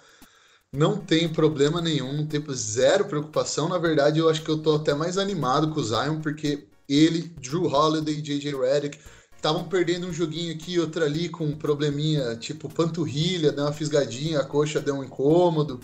não 0.70 0.98
tem 0.98 1.28
problema 1.28 1.80
nenhum, 1.80 2.12
não 2.12 2.26
tem 2.26 2.44
zero 2.52 3.06
preocupação. 3.06 3.68
Na 3.68 3.78
verdade, 3.78 4.18
eu 4.18 4.28
acho 4.28 4.42
que 4.42 4.50
eu 4.50 4.58
tô 4.58 4.76
até 4.76 4.92
mais 4.92 5.16
animado 5.16 5.70
com 5.70 5.80
o 5.80 5.84
Zion, 5.84 6.20
porque 6.20 6.66
ele, 6.88 7.22
Drew 7.40 7.66
Holiday, 7.66 8.20
JJ 8.20 8.54
Redick, 8.54 8.98
estavam 9.34 9.64
perdendo 9.64 10.06
um 10.06 10.12
joguinho 10.12 10.54
aqui, 10.54 10.78
outro 10.78 11.04
ali, 11.04 11.28
com 11.28 11.46
um 11.46 11.56
probleminha 11.56 12.36
tipo 12.36 12.68
panturrilha, 12.68 13.52
deu 13.52 13.64
uma 13.64 13.72
fisgadinha, 13.72 14.40
a 14.40 14.44
coxa 14.44 14.80
deu 14.80 14.96
um 14.96 15.04
incômodo. 15.04 15.80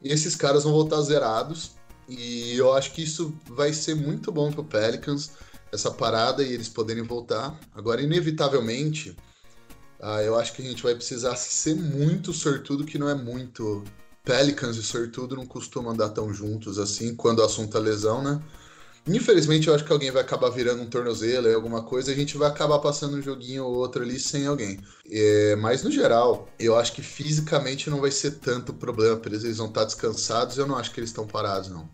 E 0.00 0.10
esses 0.10 0.34
caras 0.34 0.64
vão 0.64 0.72
voltar 0.72 1.00
zerados. 1.02 1.72
E 2.08 2.56
eu 2.56 2.72
acho 2.72 2.92
que 2.92 3.02
isso 3.02 3.34
vai 3.46 3.72
ser 3.72 3.94
muito 3.94 4.30
bom 4.32 4.50
pro 4.50 4.64
Pelicans, 4.64 5.30
essa 5.72 5.90
parada 5.90 6.42
e 6.42 6.52
eles 6.52 6.68
poderem 6.68 7.02
voltar. 7.02 7.58
Agora, 7.74 8.02
inevitavelmente, 8.02 9.16
uh, 10.00 10.20
eu 10.22 10.38
acho 10.38 10.52
que 10.52 10.62
a 10.62 10.64
gente 10.64 10.82
vai 10.82 10.94
precisar 10.94 11.36
ser 11.36 11.74
muito 11.74 12.32
sortudo, 12.32 12.84
que 12.84 12.98
não 12.98 13.08
é 13.08 13.14
muito. 13.14 13.82
Pelicans 14.24 14.76
e 14.76 14.82
sortudo 14.84 15.34
não 15.34 15.44
costumam 15.44 15.92
andar 15.92 16.10
tão 16.10 16.32
juntos 16.32 16.78
assim 16.78 17.12
quando 17.12 17.40
o 17.40 17.44
assunto 17.44 17.76
é 17.76 17.80
lesão, 17.80 18.22
né? 18.22 18.40
Infelizmente, 19.06 19.66
eu 19.66 19.74
acho 19.74 19.84
que 19.84 19.92
alguém 19.92 20.12
vai 20.12 20.22
acabar 20.22 20.48
virando 20.50 20.82
um 20.82 20.88
tornozelo 20.88 21.52
alguma 21.52 21.82
coisa, 21.82 22.12
a 22.12 22.14
gente 22.14 22.36
vai 22.36 22.48
acabar 22.48 22.78
passando 22.78 23.16
um 23.16 23.22
joguinho 23.22 23.64
ou 23.64 23.74
outro 23.74 24.02
ali 24.02 24.18
sem 24.18 24.46
alguém. 24.46 24.78
É, 25.10 25.56
mas 25.56 25.82
no 25.82 25.90
geral, 25.90 26.48
eu 26.58 26.76
acho 26.76 26.92
que 26.92 27.02
fisicamente 27.02 27.90
não 27.90 28.00
vai 28.00 28.12
ser 28.12 28.38
tanto 28.38 28.72
problema 28.72 29.16
para 29.16 29.30
eles, 29.30 29.42
eles 29.42 29.58
vão 29.58 29.66
estar 29.66 29.84
descansados, 29.84 30.56
eu 30.56 30.66
não 30.66 30.76
acho 30.76 30.92
que 30.92 31.00
eles 31.00 31.10
estão 31.10 31.26
parados, 31.26 31.68
não. 31.68 31.90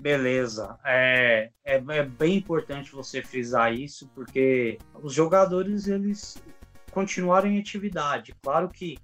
Beleza. 0.00 0.78
É, 0.84 1.50
é, 1.64 1.76
é, 1.76 2.02
bem 2.02 2.36
importante 2.36 2.92
você 2.92 3.22
frisar 3.22 3.74
isso, 3.74 4.10
porque 4.14 4.78
os 4.94 5.12
jogadores 5.12 5.86
eles 5.88 6.38
continuaram 6.90 7.48
em 7.48 7.58
atividade. 7.58 8.34
Claro 8.42 8.70
que 8.70 8.96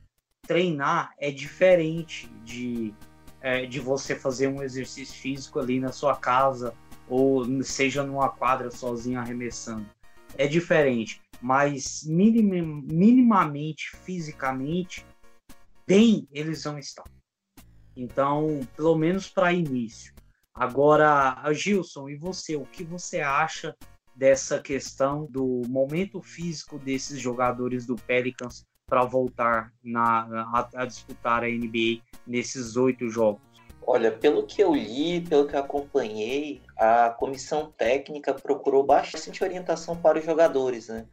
treinar 0.47 1.12
é 1.19 1.31
diferente 1.31 2.29
de, 2.45 2.95
é, 3.41 3.67
de 3.67 3.79
você 3.79 4.15
fazer 4.15 4.49
um 4.49 4.62
exercício 4.62 5.15
físico 5.15 5.59
ali 5.59 5.79
na 5.79 5.93
sua 5.93 6.17
casa 6.17 6.75
ou 7.12 7.62
seja 7.62 8.03
numa 8.03 8.31
quadra 8.31 8.70
sozinho 8.70 9.20
arremessando. 9.20 9.87
É 10.35 10.46
diferente, 10.46 11.20
mas 11.42 12.05
minim, 12.07 12.42
minimamente, 12.90 13.90
fisicamente, 13.98 15.05
bem 15.87 16.27
eles 16.33 16.64
vão 16.64 16.79
estar. 16.79 17.05
Então, 17.94 18.61
pelo 18.75 18.96
menos 18.96 19.29
para 19.29 19.53
início. 19.53 20.14
Agora, 20.55 21.37
Gilson, 21.53 22.09
e 22.09 22.16
você? 22.16 22.57
O 22.57 22.64
que 22.64 22.83
você 22.83 23.20
acha 23.20 23.77
dessa 24.16 24.59
questão 24.59 25.27
do 25.31 25.62
momento 25.68 26.22
físico 26.22 26.79
desses 26.79 27.20
jogadores 27.20 27.85
do 27.85 27.94
Pelicans 27.94 28.64
para 28.87 29.05
voltar 29.05 29.70
na, 29.85 30.44
a, 30.51 30.68
a 30.77 30.87
disputar 30.87 31.44
a 31.44 31.48
NBA 31.48 32.00
nesses 32.27 32.75
oito 32.75 33.10
jogos? 33.10 33.52
Olha, 33.87 34.13
pelo 34.13 34.47
que 34.47 34.63
eu 34.63 34.75
li, 34.75 35.21
pelo 35.21 35.47
que 35.47 35.57
eu 35.57 35.61
acompanhei, 35.61 36.63
a 36.77 37.11
comissão 37.11 37.73
técnica 37.77 38.33
procurou 38.33 38.85
bastante 38.85 39.43
orientação 39.43 39.97
para 39.97 40.19
os 40.19 40.25
jogadores, 40.25 40.89
né? 40.89 41.07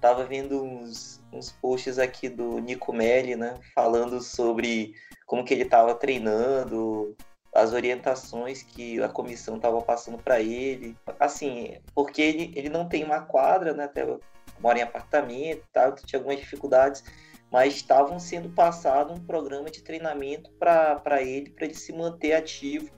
Tava 0.00 0.24
vendo 0.24 0.62
uns, 0.62 1.22
uns 1.32 1.52
posts 1.52 1.98
aqui 1.98 2.28
do 2.28 2.58
Nico 2.58 2.92
Melli, 2.92 3.36
né? 3.36 3.58
Falando 3.74 4.20
sobre 4.20 4.94
como 5.26 5.44
que 5.44 5.52
ele 5.54 5.62
estava 5.62 5.94
treinando, 5.94 7.16
as 7.54 7.72
orientações 7.72 8.62
que 8.62 9.00
a 9.02 9.08
comissão 9.08 9.56
estava 9.56 9.80
passando 9.80 10.18
para 10.18 10.40
ele. 10.40 10.96
Assim, 11.20 11.78
porque 11.94 12.20
ele, 12.20 12.52
ele 12.56 12.68
não 12.68 12.88
tem 12.88 13.04
uma 13.04 13.20
quadra, 13.20 13.72
né? 13.72 13.84
Até 13.84 14.04
mora 14.58 14.78
em 14.78 14.82
apartamento 14.82 15.58
e 15.58 15.72
tal, 15.72 15.94
tinha 15.94 16.18
algumas 16.18 16.38
dificuldades, 16.38 17.04
mas 17.54 17.76
estavam 17.76 18.18
sendo 18.18 18.48
passado 18.48 19.14
um 19.14 19.20
programa 19.20 19.70
de 19.70 19.80
treinamento 19.80 20.50
para 20.58 21.22
ele, 21.22 21.50
para 21.50 21.66
ele 21.66 21.74
se 21.74 21.92
manter 21.92 22.32
ativo, 22.32 22.90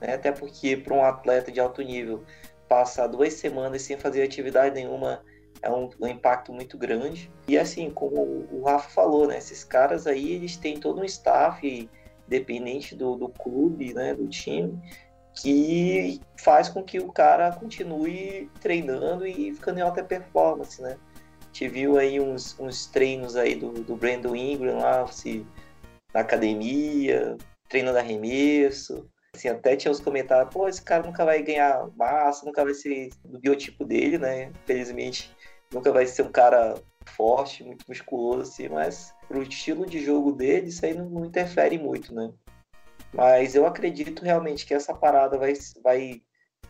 né? 0.00 0.14
Até 0.14 0.30
porque 0.30 0.76
para 0.76 0.94
um 0.94 1.02
atleta 1.02 1.50
de 1.50 1.58
alto 1.58 1.82
nível 1.82 2.22
passar 2.68 3.08
duas 3.08 3.32
semanas 3.32 3.82
sem 3.82 3.96
fazer 3.96 4.22
atividade 4.22 4.76
nenhuma 4.76 5.24
é 5.60 5.68
um, 5.68 5.90
um, 6.00 6.06
impacto 6.06 6.52
muito 6.52 6.78
grande. 6.78 7.28
E 7.48 7.58
assim, 7.58 7.90
como 7.90 8.46
o 8.52 8.62
Rafa 8.64 8.88
falou, 8.90 9.26
né? 9.26 9.38
Esses 9.38 9.64
caras 9.64 10.06
aí, 10.06 10.34
eles 10.34 10.56
têm 10.56 10.78
todo 10.78 11.00
um 11.00 11.04
staff 11.04 11.90
dependente 12.28 12.94
do, 12.94 13.16
do 13.16 13.28
clube, 13.28 13.92
né? 13.92 14.14
Do 14.14 14.28
time, 14.28 14.80
que 15.34 16.20
faz 16.38 16.68
com 16.68 16.80
que 16.80 17.00
o 17.00 17.10
cara 17.10 17.50
continue 17.50 18.48
treinando 18.60 19.26
e 19.26 19.52
ficando 19.52 19.80
em 19.80 19.82
alta 19.82 20.04
performance, 20.04 20.80
né? 20.80 20.96
Te 21.56 21.68
viu 21.68 21.96
aí 21.96 22.20
uns, 22.20 22.54
uns 22.60 22.84
treinos 22.84 23.34
aí 23.34 23.54
do, 23.54 23.70
do 23.72 23.96
Brandon 23.96 24.36
Ingram 24.36 24.78
lá, 24.78 25.06
se, 25.06 25.46
na 26.12 26.20
academia, 26.20 27.38
treinando 27.66 27.96
arremesso, 27.96 29.08
Assim, 29.34 29.48
até 29.48 29.74
tinha 29.74 29.90
os 29.90 30.00
comentários, 30.00 30.52
pô, 30.52 30.68
esse 30.68 30.82
cara 30.82 31.02
nunca 31.02 31.24
vai 31.24 31.42
ganhar 31.42 31.90
massa, 31.96 32.44
nunca 32.44 32.62
vai 32.62 32.74
ser 32.74 33.08
do 33.24 33.38
biotipo 33.38 33.86
dele, 33.86 34.18
né? 34.18 34.50
Infelizmente, 34.64 35.30
nunca 35.72 35.90
vai 35.90 36.06
ser 36.06 36.22
um 36.22 36.30
cara 36.30 36.74
forte, 37.06 37.64
muito 37.64 37.84
musculoso, 37.88 38.50
assim, 38.50 38.68
mas 38.68 39.14
pro 39.26 39.42
estilo 39.42 39.86
de 39.86 40.02
jogo 40.04 40.32
dele, 40.32 40.68
isso 40.68 40.84
aí 40.84 40.92
não, 40.92 41.08
não 41.08 41.24
interfere 41.24 41.78
muito, 41.78 42.14
né? 42.14 42.32
Mas 43.12 43.54
eu 43.54 43.66
acredito 43.66 44.22
realmente 44.22 44.66
que 44.66 44.74
essa 44.74 44.92
parada 44.94 45.38
vai, 45.38 45.54
vai 45.82 46.22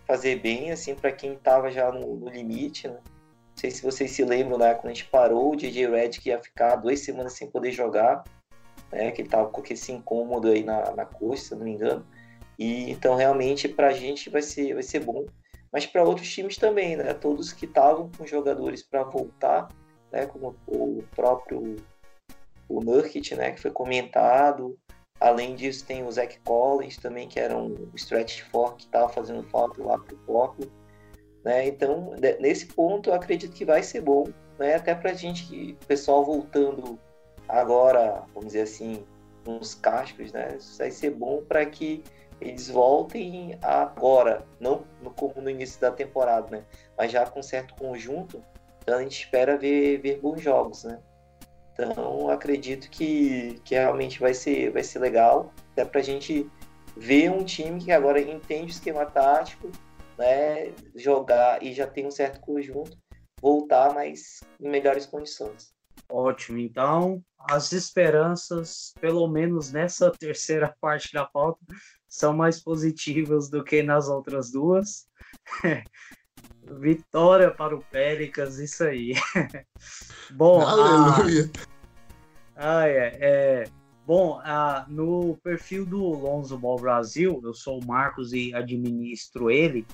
fazer 0.06 0.40
bem, 0.40 0.70
assim, 0.70 0.94
para 0.94 1.10
quem 1.10 1.36
tava 1.36 1.72
já 1.72 1.90
no, 1.90 2.16
no, 2.16 2.28
limite, 2.28 2.86
né? 2.86 3.00
Não 3.56 3.60
sei 3.62 3.70
se 3.70 3.82
vocês 3.82 4.10
se 4.10 4.22
lembram, 4.22 4.58
né? 4.58 4.74
Quando 4.74 4.90
a 4.90 4.94
gente 4.94 5.06
parou, 5.06 5.52
o 5.52 5.56
DJ 5.56 5.88
Red 5.88 6.10
que 6.10 6.28
ia 6.28 6.38
ficar 6.38 6.76
duas 6.76 7.00
semanas 7.00 7.32
sem 7.32 7.50
poder 7.50 7.72
jogar, 7.72 8.22
né? 8.92 9.10
Que 9.10 9.22
ele 9.22 9.30
tava 9.30 9.48
com 9.48 9.62
esse 9.70 9.90
incômodo 9.90 10.48
aí 10.48 10.62
na, 10.62 10.94
na 10.94 11.06
coxa, 11.06 11.44
se 11.44 11.54
não 11.54 11.64
me 11.64 11.70
engano. 11.70 12.06
E 12.58 12.90
então 12.90 13.16
realmente 13.16 13.66
para 13.66 13.88
a 13.88 13.92
gente 13.94 14.28
vai 14.28 14.42
ser, 14.42 14.74
vai 14.74 14.82
ser 14.82 15.00
bom, 15.00 15.24
mas 15.72 15.86
para 15.86 16.04
outros 16.04 16.30
times 16.30 16.58
também, 16.58 16.96
né? 16.96 17.14
Todos 17.14 17.50
que 17.50 17.64
estavam 17.64 18.10
com 18.18 18.26
jogadores 18.26 18.82
para 18.82 19.02
voltar, 19.04 19.68
né? 20.12 20.26
Como 20.26 20.54
o 20.66 21.02
próprio 21.14 21.76
o 22.68 22.82
Nurkic, 22.82 23.34
né? 23.34 23.52
Que 23.52 23.62
foi 23.62 23.70
comentado. 23.70 24.78
Além 25.18 25.54
disso 25.54 25.86
tem 25.86 26.04
o 26.04 26.12
Zach 26.12 26.38
Collins 26.40 26.98
também, 26.98 27.26
que 27.26 27.40
era 27.40 27.56
um 27.56 27.88
stretch 27.94 28.42
for 28.50 28.76
que 28.76 28.84
estava 28.84 29.08
fazendo 29.08 29.42
falta 29.44 29.82
lá 29.82 29.98
para 29.98 30.14
o 30.14 30.18
Portland. 30.18 30.70
Né? 31.46 31.68
Então, 31.68 32.12
nesse 32.40 32.66
ponto, 32.66 33.10
eu 33.10 33.14
acredito 33.14 33.54
que 33.54 33.64
vai 33.64 33.80
ser 33.80 34.00
bom, 34.00 34.24
né? 34.58 34.74
até 34.74 34.96
para 34.96 35.12
a 35.12 35.14
gente, 35.14 35.78
pessoal 35.86 36.24
voltando 36.24 36.98
agora, 37.48 38.24
vamos 38.34 38.48
dizer 38.48 38.62
assim, 38.62 39.06
uns 39.46 39.72
cascos, 39.72 40.32
né? 40.32 40.56
Isso 40.58 40.76
vai 40.76 40.90
ser 40.90 41.10
bom 41.10 41.44
para 41.44 41.64
que 41.64 42.02
eles 42.40 42.68
voltem 42.68 43.56
agora, 43.62 44.44
não 44.58 44.84
como 45.14 45.40
no 45.40 45.48
início 45.48 45.80
da 45.80 45.92
temporada, 45.92 46.48
né? 46.50 46.64
Mas 46.98 47.12
já 47.12 47.24
com 47.24 47.40
certo 47.40 47.76
conjunto, 47.76 48.42
então 48.82 48.98
a 48.98 49.02
gente 49.02 49.22
espera 49.22 49.56
ver, 49.56 49.98
ver 49.98 50.18
bons 50.20 50.42
jogos, 50.42 50.82
né? 50.82 50.98
Então 51.72 52.28
acredito 52.28 52.90
que, 52.90 53.60
que 53.64 53.76
realmente 53.76 54.18
vai 54.18 54.34
ser, 54.34 54.72
vai 54.72 54.82
ser 54.82 54.98
legal, 54.98 55.52
até 55.70 55.84
para 55.84 56.00
a 56.00 56.04
gente 56.04 56.50
ver 56.96 57.30
um 57.30 57.44
time 57.44 57.80
que 57.80 57.92
agora 57.92 58.20
entende 58.20 58.72
o 58.72 58.74
esquema 58.74 59.06
tático, 59.06 59.70
né? 60.18 60.72
Jogar 60.94 61.62
e 61.62 61.72
já 61.72 61.86
tem 61.86 62.06
um 62.06 62.10
certo 62.10 62.40
conjunto, 62.40 62.96
voltar, 63.40 63.94
mas 63.94 64.40
em 64.60 64.68
melhores 64.68 65.06
condições. 65.06 65.74
Ótimo, 66.08 66.58
então 66.58 67.22
as 67.38 67.72
esperanças, 67.72 68.92
pelo 69.00 69.26
menos 69.26 69.72
nessa 69.72 70.10
terceira 70.18 70.74
parte 70.80 71.12
da 71.12 71.24
pauta, 71.24 71.60
são 72.08 72.34
mais 72.34 72.62
positivas 72.62 73.48
do 73.48 73.62
que 73.62 73.82
nas 73.82 74.08
outras 74.08 74.50
duas. 74.50 75.06
Vitória 76.80 77.50
para 77.50 77.76
o 77.76 77.84
Pelicans, 77.84 78.58
isso 78.58 78.82
aí. 78.82 79.12
Bom, 80.32 80.60
Aleluia. 80.60 81.50
Ah, 82.56 82.88
é, 82.88 83.18
é, 83.20 83.64
Bom, 84.06 84.40
ah, 84.44 84.86
no 84.88 85.36
perfil 85.42 85.84
do 85.84 85.98
Lonzo 85.98 86.56
Ball 86.56 86.76
Brasil, 86.76 87.40
eu 87.42 87.52
sou 87.52 87.82
o 87.82 87.84
Marcos 87.84 88.32
e 88.32 88.54
administro 88.54 89.50
ele. 89.50 89.84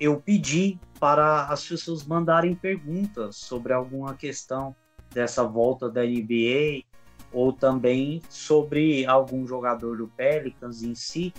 Eu 0.00 0.18
pedi 0.18 0.78
para 0.98 1.46
as 1.48 1.68
pessoas 1.68 2.02
mandarem 2.02 2.54
perguntas 2.54 3.36
sobre 3.36 3.74
alguma 3.74 4.14
questão 4.14 4.74
dessa 5.12 5.44
volta 5.44 5.90
da 5.90 6.02
NBA 6.02 6.82
ou 7.30 7.52
também 7.52 8.22
sobre 8.30 9.04
algum 9.04 9.46
jogador 9.46 9.98
do 9.98 10.08
Pelicans 10.08 10.82
em 10.82 10.94
si. 10.94 11.30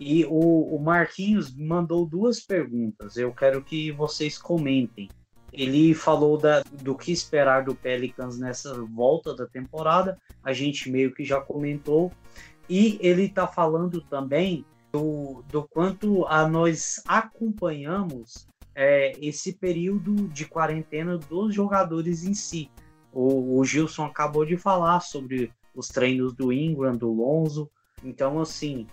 E 0.00 0.24
o, 0.24 0.74
o 0.74 0.82
Marquinhos 0.82 1.54
mandou 1.54 2.04
duas 2.04 2.40
perguntas. 2.40 3.16
Eu 3.16 3.32
quero 3.32 3.62
que 3.62 3.92
vocês 3.92 4.36
comentem. 4.36 5.08
Ele 5.52 5.94
falou 5.94 6.36
da, 6.36 6.62
do 6.82 6.94
que 6.94 7.12
esperar 7.12 7.64
do 7.64 7.74
Pelicans 7.74 8.38
nessa 8.38 8.74
volta 8.84 9.34
da 9.34 9.46
temporada. 9.46 10.18
A 10.42 10.52
gente 10.52 10.90
meio 10.90 11.14
que 11.14 11.24
já 11.24 11.40
comentou. 11.40 12.12
E 12.68 12.98
ele 13.00 13.24
está 13.24 13.46
falando 13.46 14.00
também 14.00 14.64
do, 14.92 15.42
do 15.48 15.62
quanto 15.62 16.26
a 16.26 16.48
nós 16.48 17.00
acompanhamos 17.06 18.46
é, 18.74 19.12
esse 19.20 19.52
período 19.52 20.28
de 20.28 20.44
quarentena 20.44 21.16
dos 21.16 21.54
jogadores 21.54 22.24
em 22.24 22.34
si. 22.34 22.70
O, 23.12 23.58
o 23.58 23.64
Gilson 23.64 24.04
acabou 24.04 24.44
de 24.44 24.56
falar 24.56 25.00
sobre 25.00 25.50
os 25.74 25.88
treinos 25.88 26.34
do 26.34 26.52
Ingram, 26.52 26.96
do 26.96 27.10
Lonzo. 27.12 27.70
Então, 28.04 28.40
assim, 28.40 28.86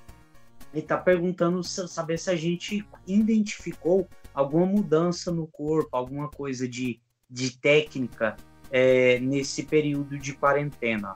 ele 0.74 0.82
está 0.82 0.98
perguntando 0.98 1.64
saber 1.64 2.18
se 2.18 2.30
a 2.32 2.36
gente 2.36 2.86
identificou 3.06 4.08
alguma 4.34 4.66
mudança 4.66 5.32
no 5.32 5.46
corpo, 5.48 5.90
alguma 5.92 6.30
coisa 6.30 6.68
de, 6.68 7.00
de 7.30 7.56
técnica 7.58 8.36
é, 8.72 9.20
nesse 9.20 9.64
período 9.64 10.18
de 10.18 10.34
quarentena. 10.34 11.16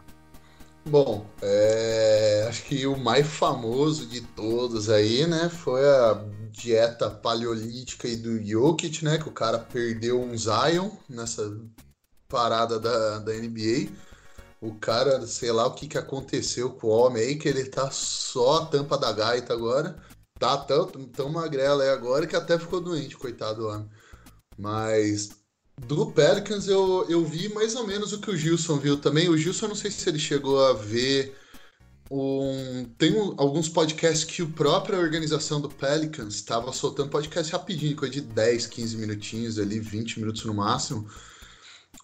Bom, 0.86 1.26
é, 1.42 2.46
acho 2.48 2.64
que 2.64 2.86
o 2.88 2.96
mais 2.96 3.28
famoso 3.28 4.06
de 4.06 4.22
todos 4.22 4.90
aí, 4.90 5.28
né, 5.28 5.50
foi 5.50 5.84
a 5.84 6.24
dieta 6.52 7.10
paleolítica 7.10 8.08
e 8.08 8.16
do 8.16 8.42
Jokic, 8.42 9.04
né, 9.04 9.18
que 9.18 9.28
o 9.28 9.34
cara 9.34 9.60
perdeu 9.60 10.22
um 10.22 10.38
Zion 10.38 10.92
nessa 11.10 11.60
parada 12.30 12.80
da, 12.80 13.20
da 13.20 13.34
NBA. 13.34 13.90
O 14.60 14.74
cara, 14.74 15.26
sei 15.28 15.52
lá 15.52 15.68
o 15.68 15.74
que, 15.74 15.88
que 15.88 15.98
aconteceu 15.98 16.72
com 16.72 16.88
o 16.88 16.90
homem 16.90 17.24
aí, 17.24 17.36
que 17.36 17.48
ele 17.48 17.66
tá 17.66 17.92
só 17.92 18.64
a 18.64 18.66
tampa 18.66 18.98
da 18.98 19.12
gaita 19.12 19.54
agora. 19.54 20.02
Tá 20.40 20.58
tão, 20.58 20.88
tão 20.88 21.30
magrela 21.30 21.84
aí 21.84 21.90
agora 21.90 22.28
que 22.28 22.36
até 22.36 22.58
ficou 22.58 22.82
doente, 22.82 23.18
coitado 23.18 23.62
do 23.62 23.68
homem. 23.68 23.90
Mas 24.58 25.30
do 25.80 26.12
Pelicans 26.12 26.68
eu, 26.68 27.06
eu 27.08 27.24
vi 27.24 27.50
mais 27.50 27.76
ou 27.76 27.86
menos 27.86 28.14
o 28.14 28.20
que 28.20 28.32
o 28.32 28.38
Gilson 28.38 28.78
viu 28.78 28.98
também. 28.98 29.30
O 29.30 29.38
Gilson, 29.38 29.66
eu 29.66 29.70
não 29.70 29.76
sei 29.76 29.92
se 29.92 30.10
ele 30.10 30.20
chegou 30.20 30.66
a 30.66 30.74
ver 30.74 31.36
um, 32.10 32.86
tem 32.98 33.20
um, 33.20 33.36
alguns 33.38 33.70
podcasts 33.70 34.24
que 34.24 34.42
a 34.42 34.46
própria 34.46 34.98
organização 34.98 35.60
do 35.60 35.70
Pelicans 35.70 36.36
estava 36.36 36.72
soltando 36.72 37.10
podcast 37.10 37.52
rapidinho, 37.52 37.96
coisa 37.96 38.14
de 38.14 38.22
10, 38.22 38.66
15 38.68 38.98
minutinhos 38.98 39.60
ali, 39.60 39.80
20 39.80 40.20
minutos 40.20 40.46
no 40.46 40.54
máximo 40.54 41.08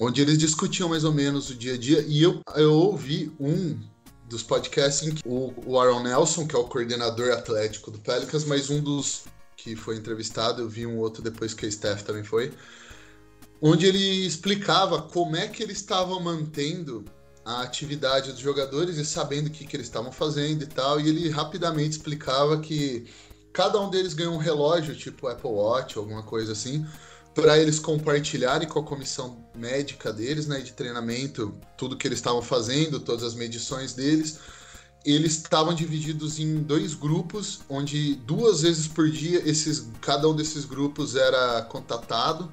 onde 0.04 0.22
eles 0.22 0.38
discutiam 0.38 0.89
mais 0.89 1.04
ou 1.04 1.14
menos 1.14 1.49
o 1.49 1.56
dia 1.56 1.74
a 1.74 1.78
dia. 1.78 2.01
E 2.08 2.22
eu, 2.22 2.41
eu 2.56 2.74
ouvi 2.74 3.32
um 3.39 3.80
dos 4.28 4.43
podcasts 4.43 5.08
em 5.08 5.16
que 5.16 5.28
o, 5.28 5.54
o 5.66 5.80
Aaron 5.80 6.04
Nelson, 6.04 6.47
que 6.47 6.56
é 6.56 6.60
o 6.60 6.66
coordenador 6.66 7.32
atlético 7.32 7.91
do 7.91 7.99
Pelicans, 7.99 8.45
mas 8.45 8.70
um 8.70 8.82
dos 8.82 9.24
que 9.56 9.76
foi 9.76 9.95
entrevistado, 9.95 10.62
eu 10.62 10.68
vi 10.68 10.86
um 10.86 10.97
outro 10.97 11.22
depois 11.22 11.54
que 11.54 11.66
a 11.66 11.72
Steph 11.72 12.01
também 12.01 12.24
foi, 12.24 12.51
onde 13.62 13.86
ele 13.86 14.26
explicava 14.26 15.01
como 15.01 15.38
é 15.38 15.47
que 15.47 15.64
eles 15.64 15.78
estavam 15.78 16.20
mantendo 16.20 17.06
a 17.45 17.62
atividade 17.62 18.32
dos 18.32 18.41
jogadores 18.41 18.97
e 18.97 19.06
sabendo 19.06 19.47
o 19.47 19.49
que, 19.49 19.66
que 19.66 19.76
eles 19.76 19.88
estavam 19.88 20.12
fazendo 20.12 20.64
e 20.64 20.68
tal, 20.68 20.99
e 20.99 21.08
ele 21.08 21.30
rapidamente 21.30 21.91
explicava 21.91 22.60
que 22.60 23.06
cada 23.54 23.80
um 23.80 23.89
deles 23.89 24.14
ganhou 24.14 24.34
um 24.34 24.38
relógio, 24.38 24.95
tipo 24.95 25.28
Apple 25.28 25.49
Watch, 25.49 25.97
alguma 25.97 26.24
coisa 26.24 26.51
assim, 26.51 26.86
para 27.34 27.58
eles 27.58 27.80
compartilharem 27.80 28.68
com 28.68 28.80
a 28.80 28.84
comissão 28.84 29.43
médica 29.56 30.12
deles, 30.12 30.47
né, 30.47 30.60
de 30.60 30.74
treinamento, 30.74 31.54
tudo 31.78 31.97
que 31.97 32.08
eles 32.08 32.20
estavam 32.20 32.41
fazendo, 32.41 32.99
todas 32.99 33.24
as 33.24 33.36
medições 33.36 33.93
deles. 33.93 34.39
Eles 35.06 35.34
estavam 35.34 35.74
divididos 35.74 36.39
em 36.39 36.64
dois 36.64 36.93
grupos, 36.93 37.62
onde 37.70 38.16
duas 38.16 38.62
vezes 38.62 38.88
por 38.88 39.10
dia 39.10 39.41
esses, 39.47 39.88
cada 40.01 40.28
um 40.30 40.36
desses 40.36 40.66
grupos 40.66 41.16
era 41.16 41.62
contatado 41.64 42.49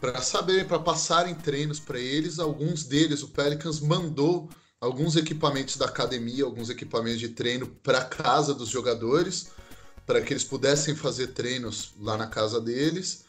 para 0.00 0.20
saber, 0.22 0.66
para 0.66 0.78
passarem 0.78 1.34
treinos 1.34 1.80
para 1.80 1.98
eles. 1.98 2.38
Alguns 2.38 2.84
deles, 2.84 3.22
o 3.22 3.28
Pelicans 3.28 3.80
mandou 3.80 4.48
alguns 4.80 5.16
equipamentos 5.16 5.76
da 5.76 5.86
academia, 5.86 6.44
alguns 6.44 6.70
equipamentos 6.70 7.20
de 7.20 7.28
treino 7.28 7.66
para 7.66 8.04
casa 8.04 8.54
dos 8.54 8.68
jogadores, 8.68 9.48
para 10.06 10.20
que 10.22 10.32
eles 10.32 10.44
pudessem 10.44 10.94
fazer 10.94 11.28
treinos 11.28 11.92
lá 11.98 12.16
na 12.16 12.26
casa 12.26 12.60
deles. 12.60 13.24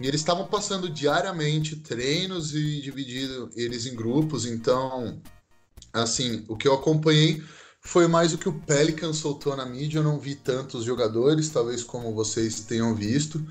E 0.00 0.06
eles 0.06 0.20
estavam 0.20 0.46
passando 0.46 0.88
diariamente 0.88 1.76
treinos 1.76 2.54
e 2.54 2.80
dividindo 2.80 3.50
eles 3.56 3.86
em 3.86 3.94
grupos. 3.94 4.46
Então, 4.46 5.20
assim, 5.92 6.44
o 6.48 6.56
que 6.56 6.68
eu 6.68 6.74
acompanhei 6.74 7.42
foi 7.80 8.06
mais 8.06 8.32
o 8.32 8.38
que 8.38 8.48
o 8.48 8.60
Pelican 8.60 9.12
soltou 9.12 9.56
na 9.56 9.66
mídia. 9.66 9.98
Eu 9.98 10.04
não 10.04 10.18
vi 10.18 10.34
tantos 10.34 10.84
jogadores, 10.84 11.50
talvez 11.50 11.82
como 11.82 12.14
vocês 12.14 12.60
tenham 12.60 12.94
visto. 12.94 13.44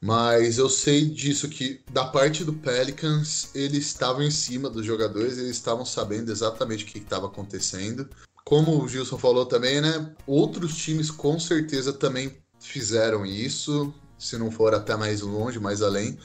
Mas 0.00 0.58
eu 0.58 0.68
sei 0.68 1.04
disso 1.04 1.48
que 1.48 1.80
da 1.90 2.04
parte 2.04 2.44
do 2.44 2.52
Pelicans 2.52 3.50
eles 3.54 3.86
estavam 3.86 4.22
em 4.22 4.30
cima 4.30 4.70
dos 4.70 4.86
jogadores, 4.86 5.38
eles 5.38 5.56
estavam 5.56 5.84
sabendo 5.84 6.30
exatamente 6.30 6.84
o 6.84 6.86
que 6.86 6.98
estava 6.98 7.26
acontecendo. 7.26 8.08
Como 8.44 8.80
o 8.80 8.88
Gilson 8.88 9.18
falou 9.18 9.44
também, 9.44 9.80
né? 9.80 10.14
Outros 10.26 10.76
times 10.76 11.10
com 11.10 11.38
certeza 11.38 11.92
também 11.92 12.38
fizeram 12.60 13.26
isso, 13.26 13.92
se 14.18 14.36
não 14.36 14.50
for 14.50 14.74
até 14.74 14.96
mais 14.96 15.20
longe, 15.20 15.60
mais 15.60 15.82
além. 15.82 16.18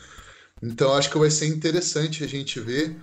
Então 0.61 0.93
acho 0.93 1.09
que 1.09 1.17
vai 1.17 1.29
ser 1.29 1.47
interessante 1.47 2.23
a 2.23 2.27
gente 2.27 2.59
ver 2.59 2.97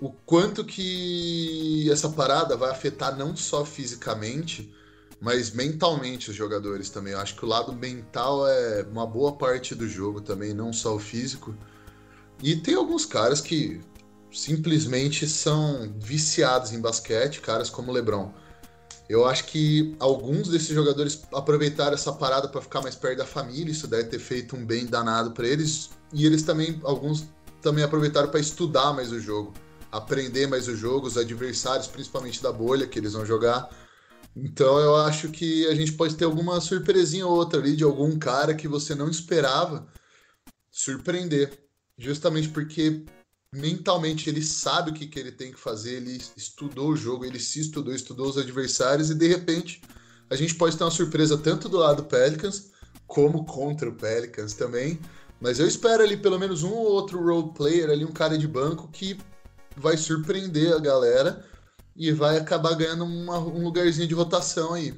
o 0.00 0.10
quanto 0.10 0.64
que 0.64 1.88
essa 1.90 2.08
parada 2.08 2.56
vai 2.56 2.70
afetar 2.70 3.16
não 3.16 3.36
só 3.36 3.64
fisicamente, 3.64 4.74
mas 5.20 5.52
mentalmente 5.52 6.30
os 6.30 6.36
jogadores 6.36 6.90
também. 6.90 7.12
Eu 7.12 7.20
acho 7.20 7.36
que 7.36 7.44
o 7.44 7.48
lado 7.48 7.72
mental 7.72 8.46
é 8.48 8.82
uma 8.90 9.06
boa 9.06 9.36
parte 9.36 9.74
do 9.74 9.88
jogo 9.88 10.20
também, 10.20 10.52
não 10.52 10.72
só 10.72 10.96
o 10.96 10.98
físico. 10.98 11.54
E 12.42 12.56
tem 12.56 12.74
alguns 12.74 13.06
caras 13.06 13.40
que 13.40 13.80
simplesmente 14.32 15.28
são 15.28 15.94
viciados 16.00 16.72
em 16.72 16.80
basquete, 16.80 17.40
caras 17.40 17.70
como 17.70 17.92
o 17.92 17.94
LeBron. 17.94 18.32
Eu 19.08 19.26
acho 19.26 19.44
que 19.44 19.94
alguns 19.98 20.48
desses 20.48 20.68
jogadores 20.68 21.22
aproveitaram 21.34 21.94
essa 21.94 22.12
parada 22.12 22.48
para 22.48 22.60
ficar 22.62 22.80
mais 22.80 22.94
perto 22.94 23.18
da 23.18 23.26
família, 23.26 23.72
isso 23.72 23.86
deve 23.86 24.04
ter 24.04 24.18
feito 24.18 24.56
um 24.56 24.64
bem 24.64 24.86
danado 24.86 25.32
para 25.32 25.46
eles. 25.46 25.90
E 26.12 26.24
eles 26.24 26.42
também, 26.42 26.80
alguns 26.84 27.26
também 27.60 27.84
aproveitaram 27.84 28.28
para 28.28 28.40
estudar 28.40 28.92
mais 28.92 29.12
o 29.12 29.20
jogo, 29.20 29.52
aprender 29.90 30.46
mais 30.46 30.68
o 30.68 30.76
jogo, 30.76 31.06
os 31.06 31.16
adversários, 31.16 31.86
principalmente 31.86 32.42
da 32.42 32.52
bolha 32.52 32.86
que 32.86 32.98
eles 32.98 33.12
vão 33.12 33.26
jogar. 33.26 33.68
Então 34.34 34.78
eu 34.78 34.96
acho 34.96 35.28
que 35.28 35.66
a 35.66 35.74
gente 35.74 35.92
pode 35.92 36.14
ter 36.16 36.24
alguma 36.24 36.60
surpresinha 36.60 37.26
ou 37.26 37.36
outra 37.36 37.60
ali 37.60 37.76
de 37.76 37.84
algum 37.84 38.18
cara 38.18 38.54
que 38.54 38.66
você 38.66 38.94
não 38.94 39.08
esperava 39.08 39.86
surpreender. 40.70 41.58
Justamente 41.98 42.48
porque 42.48 43.04
mentalmente 43.52 44.30
ele 44.30 44.42
sabe 44.42 44.90
o 44.90 44.94
que, 44.94 45.06
que 45.06 45.18
ele 45.18 45.30
tem 45.30 45.52
que 45.52 45.60
fazer, 45.60 45.96
ele 45.96 46.20
estudou 46.36 46.88
o 46.88 46.96
jogo, 46.96 47.24
ele 47.24 47.38
se 47.38 47.60
estudou, 47.60 47.94
estudou 47.94 48.28
os 48.28 48.38
adversários 48.38 49.10
e 49.10 49.14
de 49.14 49.28
repente 49.28 49.82
a 50.30 50.36
gente 50.36 50.54
pode 50.54 50.76
ter 50.76 50.84
uma 50.84 50.90
surpresa 50.90 51.36
tanto 51.36 51.68
do 51.68 51.76
lado 51.76 52.02
do 52.02 52.08
Pelicans 52.08 52.70
como 53.06 53.44
contra 53.44 53.88
o 53.88 53.94
Pelicans 53.94 54.54
também. 54.54 54.98
Mas 55.38 55.58
eu 55.58 55.66
espero 55.66 56.02
ali 56.02 56.16
pelo 56.16 56.38
menos 56.38 56.62
um 56.62 56.72
ou 56.72 56.92
outro 56.92 57.22
role 57.22 57.52
player 57.52 57.90
ali, 57.90 58.04
um 58.04 58.12
cara 58.12 58.38
de 58.38 58.48
banco 58.48 58.88
que 58.88 59.18
vai 59.76 59.96
surpreender 59.96 60.72
a 60.72 60.78
galera 60.78 61.44
e 61.94 62.10
vai 62.12 62.38
acabar 62.38 62.74
ganhando 62.74 63.04
uma, 63.04 63.38
um 63.38 63.64
lugarzinho 63.64 64.08
de 64.08 64.14
votação 64.14 64.72
aí. 64.72 64.94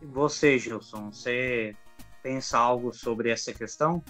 E 0.00 0.06
você, 0.06 0.58
Gilson, 0.58 1.10
você 1.12 1.76
pensa 2.22 2.56
algo 2.56 2.92
sobre 2.92 3.30
essa 3.30 3.52
questão? 3.52 4.02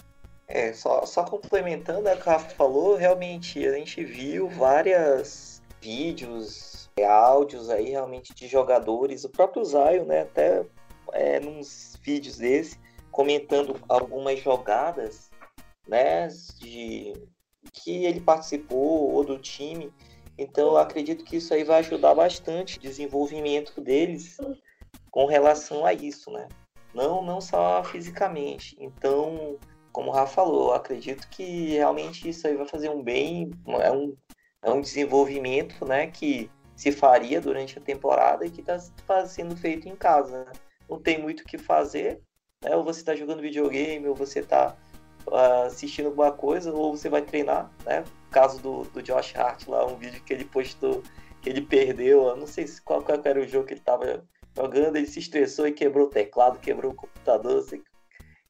É, 0.53 0.73
só, 0.73 1.05
só 1.05 1.23
complementando 1.23 2.09
o 2.09 2.17
que 2.17 2.21
o 2.21 2.31
Rafa 2.31 2.49
falou, 2.55 2.97
realmente 2.97 3.65
a 3.65 3.73
gente 3.73 4.03
viu 4.03 4.49
vários 4.49 5.61
vídeos, 5.79 6.89
é, 6.97 7.05
áudios 7.05 7.69
aí 7.69 7.91
realmente 7.91 8.33
de 8.33 8.47
jogadores, 8.47 9.23
o 9.23 9.29
próprio 9.29 9.63
Zion, 9.63 10.03
né, 10.05 10.21
até 10.23 10.65
é, 11.13 11.39
nos 11.39 11.97
vídeos 12.03 12.37
desse, 12.37 12.77
comentando 13.11 13.79
algumas 13.87 14.39
jogadas, 14.39 15.31
né, 15.87 16.27
de 16.59 17.13
que 17.71 18.03
ele 18.03 18.19
participou 18.19 19.13
ou 19.13 19.23
do 19.23 19.39
time, 19.39 19.93
então 20.37 20.69
eu 20.69 20.77
acredito 20.77 21.23
que 21.23 21.37
isso 21.37 21.53
aí 21.53 21.63
vai 21.63 21.79
ajudar 21.79 22.13
bastante 22.13 22.77
o 22.77 22.81
desenvolvimento 22.81 23.79
deles 23.79 24.37
com 25.09 25.25
relação 25.25 25.85
a 25.85 25.93
isso, 25.93 26.29
né? 26.31 26.47
Não, 26.93 27.23
não 27.23 27.39
só 27.39 27.83
fisicamente. 27.83 28.75
Então, 28.79 29.57
como 29.91 30.09
o 30.09 30.13
Rafa 30.13 30.33
falou, 30.33 30.73
acredito 30.73 31.27
que 31.29 31.71
realmente 31.71 32.27
isso 32.29 32.47
aí 32.47 32.55
vai 32.55 32.67
fazer 32.67 32.89
um 32.89 33.01
bem, 33.01 33.51
é 33.67 33.91
um, 33.91 34.15
é 34.61 34.71
um 34.71 34.81
desenvolvimento, 34.81 35.85
né, 35.85 36.07
que 36.07 36.49
se 36.75 36.91
faria 36.91 37.39
durante 37.39 37.77
a 37.77 37.81
temporada 37.81 38.45
e 38.45 38.49
que 38.49 38.61
está 38.61 39.25
sendo 39.25 39.55
feito 39.55 39.87
em 39.87 39.95
casa. 39.95 40.45
Né? 40.45 40.51
Não 40.89 40.99
tem 40.99 41.21
muito 41.21 41.41
o 41.41 41.45
que 41.45 41.57
fazer, 41.57 42.21
né? 42.63 42.75
Ou 42.75 42.83
você 42.83 43.01
está 43.01 43.15
jogando 43.15 43.41
videogame, 43.41 44.07
ou 44.07 44.15
você 44.15 44.39
está 44.39 44.75
uh, 45.27 45.65
assistindo 45.65 46.07
alguma 46.07 46.31
coisa, 46.31 46.73
ou 46.73 46.95
você 46.95 47.07
vai 47.07 47.21
treinar, 47.21 47.71
né? 47.85 48.03
caso 48.31 48.59
do, 48.61 48.83
do 48.85 49.03
Josh 49.03 49.35
Hart 49.35 49.67
lá, 49.67 49.85
um 49.85 49.97
vídeo 49.97 50.23
que 50.23 50.33
ele 50.33 50.45
postou 50.45 51.03
que 51.41 51.49
ele 51.49 51.61
perdeu, 51.61 52.27
eu 52.27 52.35
não 52.35 52.47
sei 52.47 52.65
qual, 52.85 53.01
qual 53.01 53.19
era 53.23 53.39
o 53.39 53.47
jogo 53.47 53.65
que 53.65 53.73
ele 53.73 53.79
estava 53.79 54.23
jogando, 54.55 54.95
ele 54.95 55.07
se 55.07 55.19
estressou 55.19 55.67
e 55.67 55.71
quebrou 55.71 56.07
o 56.07 56.09
teclado, 56.09 56.59
quebrou 56.59 56.91
o 56.91 56.95
computador. 56.95 57.59
Assim. 57.59 57.81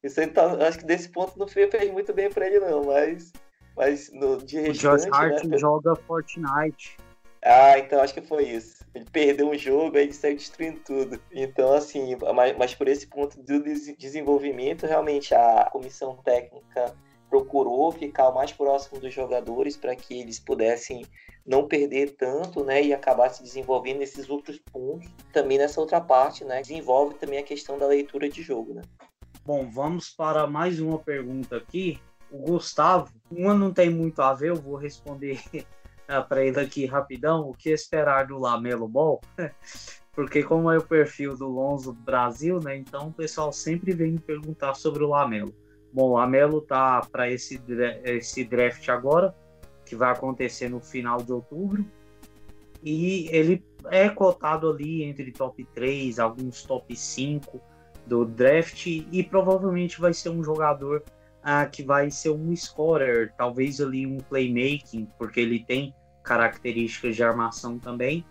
Isso 0.02 0.20
aí 0.20 0.26
tá, 0.26 0.66
acho 0.66 0.78
que 0.78 0.84
desse 0.84 1.08
ponto 1.08 1.38
não 1.38 1.46
fez 1.46 1.90
muito 1.92 2.12
bem 2.12 2.30
para 2.30 2.46
ele, 2.46 2.58
não, 2.60 2.84
mas, 2.84 3.32
mas 3.76 4.10
no, 4.12 4.36
de 4.38 4.58
restante, 4.58 5.04
O 5.04 5.10
Josh 5.10 5.12
Hart 5.12 5.44
né, 5.44 5.58
joga 5.58 5.94
Fortnite. 5.94 6.96
Ah, 7.44 7.78
então 7.78 8.00
acho 8.00 8.14
que 8.14 8.20
foi 8.20 8.44
isso. 8.44 8.84
Ele 8.94 9.04
perdeu 9.10 9.50
um 9.50 9.58
jogo, 9.58 9.96
aí 9.96 10.04
ele 10.04 10.12
saiu 10.12 10.36
destruindo 10.36 10.80
tudo. 10.80 11.20
Então, 11.32 11.72
assim, 11.72 12.16
mas, 12.34 12.56
mas 12.56 12.74
por 12.74 12.86
esse 12.86 13.06
ponto 13.06 13.40
do 13.42 13.62
desenvolvimento, 13.98 14.86
realmente 14.86 15.34
a 15.34 15.68
comissão 15.72 16.16
técnica 16.16 16.94
procurou 17.28 17.90
ficar 17.90 18.28
o 18.28 18.34
mais 18.34 18.52
próximo 18.52 19.00
dos 19.00 19.12
jogadores 19.12 19.76
para 19.76 19.96
que 19.96 20.20
eles 20.20 20.38
pudessem 20.38 21.04
não 21.46 21.66
perder 21.66 22.10
tanto, 22.10 22.62
né, 22.62 22.82
e 22.82 22.92
acabar 22.92 23.30
se 23.30 23.42
desenvolvendo 23.42 23.98
nesses 23.98 24.28
outros 24.28 24.60
pontos. 24.70 25.10
Também 25.32 25.58
nessa 25.58 25.80
outra 25.80 26.00
parte, 26.00 26.44
né, 26.44 26.60
desenvolve 26.60 27.14
também 27.14 27.38
a 27.38 27.42
questão 27.42 27.78
da 27.78 27.86
leitura 27.86 28.28
de 28.28 28.42
jogo, 28.42 28.74
né. 28.74 28.82
Bom, 29.44 29.68
vamos 29.68 30.08
para 30.08 30.46
mais 30.46 30.78
uma 30.78 31.00
pergunta 31.00 31.56
aqui. 31.56 32.00
O 32.30 32.38
Gustavo, 32.38 33.12
uma 33.28 33.52
não 33.52 33.72
tem 33.72 33.90
muito 33.90 34.22
a 34.22 34.32
ver, 34.32 34.50
eu 34.50 34.54
vou 34.54 34.76
responder 34.76 35.40
para 36.28 36.44
ele 36.44 36.60
aqui 36.60 36.86
rapidão. 36.86 37.48
O 37.48 37.52
que 37.52 37.70
esperar 37.70 38.28
do 38.28 38.38
Lamelo 38.38 38.86
Ball? 38.86 39.20
Porque 40.14 40.44
como 40.44 40.70
é 40.70 40.78
o 40.78 40.86
perfil 40.86 41.36
do 41.36 41.48
Lonzo 41.48 41.92
Brasil, 41.92 42.60
né? 42.60 42.76
Então 42.76 43.08
o 43.08 43.12
pessoal 43.12 43.52
sempre 43.52 43.92
vem 43.92 44.12
me 44.12 44.18
perguntar 44.20 44.74
sobre 44.74 45.02
o 45.02 45.08
Lamelo. 45.08 45.52
Bom, 45.92 46.16
a 46.16 46.24
Melo 46.24 46.60
tá 46.60 47.00
para 47.10 47.28
esse, 47.28 47.60
esse 48.04 48.44
draft 48.44 48.88
agora, 48.90 49.34
que 49.84 49.96
vai 49.96 50.12
acontecer 50.12 50.68
no 50.68 50.80
final 50.80 51.18
de 51.18 51.32
outubro. 51.32 51.84
E 52.80 53.28
ele 53.32 53.64
é 53.90 54.08
cotado 54.08 54.70
ali 54.70 55.02
entre 55.02 55.32
top 55.32 55.64
3, 55.74 56.20
alguns 56.20 56.62
top 56.62 56.94
5 56.94 57.71
do 58.12 58.26
draft. 58.26 58.86
E 58.86 59.22
provavelmente 59.22 59.98
vai 59.98 60.12
ser 60.12 60.28
um 60.28 60.44
jogador 60.44 61.02
ah, 61.42 61.64
que 61.64 61.82
vai 61.82 62.10
ser 62.10 62.30
um 62.30 62.54
scorer, 62.54 63.32
talvez 63.38 63.80
ali 63.80 64.06
um 64.06 64.18
playmaking, 64.18 65.08
porque 65.18 65.40
ele 65.40 65.64
tem 65.64 65.94
características 66.22 67.16
de 67.16 67.24
armação 67.24 67.78
também. 67.78 68.24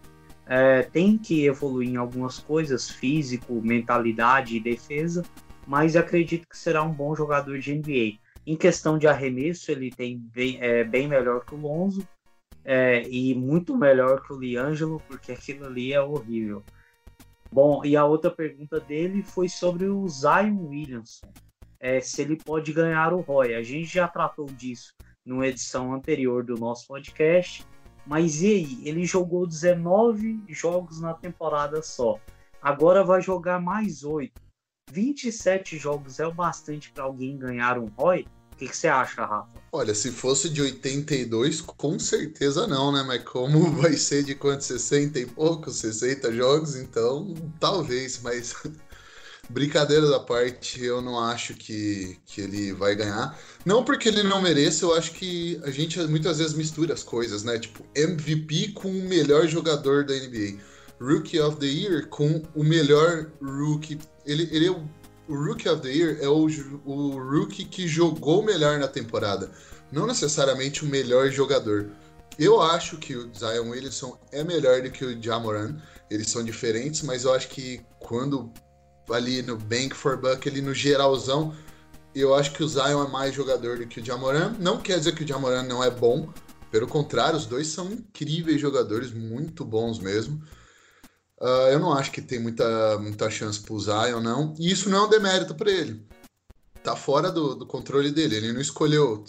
É, 0.45 0.84
tem 0.84 1.17
que 1.17 1.45
evoluir 1.45 1.89
em 1.89 1.97
algumas 1.97 2.38
coisas, 2.38 2.89
físico, 2.89 3.61
mentalidade 3.61 4.55
e 4.55 4.59
defesa, 4.59 5.23
mas 5.65 5.95
acredito 5.95 6.47
que 6.47 6.57
será 6.57 6.84
um 6.84 6.91
bom 6.91 7.15
jogador 7.15 7.57
de 7.57 7.73
NBA. 7.73 8.19
Em 8.45 8.55
questão 8.55 8.97
de 8.97 9.07
arremesso, 9.07 9.71
ele 9.71 9.89
tem 9.89 10.17
bem, 10.17 10.57
é, 10.61 10.84
bem 10.84 11.07
melhor 11.07 11.43
que 11.45 11.55
o 11.55 11.57
Lonzo 11.57 12.07
é, 12.63 13.07
e 13.07 13.34
muito 13.34 13.75
melhor 13.75 14.21
que 14.21 14.34
o 14.34 14.39
Liangelo, 14.39 15.01
porque 15.07 15.32
aquilo 15.32 15.65
ali 15.65 15.93
é 15.93 16.01
horrível. 16.01 16.63
Bom, 17.52 17.84
e 17.84 17.97
a 17.97 18.06
outra 18.06 18.32
pergunta 18.32 18.80
dele 18.80 19.22
foi 19.22 19.49
sobre 19.49 19.86
o 19.86 20.08
Zion 20.08 20.68
Williamson, 20.68 21.28
é, 21.80 21.99
se 21.99 22.22
ele 22.22 22.38
pode 22.38 22.72
ganhar 22.72 23.14
o 23.14 23.20
Roy. 23.20 23.56
A 23.56 23.62
gente 23.62 23.93
já 23.93 24.08
tratou 24.08 24.45
disso 24.45 24.95
numa 25.26 25.47
edição 25.47 25.93
anterior 25.93 26.45
do 26.45 26.56
nosso 26.56 26.88
podcast, 26.88 27.66
mas 28.06 28.41
e 28.41 28.47
aí? 28.47 28.88
Ele 28.88 29.06
jogou 29.06 29.45
19 29.45 30.43
jogos 30.47 31.02
na 31.02 31.14
temporada 31.14 31.82
só. 31.82 32.18
Agora 32.62 33.04
vai 33.04 33.22
jogar 33.22 33.60
mais 33.60 34.04
8. 34.04 34.32
27 34.89 35.78
jogos 35.78 36.20
é 36.20 36.28
o 36.28 36.34
bastante 36.34 36.91
para 36.91 37.04
alguém 37.04 37.38
ganhar 37.38 37.78
um 37.78 37.88
ROI? 37.97 38.26
Que, 38.62 38.68
que, 38.68 38.78
você 38.78 38.88
acha, 38.88 39.26
Rafa? 39.26 39.49
Olha, 39.72 39.95
se 39.95 40.12
fosse 40.12 40.47
de 40.47 40.62
82, 40.62 41.62
com 41.62 41.97
certeza 41.97 42.68
não, 42.68 42.91
né? 42.91 43.01
Mas 43.01 43.24
como 43.24 43.72
vai 43.82 43.93
ser 43.93 44.24
de 44.24 44.36
quanto? 44.36 44.64
60 44.64 45.20
e 45.20 45.26
poucos, 45.26 45.78
60 45.78 46.32
jogos, 46.32 46.76
então 46.76 47.34
talvez, 47.59 48.20
mas 48.22 48.53
Brincadeira 49.49 50.07
da 50.07 50.20
parte, 50.20 50.86
eu 50.86 51.01
não 51.01 51.20
acho 51.20 51.55
que, 51.55 52.20
que 52.24 52.41
ele 52.41 52.72
vai 52.72 52.95
ganhar. 52.95 53.36
Não 53.66 53.84
porque 53.84 54.07
ele 54.09 54.22
não 54.22 54.39
mereça, 54.39 54.86
eu 54.86 54.93
acho 54.93 55.12
que 55.14 55.59
a 55.64 55.72
gente 55.72 55.99
muitas 56.01 56.38
vezes 56.38 56.53
mistura 56.53 56.93
as 56.93 57.01
coisas, 57.01 57.43
né? 57.43 57.57
Tipo, 57.57 57.84
MVP 57.95 58.74
com 58.74 58.89
o 58.89 59.03
melhor 59.03 59.47
jogador 59.47 60.05
da 60.05 60.14
NBA. 60.14 60.59
Rookie 61.01 61.39
of 61.39 61.57
the 61.57 61.66
Year 61.66 62.07
com 62.09 62.43
o 62.53 62.64
melhor 62.64 63.32
rookie. 63.41 63.97
Ele, 64.24 64.47
ele 64.51 64.68
é 64.68 64.72
o, 64.72 64.88
o 65.32 65.45
Rookie 65.45 65.69
of 65.69 65.82
the 65.82 65.89
Year 65.89 66.17
é 66.21 66.27
o, 66.27 66.47
o 66.86 67.17
rookie 67.17 67.63
que 67.63 67.88
jogou 67.88 68.43
melhor 68.43 68.77
na 68.77 68.88
temporada. 68.88 69.49
Não 69.91 70.05
necessariamente 70.05 70.84
o 70.84 70.88
melhor 70.88 71.29
jogador. 71.29 71.89
Eu 72.38 72.61
acho 72.61 72.97
que 72.97 73.15
o 73.15 73.29
Zion 73.34 73.69
Williamson 73.69 74.19
é 74.32 74.43
melhor 74.43 74.82
do 74.82 74.91
que 74.91 75.05
o 75.05 75.21
Jamoran. 75.21 75.77
Eles 76.09 76.29
são 76.29 76.43
diferentes, 76.43 77.01
mas 77.01 77.23
eu 77.23 77.34
acho 77.34 77.47
que 77.47 77.82
quando 77.99 78.51
ali 79.09 79.41
no 79.41 79.57
Bank 79.57 79.95
for 79.95 80.17
Buck, 80.17 80.47
ali 80.47 80.61
no 80.61 80.73
geralzão, 80.73 81.55
eu 82.13 82.36
acho 82.36 82.51
que 82.51 82.63
o 82.63 82.67
Zion 82.67 83.05
é 83.05 83.07
mais 83.09 83.34
jogador 83.34 83.77
do 83.77 83.88
que 83.88 84.01
o 84.01 84.05
Jamoran. 84.05 84.55
Não 84.59 84.77
quer 84.82 84.97
dizer 84.97 85.15
que 85.15 85.23
o 85.23 85.27
Jamoran 85.27 85.63
não 85.63 85.84
é 85.84 85.89
bom, 85.89 86.29
pelo 86.71 86.88
contrário, 86.88 87.38
os 87.38 87.45
dois 87.45 87.67
são 87.67 87.91
incríveis 87.91 88.59
jogadores, 88.59 89.11
muito 89.11 89.65
bons 89.65 89.99
mesmo. 89.99 90.41
Uh, 91.41 91.71
eu 91.71 91.79
não 91.79 91.91
acho 91.91 92.11
que 92.11 92.21
tem 92.21 92.39
muita, 92.39 92.99
muita 92.99 93.27
chance 93.31 93.59
pro 93.59 93.79
Zion, 93.79 94.21
não. 94.21 94.53
E 94.59 94.71
isso 94.71 94.89
não 94.89 94.99
é 94.99 95.01
um 95.07 95.09
demérito 95.09 95.55
para 95.55 95.71
ele. 95.71 96.05
Tá 96.83 96.95
fora 96.95 97.31
do, 97.31 97.55
do 97.55 97.65
controle 97.65 98.11
dele. 98.11 98.35
Ele 98.35 98.53
não 98.53 98.61
escolheu 98.61 99.25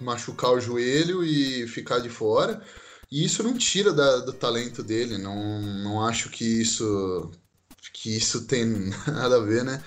machucar 0.00 0.52
o 0.52 0.60
joelho 0.60 1.22
e 1.22 1.68
ficar 1.68 1.98
de 1.98 2.08
fora. 2.08 2.62
E 3.12 3.24
isso 3.24 3.42
não 3.42 3.58
tira 3.58 3.92
da, 3.92 4.20
do 4.20 4.32
talento 4.32 4.82
dele. 4.82 5.18
Não, 5.18 5.60
não 5.60 6.02
acho 6.02 6.30
que 6.30 6.44
isso 6.62 7.30
que 7.92 8.16
isso 8.16 8.46
tem 8.46 8.64
nada 9.06 9.36
a 9.36 9.40
ver, 9.40 9.64
né? 9.64 9.82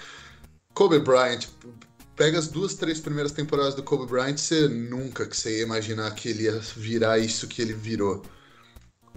Kobe 0.75 0.99
Bryant, 0.99 1.47
pega 2.15 2.37
as 2.37 2.47
duas, 2.47 2.75
três 2.75 2.99
primeiras 2.99 3.31
temporadas 3.31 3.73
do 3.73 3.81
Kobe 3.81 4.05
Bryant, 4.05 4.37
você 4.37 4.67
nunca 4.67 5.25
que 5.25 5.35
você 5.35 5.57
ia 5.57 5.63
imaginar 5.63 6.13
que 6.13 6.29
ele 6.29 6.43
ia 6.43 6.59
virar 6.75 7.17
isso 7.17 7.47
que 7.47 7.61
ele 7.61 7.73
virou. 7.73 8.23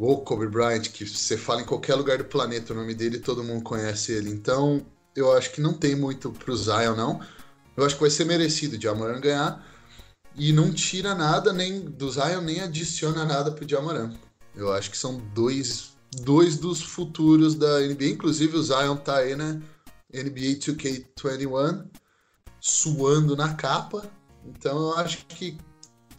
O 0.01 0.17
Kobe 0.17 0.49
Bryant, 0.49 0.89
que 0.89 1.05
você 1.05 1.37
fala 1.37 1.61
em 1.61 1.67
qualquer 1.67 1.95
lugar 1.95 2.17
do 2.17 2.25
planeta 2.25 2.73
o 2.73 2.77
nome 2.77 2.95
dele, 2.95 3.19
todo 3.19 3.45
mundo 3.45 3.63
conhece 3.63 4.13
ele. 4.13 4.31
Então, 4.31 4.85
eu 5.15 5.31
acho 5.37 5.53
que 5.53 5.61
não 5.61 5.75
tem 5.75 5.95
muito 5.95 6.33
pro 6.33 6.57
Zion, 6.57 6.97
não. 6.97 7.21
Eu 7.77 7.85
acho 7.85 7.97
que 7.97 8.01
vai 8.01 8.09
ser 8.09 8.25
merecido 8.25 8.79
de 8.79 8.89
Amoran 8.89 9.21
ganhar. 9.21 9.63
E 10.35 10.55
não 10.55 10.73
tira 10.73 11.15
nada 11.15 11.53
nem 11.53 11.81
do 11.83 12.11
Zion, 12.11 12.41
nem 12.41 12.61
adiciona 12.61 13.27
nada 13.27 13.53
pro 13.53 13.69
Jamoran. 13.69 14.15
Eu 14.57 14.73
acho 14.73 14.91
que 14.91 14.97
são 14.97 15.19
dois 15.35 15.91
dois 16.23 16.57
dos 16.57 16.81
futuros 16.83 17.55
da 17.55 17.81
NBA. 17.81 18.07
Inclusive 18.07 18.57
o 18.57 18.63
Zion 18.63 18.97
tá 18.97 19.17
aí, 19.19 19.37
né? 19.37 19.61
NBA 20.13 20.59
2K21 20.59 21.87
suando 22.59 23.37
na 23.37 23.55
capa. 23.55 24.11
Então 24.47 24.79
eu 24.79 24.95
acho 24.97 25.27
que 25.27 25.59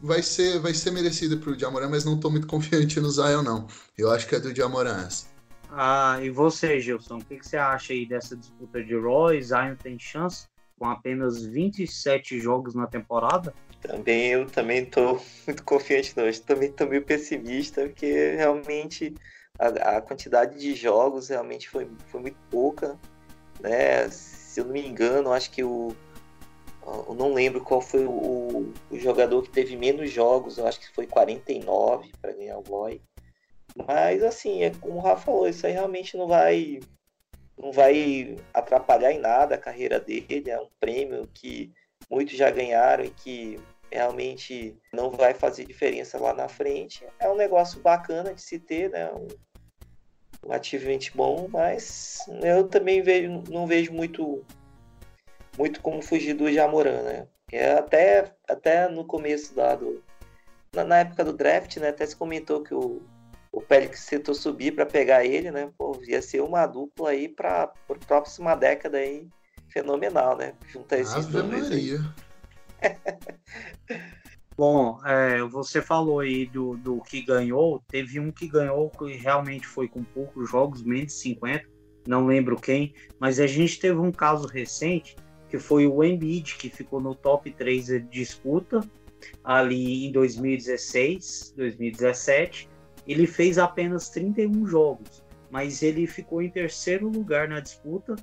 vai 0.01 0.21
ser, 0.23 0.59
vai 0.59 0.73
ser 0.73 0.91
merecido 0.91 1.37
pro 1.37 1.57
Jamoran, 1.57 1.89
mas 1.89 2.03
não 2.03 2.19
tô 2.19 2.29
muito 2.29 2.47
confiante 2.47 2.99
no 2.99 3.09
Zion, 3.09 3.43
não. 3.43 3.67
Eu 3.97 4.11
acho 4.11 4.27
que 4.27 4.35
é 4.35 4.39
do 4.39 4.55
Jamoran 4.55 5.05
essa. 5.05 5.29
Ah, 5.69 6.19
e 6.21 6.29
você, 6.29 6.79
Gilson, 6.81 7.17
o 7.17 7.23
que, 7.23 7.37
que, 7.37 7.47
você 7.47 7.55
acha 7.55 7.93
aí 7.93 8.05
dessa 8.05 8.35
disputa 8.35 8.83
de 8.83 8.93
Roy? 8.93 9.41
Zion 9.41 9.75
tem 9.75 9.97
chance 9.97 10.47
com 10.77 10.85
apenas 10.85 11.45
27 11.45 12.39
jogos 12.39 12.75
na 12.75 12.87
temporada? 12.87 13.53
Também 13.81 14.31
eu 14.31 14.45
também 14.47 14.85
tô 14.85 15.19
muito 15.47 15.63
confiante, 15.63 16.13
não. 16.17 16.25
Eu 16.25 16.41
também 16.41 16.71
tô 16.71 16.85
meio 16.87 17.03
pessimista, 17.03 17.83
porque 17.83 18.35
realmente 18.35 19.13
a, 19.57 19.97
a, 19.97 20.01
quantidade 20.01 20.59
de 20.59 20.73
jogos 20.75 21.29
realmente 21.29 21.69
foi, 21.69 21.87
foi 22.07 22.19
muito 22.19 22.37
pouca, 22.49 22.99
né? 23.61 24.09
Se 24.09 24.59
eu 24.59 24.65
não 24.65 24.73
me 24.73 24.85
engano, 24.85 25.31
acho 25.31 25.51
que 25.51 25.63
o 25.63 25.95
eu 26.85 27.13
não 27.13 27.33
lembro 27.33 27.63
qual 27.63 27.81
foi 27.81 28.05
o, 28.05 28.73
o 28.89 28.99
jogador 28.99 29.43
que 29.43 29.49
teve 29.49 29.75
menos 29.75 30.11
jogos, 30.11 30.57
eu 30.57 30.67
acho 30.67 30.79
que 30.79 30.93
foi 30.93 31.05
49 31.05 32.11
para 32.21 32.33
ganhar 32.33 32.57
o 32.57 32.63
Boy. 32.63 33.01
Mas 33.75 34.23
assim, 34.23 34.63
é 34.63 34.71
como 34.71 34.97
o 34.97 35.01
Rafa 35.01 35.25
falou, 35.25 35.47
isso 35.47 35.65
aí 35.65 35.73
realmente 35.73 36.17
não 36.17 36.27
vai 36.27 36.79
não 37.57 37.71
vai 37.71 38.37
atrapalhar 38.53 39.11
em 39.11 39.19
nada 39.19 39.55
a 39.55 39.57
carreira 39.57 39.99
dele, 39.99 40.49
é 40.49 40.59
um 40.59 40.69
prêmio 40.79 41.29
que 41.31 41.71
muitos 42.09 42.35
já 42.35 42.49
ganharam 42.49 43.03
e 43.05 43.09
que 43.11 43.59
realmente 43.91 44.75
não 44.91 45.11
vai 45.11 45.33
fazer 45.33 45.65
diferença 45.65 46.17
lá 46.17 46.33
na 46.33 46.47
frente. 46.47 47.05
É 47.19 47.29
um 47.29 47.35
negócio 47.35 47.79
bacana 47.79 48.33
de 48.33 48.41
se 48.41 48.57
ter, 48.57 48.89
né? 48.89 49.11
Um, 49.13 49.27
relativamente 50.43 51.15
bom, 51.15 51.47
mas 51.47 52.19
eu 52.41 52.67
também 52.67 53.01
vejo, 53.01 53.43
não 53.49 53.67
vejo 53.67 53.93
muito 53.93 54.43
muito 55.57 55.81
como 55.81 56.01
fugir 56.01 56.33
do 56.33 56.51
Jamoran, 56.51 57.01
né? 57.03 57.27
É 57.51 57.73
até, 57.73 58.33
até 58.47 58.87
no 58.87 59.05
começo 59.05 59.53
da, 59.53 59.75
do, 59.75 60.01
na, 60.73 60.83
na, 60.83 60.99
época 60.99 61.23
do 61.25 61.33
draft, 61.33 61.77
né? 61.77 61.89
Até 61.89 62.05
se 62.05 62.15
comentou 62.15 62.63
que 62.63 62.73
o, 62.73 63.01
o 63.51 63.61
Pélix 63.61 64.05
tentou 64.05 64.33
subir 64.33 64.73
para 64.73 64.85
pegar 64.85 65.25
ele, 65.25 65.51
né? 65.51 65.69
Pô, 65.77 65.99
ia 66.07 66.21
ser 66.21 66.41
uma 66.41 66.65
dupla 66.65 67.09
aí 67.09 67.27
para 67.27 67.63
a 67.63 67.95
próxima 68.07 68.55
década 68.55 68.97
aí 68.97 69.27
fenomenal, 69.67 70.37
né? 70.37 70.53
Juntar 70.67 70.99
esses 70.99 71.13
Ave 71.13 71.31
dois 71.31 71.69
Maria. 71.69 71.99
Bom, 74.57 74.99
é, 75.05 75.41
você 75.43 75.81
falou 75.81 76.19
aí 76.19 76.45
do, 76.45 76.77
do 76.77 77.01
que 77.01 77.21
ganhou. 77.21 77.81
Teve 77.87 78.19
um 78.19 78.31
que 78.31 78.47
ganhou 78.47 78.89
que 78.89 79.13
realmente 79.13 79.65
foi 79.65 79.87
com 79.87 80.03
poucos 80.03 80.49
jogos, 80.49 80.83
menos 80.83 81.07
de 81.07 81.13
50, 81.13 81.67
não 82.07 82.25
lembro 82.25 82.59
quem, 82.59 82.93
mas 83.19 83.39
a 83.39 83.47
gente 83.47 83.79
teve 83.79 83.99
um 83.99 84.11
caso 84.11 84.47
recente 84.47 85.15
que 85.51 85.59
foi 85.59 85.85
o 85.85 86.03
Embiid, 86.03 86.55
que 86.55 86.69
ficou 86.69 86.99
no 86.99 87.13
top 87.13 87.51
3 87.51 87.85
de 87.85 87.99
disputa 87.99 88.79
ali 89.43 90.07
em 90.07 90.11
2016, 90.11 91.53
2017. 91.55 92.67
Ele 93.07 93.27
fez 93.27 93.57
apenas 93.57 94.09
31 94.09 94.65
jogos, 94.65 95.23
mas 95.51 95.83
ele 95.83 96.07
ficou 96.07 96.41
em 96.41 96.49
terceiro 96.49 97.07
lugar 97.07 97.47
na 97.47 97.59
disputa 97.59 98.15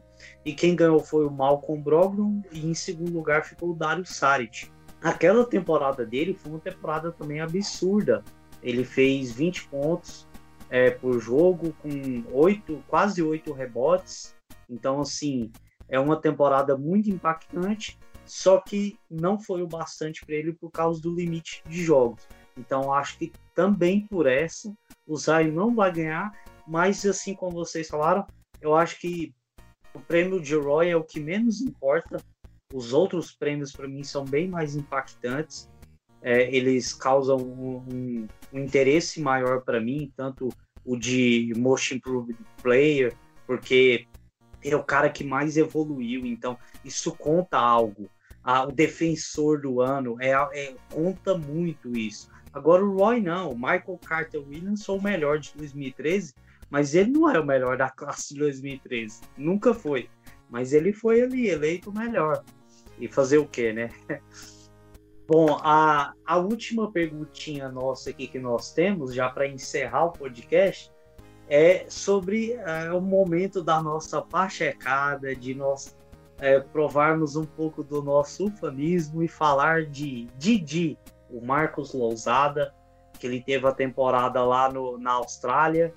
e 0.45 0.53
quem 0.53 0.75
ganhou 0.75 1.01
foi 1.01 1.27
o 1.27 1.31
Malcolm 1.31 1.83
Brogdon 1.83 2.43
e 2.51 2.67
em 2.67 2.75
segundo 2.75 3.13
lugar 3.13 3.45
ficou 3.45 3.71
o 3.71 3.75
Dario 3.75 4.07
Saric 4.07 4.71
aquela 5.03 5.45
temporada 5.45 6.05
dele 6.05 6.35
foi 6.35 6.53
uma 6.53 6.61
temporada 6.61 7.13
também 7.13 7.41
absurda. 7.41 8.25
Ele 8.63 8.85
fez 8.85 9.33
20 9.33 9.69
pontos 9.69 10.27
é, 10.69 10.91
por 10.91 11.19
jogo, 11.21 11.75
com 11.81 12.25
oito, 12.33 12.83
quase 12.89 13.23
oito 13.23 13.53
rebotes. 13.53 14.35
Então, 14.69 15.01
assim, 15.01 15.51
é 15.89 15.99
uma 15.99 16.21
temporada 16.21 16.77
muito 16.77 17.11
impactante, 17.11 17.99
só 18.25 18.61
que 18.61 18.99
não 19.11 19.39
foi 19.39 19.63
o 19.63 19.67
bastante 19.67 20.25
para 20.25 20.35
ele 20.35 20.53
por 20.53 20.71
causa 20.71 21.01
do 21.01 21.15
limite 21.15 21.63
de 21.69 21.83
jogos. 21.83 22.27
Então, 22.57 22.93
acho 22.93 23.17
que 23.19 23.33
também 23.55 24.07
por 24.07 24.27
essa, 24.27 24.73
o 25.07 25.17
Zion 25.17 25.53
não 25.53 25.75
vai 25.75 25.93
ganhar, 25.93 26.33
mas 26.67 27.05
assim 27.07 27.35
como 27.35 27.53
vocês 27.53 27.89
falaram, 27.89 28.27
eu 28.61 28.75
acho 28.75 29.01
que 29.01 29.33
o 29.95 30.01
prêmio 30.01 30.41
de 30.41 30.55
Roy 30.55 30.91
é 30.91 30.97
o 30.97 31.05
que 31.05 31.21
menos 31.21 31.61
importa, 31.61 32.23
os 32.73 32.93
outros 32.93 33.33
prêmios, 33.33 33.73
para 33.73 33.89
mim, 33.89 34.05
são 34.05 34.25
bem 34.25 34.47
mais 34.47 34.77
impactantes. 34.77 35.71
É, 36.21 36.55
eles 36.55 36.93
causam 36.93 37.39
um, 37.39 37.77
um, 37.91 38.29
um 38.53 38.59
interesse 38.59 39.21
maior 39.21 39.63
para 39.63 39.81
mim, 39.81 40.13
tanto 40.15 40.51
o 40.85 40.97
de 40.97 41.53
Most 41.57 41.95
Improved 41.95 42.39
Player, 42.63 43.17
porque 43.47 44.07
é 44.63 44.75
o 44.75 44.83
cara 44.83 45.11
que 45.11 45.25
mais 45.25 45.57
evoluiu, 45.57 46.27
então 46.27 46.59
isso 46.85 47.13
conta 47.13 47.59
algo. 47.59 48.11
Ah, 48.43 48.65
o 48.65 48.73
defensor 48.73 49.61
do 49.61 49.81
ano 49.81 50.17
é, 50.21 50.31
é, 50.31 50.75
conta 50.91 51.37
muito 51.37 51.97
isso. 51.97 52.31
Agora 52.53 52.85
o 52.85 52.97
Roy 52.97 53.21
não, 53.21 53.53
o 53.53 53.55
Michael 53.55 54.01
Carter 54.05 54.41
Williams 54.41 54.85
foi 54.85 54.99
o 54.99 55.03
melhor 55.03 55.39
de 55.39 55.53
2013, 55.57 56.35
mas 56.71 56.95
ele 56.95 57.11
não 57.11 57.31
é 57.31 57.39
o 57.39 57.45
melhor 57.45 57.77
da 57.77 57.91
classe 57.91 58.35
de 58.35 58.41
2013, 58.41 59.21
nunca 59.37 59.75
foi. 59.75 60.09
Mas 60.49 60.73
ele 60.73 60.93
foi 60.93 61.21
ali 61.21 61.49
eleito 61.49 61.91
o 61.91 61.95
melhor. 61.95 62.43
E 62.99 63.07
fazer 63.07 63.39
o 63.39 63.47
quê, 63.47 63.73
né? 63.73 63.91
Bom, 65.29 65.59
a, 65.63 66.15
a 66.25 66.39
última 66.39 66.91
perguntinha 66.91 67.69
nossa 67.69 68.09
aqui 68.09 68.27
que 68.27 68.39
nós 68.39 68.73
temos, 68.73 69.13
já 69.13 69.29
para 69.29 69.47
encerrar 69.47 70.07
o 70.07 70.13
podcast, 70.13 70.91
é 71.49 71.87
sobre 71.89 72.53
é, 72.53 72.93
o 72.93 73.01
momento 73.01 73.63
da 73.63 73.83
nossa 73.83 74.21
pachecada, 74.21 75.35
de 75.35 75.55
nós 75.55 75.97
é, 76.39 76.61
provarmos 76.61 77.37
um 77.37 77.45
pouco 77.45 77.83
do 77.83 78.03
nosso 78.03 78.47
ufanismo 78.47 79.23
e 79.23 79.29
falar 79.29 79.87
de 79.87 80.27
Didi, 80.37 80.99
o 81.31 81.45
Marcos 81.45 81.93
Lousada, 81.93 82.75
que 83.19 83.27
ele 83.27 83.43
teve 83.43 83.67
a 83.67 83.73
temporada 83.73 84.45
lá 84.45 84.71
no, 84.71 84.99
na 84.99 85.13
Austrália. 85.13 85.95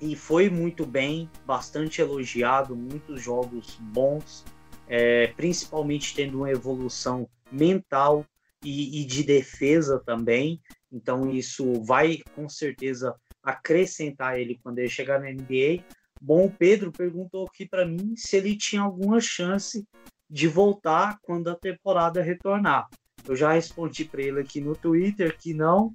E 0.00 0.14
foi 0.14 0.48
muito 0.48 0.86
bem, 0.86 1.28
bastante 1.44 2.00
elogiado, 2.00 2.74
muitos 2.74 3.20
jogos 3.20 3.76
bons 3.80 4.44
é, 4.88 5.28
principalmente 5.28 6.14
tendo 6.14 6.38
uma 6.38 6.50
evolução 6.50 7.28
mental 7.52 8.24
e, 8.62 9.00
e, 9.00 9.04
de 9.04 9.22
defesa 9.22 10.02
também. 10.04 10.60
Então 10.90 11.30
isso 11.30 11.82
vai 11.82 12.18
com 12.34 12.48
certeza 12.48 13.14
acrescentar 13.42 14.38
ele 14.38 14.58
quando 14.62 14.78
ele 14.78 14.88
chegar 14.88 15.20
na 15.20 15.30
NBA. 15.30 15.84
Bom, 16.20 16.46
o 16.46 16.50
Pedro 16.50 16.90
perguntou 16.90 17.46
aqui 17.46 17.66
para 17.66 17.86
mim 17.86 18.14
se 18.16 18.36
ele 18.36 18.56
tinha 18.56 18.82
alguma 18.82 19.20
chance 19.20 19.86
de 20.28 20.48
voltar 20.48 21.18
quando 21.22 21.48
a 21.48 21.54
temporada 21.54 22.22
retornar. 22.22 22.88
Eu 23.26 23.36
já 23.36 23.52
respondi 23.52 24.04
para 24.04 24.22
ele 24.22 24.40
aqui 24.40 24.60
no 24.60 24.74
Twitter 24.74 25.36
que 25.38 25.54
não, 25.54 25.94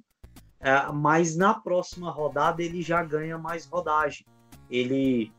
é, 0.60 0.90
mas 0.92 1.36
na 1.36 1.54
próxima 1.54 2.10
rodada 2.10 2.62
ele 2.62 2.80
já 2.80 3.02
ganha 3.02 3.36
mais 3.36 3.66
rodagem. 3.66 4.26
Ele, 4.70 5.30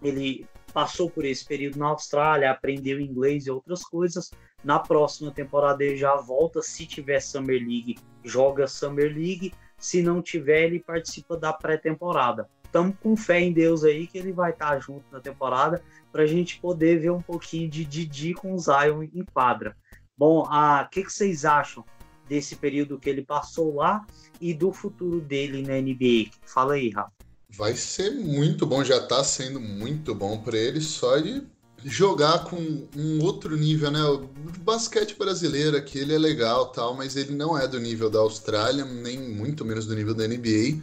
ele 0.00 0.46
passou 0.72 1.10
por 1.10 1.24
esse 1.24 1.44
período 1.44 1.78
na 1.78 1.88
Austrália, 1.88 2.50
aprendeu 2.50 3.00
inglês 3.00 3.46
e 3.46 3.50
outras 3.50 3.82
coisas. 3.82 4.30
Na 4.64 4.78
próxima 4.78 5.30
temporada 5.30 5.84
ele 5.84 5.96
já 5.96 6.16
volta. 6.16 6.62
Se 6.62 6.86
tiver 6.86 7.20
Summer 7.20 7.60
League, 7.60 7.98
joga 8.24 8.66
Summer 8.66 9.06
League. 9.06 9.52
Se 9.78 10.02
não 10.02 10.22
tiver, 10.22 10.64
ele 10.64 10.80
participa 10.80 11.36
da 11.36 11.52
pré-temporada. 11.52 12.48
Estamos 12.64 12.96
com 13.02 13.16
fé 13.16 13.40
em 13.40 13.52
Deus 13.52 13.84
aí 13.84 14.06
que 14.06 14.16
ele 14.16 14.32
vai 14.32 14.52
estar 14.52 14.78
junto 14.80 15.04
na 15.12 15.20
temporada 15.20 15.82
para 16.10 16.22
a 16.22 16.26
gente 16.26 16.58
poder 16.58 17.00
ver 17.00 17.10
um 17.10 17.20
pouquinho 17.20 17.68
de 17.68 17.84
Didi 17.84 18.32
com 18.32 18.54
o 18.54 18.58
Zion 18.58 19.02
em 19.02 19.24
quadra. 19.24 19.76
Bom, 20.16 20.40
o 20.40 20.46
ah, 20.48 20.88
que, 20.90 21.02
que 21.02 21.12
vocês 21.12 21.44
acham 21.44 21.84
desse 22.28 22.56
período 22.56 22.98
que 22.98 23.10
ele 23.10 23.22
passou 23.22 23.74
lá 23.74 24.06
e 24.40 24.54
do 24.54 24.72
futuro 24.72 25.20
dele 25.20 25.62
na 25.62 25.74
NBA? 25.74 26.30
Fala 26.46 26.74
aí, 26.74 26.90
Rafa. 26.90 27.12
Vai 27.54 27.76
ser 27.76 28.10
muito 28.10 28.66
bom, 28.66 28.82
já 28.82 28.96
está 28.96 29.22
sendo 29.22 29.60
muito 29.60 30.14
bom 30.14 30.38
para 30.38 30.56
ele 30.56 30.80
só 30.80 31.18
de 31.18 31.42
jogar 31.84 32.44
com 32.44 32.88
um 32.96 33.22
outro 33.22 33.56
nível, 33.56 33.90
né? 33.90 34.02
O 34.02 34.28
basquete 34.60 35.16
brasileiro 35.18 35.76
aqui, 35.76 35.98
ele 35.98 36.14
é 36.14 36.18
legal 36.18 36.66
tal, 36.66 36.96
mas 36.96 37.16
ele 37.16 37.34
não 37.34 37.58
é 37.58 37.66
do 37.68 37.78
nível 37.78 38.08
da 38.08 38.20
Austrália, 38.20 38.84
nem 38.84 39.18
muito 39.18 39.64
menos 39.64 39.86
do 39.86 39.94
nível 39.94 40.14
da 40.14 40.26
NBA. 40.26 40.80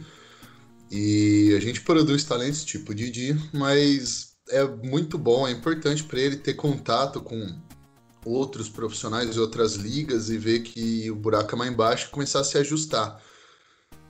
E 0.90 1.54
a 1.56 1.60
gente 1.60 1.80
produz 1.80 2.24
talentos 2.24 2.64
tipo 2.64 2.94
Didi, 2.94 3.36
mas 3.52 4.32
é 4.48 4.64
muito 4.64 5.16
bom, 5.16 5.46
é 5.46 5.50
importante 5.50 6.04
para 6.04 6.20
ele 6.20 6.36
ter 6.36 6.54
contato 6.54 7.20
com 7.20 7.46
outros 8.24 8.68
profissionais 8.68 9.32
de 9.32 9.40
outras 9.40 9.74
ligas 9.74 10.28
e 10.28 10.36
ver 10.36 10.60
que 10.60 11.10
o 11.10 11.16
buraco 11.16 11.54
é 11.54 11.58
mais 11.58 11.72
embaixo 11.72 12.06
e 12.06 12.10
começar 12.10 12.40
a 12.40 12.44
se 12.44 12.58
ajustar. 12.58 13.22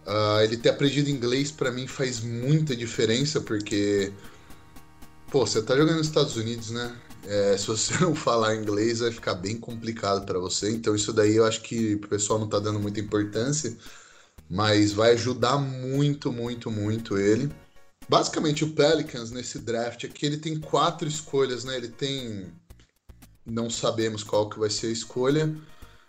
Uh, 0.07 0.41
ele 0.43 0.57
ter 0.57 0.71
aprendido 0.71 1.11
inglês 1.11 1.51
para 1.51 1.71
mim 1.71 1.87
faz 1.87 2.21
muita 2.21 2.75
diferença 2.75 3.41
porque 3.41 4.13
pô, 5.31 5.47
você 5.47 5.63
tá 5.63 5.77
jogando 5.77 5.99
nos 5.99 6.07
Estados 6.07 6.37
Unidos, 6.37 6.71
né? 6.71 6.97
É, 7.25 7.57
se 7.57 7.67
você 7.67 7.97
não 8.03 8.15
falar 8.15 8.57
inglês 8.57 9.01
vai 9.01 9.11
ficar 9.13 9.35
bem 9.35 9.57
complicado 9.57 10.25
para 10.27 10.39
você. 10.39 10.71
Então 10.71 10.95
isso 10.95 11.13
daí 11.13 11.37
eu 11.37 11.45
acho 11.47 11.63
que 11.63 11.95
o 11.95 12.09
pessoal 12.09 12.39
não 12.39 12.49
tá 12.49 12.59
dando 12.59 12.81
muita 12.81 13.01
importância, 13.01 13.77
mas 14.49 14.93
vai 14.93 15.13
ajudar 15.13 15.59
muito, 15.59 16.33
muito, 16.33 16.71
muito 16.71 17.19
ele. 17.19 17.51
Basicamente 18.09 18.65
o 18.65 18.73
Pelicans 18.73 19.31
nesse 19.31 19.59
draft 19.61 20.05
aqui 20.05 20.27
ele 20.27 20.39
tem 20.39 20.59
quatro 20.59 21.07
escolhas, 21.07 21.65
né? 21.65 21.77
Ele 21.77 21.89
tem 21.89 22.53
não 23.47 23.71
sabemos 23.71 24.23
qual 24.23 24.49
que 24.49 24.59
vai 24.59 24.71
ser 24.71 24.89
a 24.89 24.91
escolha, 24.91 25.57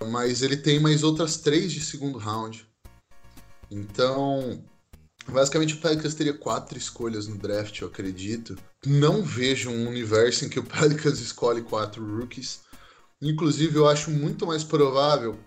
mas 0.10 0.42
ele 0.42 0.58
tem 0.58 0.80
mais 0.80 1.04
outras 1.04 1.38
três 1.38 1.72
de 1.72 1.82
segundo 1.82 2.18
round. 2.18 2.68
Então, 3.72 4.62
basicamente 5.28 5.76
o 5.76 5.78
Pelicans 5.80 6.14
teria 6.14 6.34
quatro 6.34 6.78
escolhas 6.78 7.26
no 7.28 7.38
draft, 7.38 7.80
eu 7.80 7.88
acredito. 7.88 8.58
Não 8.86 9.24
vejo 9.24 9.70
um 9.70 9.88
universo 9.88 10.46
em 10.46 10.50
que 10.50 10.60
o 10.60 10.64
Pelicans 10.68 11.20
escolhe 11.20 11.62
quatro 11.62 12.04
rookies. 12.06 12.60
Inclusive, 13.22 13.78
eu 13.78 13.88
acho 13.88 14.12
muito 14.12 14.46
mais 14.46 14.64
provável 14.64 15.40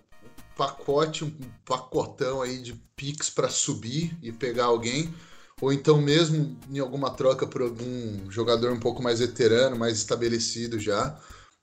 pacote, 0.56 1.24
um 1.24 1.32
pacotão 1.64 2.40
aí 2.40 2.58
de 2.58 2.74
picks 2.96 3.28
para 3.28 3.48
subir 3.48 4.16
e 4.22 4.32
pegar 4.32 4.66
alguém, 4.66 5.12
ou 5.60 5.72
então 5.72 6.00
mesmo 6.00 6.58
em 6.70 6.78
alguma 6.78 7.10
troca 7.10 7.46
por 7.46 7.62
algum 7.62 8.30
jogador 8.30 8.72
um 8.72 8.80
pouco 8.80 9.02
mais 9.02 9.18
veterano, 9.18 9.76
mais 9.76 9.96
estabelecido 9.98 10.78
já. 10.78 11.18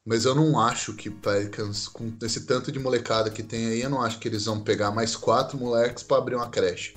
Mas 0.06 0.26
eu 0.26 0.34
não 0.34 0.60
acho 0.60 0.94
que 0.94 1.10
Pelicans, 1.10 1.88
com 1.88 2.12
esse 2.24 2.46
tanto 2.46 2.72
de 2.72 2.80
molecada 2.80 3.30
que 3.30 3.44
tem 3.44 3.68
aí, 3.68 3.82
eu 3.82 3.90
não 3.90 4.02
acho 4.02 4.20
que 4.20 4.28
eles 4.28 4.46
vão 4.46 4.60
pegar 4.60 4.92
mais 4.92 5.16
quatro 5.16 5.58
moleques 5.58 6.04
para 6.04 6.18
abrir 6.18 6.36
uma 6.36 6.50
creche. 6.50 6.96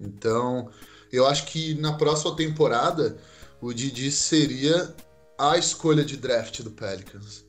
Então, 0.00 0.70
eu 1.12 1.26
acho 1.26 1.46
que 1.46 1.74
na 1.74 1.92
próxima 1.92 2.34
temporada, 2.34 3.18
o 3.60 3.72
Didi 3.72 4.10
seria 4.10 4.94
a 5.38 5.58
escolha 5.58 6.04
de 6.04 6.16
draft 6.16 6.62
do 6.62 6.70
Pelicans. 6.70 7.44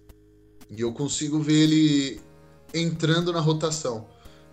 E 0.69 0.81
eu 0.81 0.93
consigo 0.93 1.39
ver 1.39 1.63
ele 1.63 2.21
entrando 2.73 3.31
na 3.31 3.39
rotação. 3.39 4.07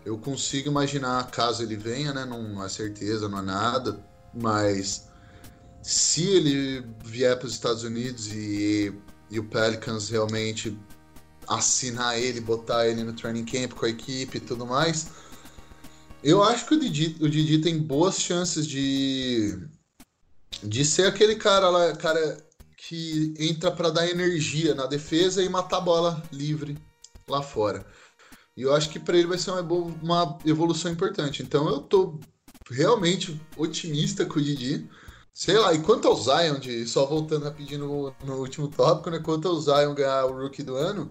Eu 0.04 0.16
consigo 0.16 0.68
imaginar, 0.68 1.30
caso 1.30 1.62
ele 1.62 1.76
venha, 1.76 2.12
né? 2.12 2.24
Não 2.24 2.60
há 2.60 2.68
certeza, 2.68 3.28
não 3.28 3.38
há 3.38 3.42
nada, 3.42 4.02
mas 4.32 5.08
se 5.82 6.26
ele 6.26 6.86
vier 7.04 7.36
para 7.38 7.46
os 7.46 7.52
Estados 7.52 7.82
Unidos 7.82 8.28
e 8.28 8.94
e 9.30 9.38
o 9.38 9.44
Pelicans 9.44 10.08
realmente 10.08 10.76
assinar 11.48 12.18
ele, 12.18 12.40
botar 12.40 12.86
ele 12.86 13.02
no 13.02 13.12
training 13.12 13.44
camp 13.44 13.72
com 13.72 13.86
a 13.86 13.88
equipe 13.88 14.38
e 14.38 14.40
tudo 14.40 14.66
mais, 14.66 15.08
eu 16.22 16.42
acho 16.42 16.66
que 16.66 16.74
o 16.74 16.80
Didi, 16.80 17.16
o 17.20 17.28
Didi 17.28 17.58
tem 17.58 17.78
boas 17.78 18.20
chances 18.20 18.66
de 18.66 19.58
de 20.62 20.84
ser 20.84 21.06
aquele 21.06 21.36
cara 21.36 21.68
lá, 21.70 21.96
cara 21.96 22.36
que 22.76 23.34
entra 23.38 23.70
para 23.70 23.90
dar 23.90 24.08
energia 24.08 24.74
na 24.74 24.86
defesa 24.86 25.42
e 25.42 25.48
matar 25.48 25.78
a 25.78 25.82
bola 25.82 26.22
livre 26.32 26.76
lá 27.28 27.42
fora. 27.42 27.86
E 28.56 28.62
eu 28.62 28.74
acho 28.74 28.90
que 28.90 28.98
para 28.98 29.16
ele 29.16 29.28
vai 29.28 29.38
ser 29.38 29.50
uma, 29.52 29.62
uma 29.62 30.38
evolução 30.44 30.90
importante. 30.90 31.42
Então 31.42 31.68
eu 31.68 31.80
tô 31.80 32.18
realmente 32.70 33.40
otimista 33.56 34.24
com 34.24 34.38
o 34.38 34.42
Didi. 34.42 34.88
Sei 35.32 35.56
lá, 35.56 35.72
e 35.72 35.80
quanto 35.80 36.08
ao 36.08 36.16
Zion, 36.16 36.58
de, 36.58 36.86
só 36.86 37.06
voltando 37.06 37.44
rapidinho 37.44 37.80
no, 37.80 38.14
no 38.24 38.40
último 38.40 38.68
tópico, 38.68 39.10
né? 39.10 39.18
Quanto 39.18 39.48
ao 39.48 39.60
Zion 39.60 39.94
ganhar 39.94 40.26
o 40.26 40.32
Rookie 40.32 40.62
do 40.62 40.76
ano, 40.76 41.10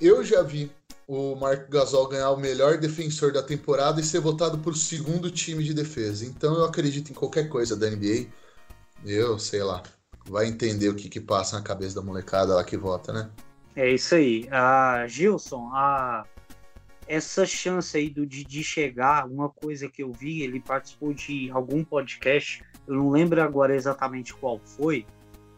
eu 0.00 0.22
já 0.24 0.42
vi 0.42 0.70
o 1.06 1.34
Marco 1.34 1.70
Gasol 1.70 2.08
ganhar 2.08 2.30
o 2.30 2.36
melhor 2.36 2.78
defensor 2.78 3.32
da 3.32 3.42
temporada 3.42 4.00
e 4.00 4.04
ser 4.04 4.20
votado 4.20 4.58
por 4.58 4.76
segundo 4.76 5.30
time 5.30 5.62
de 5.64 5.74
defesa. 5.74 6.24
Então 6.24 6.54
eu 6.54 6.64
acredito 6.64 7.10
em 7.10 7.14
qualquer 7.14 7.48
coisa 7.48 7.76
da 7.76 7.90
NBA. 7.90 8.26
Eu, 9.04 9.38
sei 9.38 9.62
lá, 9.62 9.82
vai 10.26 10.46
entender 10.46 10.88
o 10.88 10.94
que, 10.94 11.08
que 11.08 11.20
passa 11.20 11.56
na 11.56 11.62
cabeça 11.62 11.96
da 11.96 12.02
molecada 12.02 12.54
lá 12.54 12.64
que 12.64 12.76
vota, 12.76 13.12
né? 13.12 13.30
É 13.74 13.92
isso 13.92 14.14
aí. 14.14 14.48
A 14.50 15.06
Gilson, 15.08 15.70
a 15.72 16.24
essa 17.06 17.44
chance 17.44 17.96
aí 17.96 18.08
do 18.08 18.26
Didi 18.26 18.62
chegar, 18.62 19.26
uma 19.26 19.50
coisa 19.50 19.88
que 19.88 20.02
eu 20.02 20.12
vi, 20.12 20.42
ele 20.42 20.60
participou 20.60 21.12
de 21.12 21.50
algum 21.50 21.84
podcast 21.84 22.62
eu 22.86 22.94
não 22.94 23.10
lembro 23.10 23.40
agora 23.42 23.74
exatamente 23.74 24.34
qual 24.34 24.58
foi, 24.58 25.06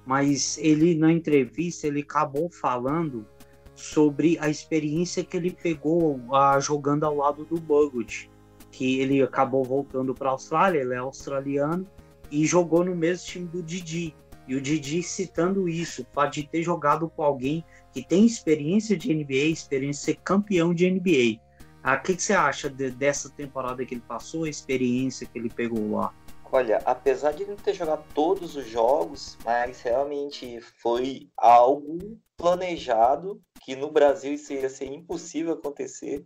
mas 0.07 0.59
ele 0.59 0.95
na 0.95 1.11
entrevista 1.13 1.87
ele 1.87 2.01
acabou 2.01 2.51
falando 2.51 3.27
sobre 3.75 4.39
a 4.41 4.49
experiência 4.49 5.25
que 5.25 5.37
ele 5.37 5.51
pegou 5.51 6.17
uh, 6.17 6.61
jogando 6.61 7.05
ao 7.05 7.17
lado 7.17 7.45
do 7.45 7.61
Bogut, 7.61 8.31
que 8.71 9.01
ele 9.01 9.23
acabou 9.23 9.65
voltando 9.65 10.15
para 10.15 10.29
a 10.29 10.33
Austrália, 10.33 10.81
ele 10.81 10.95
é 10.95 10.99
australiano 10.99 11.87
e 12.31 12.47
jogou 12.47 12.85
no 12.85 12.95
mesmo 12.95 13.27
time 13.27 13.49
do 13.49 13.63
Didi. 13.63 14.15
E 14.47 14.55
o 14.55 14.61
Didi 14.61 15.03
citando 15.03 15.69
isso, 15.69 16.05
pode 16.13 16.47
ter 16.47 16.63
jogado 16.63 17.09
com 17.09 17.23
alguém 17.23 17.65
que 17.93 18.07
tem 18.07 18.27
experiência 18.27 18.97
de 18.97 19.15
NBA, 19.15 19.51
experiência 19.51 20.13
de 20.13 20.19
ser 20.19 20.23
campeão 20.23 20.75
de 20.75 20.91
NBA. 20.91 21.41
O 21.41 21.41
ah, 21.83 21.97
que, 21.97 22.15
que, 22.15 22.23
você 22.23 22.33
acha 22.33 22.69
de, 22.69 22.91
dessa 22.91 23.31
temporada 23.31 23.85
que 23.85 23.95
ele 23.95 24.03
passou, 24.07 24.45
a 24.45 24.49
experiência 24.49 25.27
que 25.27 25.39
ele 25.39 25.51
pegou 25.51 25.97
lá? 25.97 26.13
Olha, 26.55 26.81
apesar 26.85 27.33
de 27.33 27.45
não 27.45 27.57
ter 27.57 27.75
jogado 27.75 28.05
todos 28.15 28.55
os 28.55 28.65
jogos, 28.65 29.37
mas 29.45 29.83
realmente 29.83 30.61
foi 30.61 31.29
algo 31.37 32.17
planejado 32.37 33.43
que 33.61 33.75
no 33.75 33.91
Brasil 33.91 34.35
isso 34.35 34.53
ia 34.53 34.69
ser 34.69 34.85
impossível 34.85 35.55
acontecer. 35.55 36.25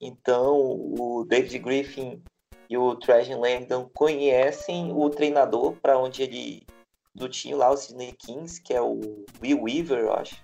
Então, 0.00 0.56
o 0.58 1.24
David 1.24 1.60
Griffin 1.60 2.20
e 2.68 2.76
o 2.76 2.96
Trajan 2.96 3.38
Langdon 3.38 3.88
conhecem 3.94 4.90
o 4.90 5.08
treinador 5.10 5.74
para 5.74 5.96
onde 5.96 6.24
ele 6.24 6.66
do 7.14 7.28
time 7.28 7.54
lá, 7.54 7.70
o 7.70 7.76
Sydney 7.76 8.14
Kings, 8.18 8.60
que 8.60 8.74
é 8.74 8.82
o 8.82 8.98
Will 9.40 9.62
Weaver, 9.62 10.00
eu 10.00 10.12
acho. 10.12 10.42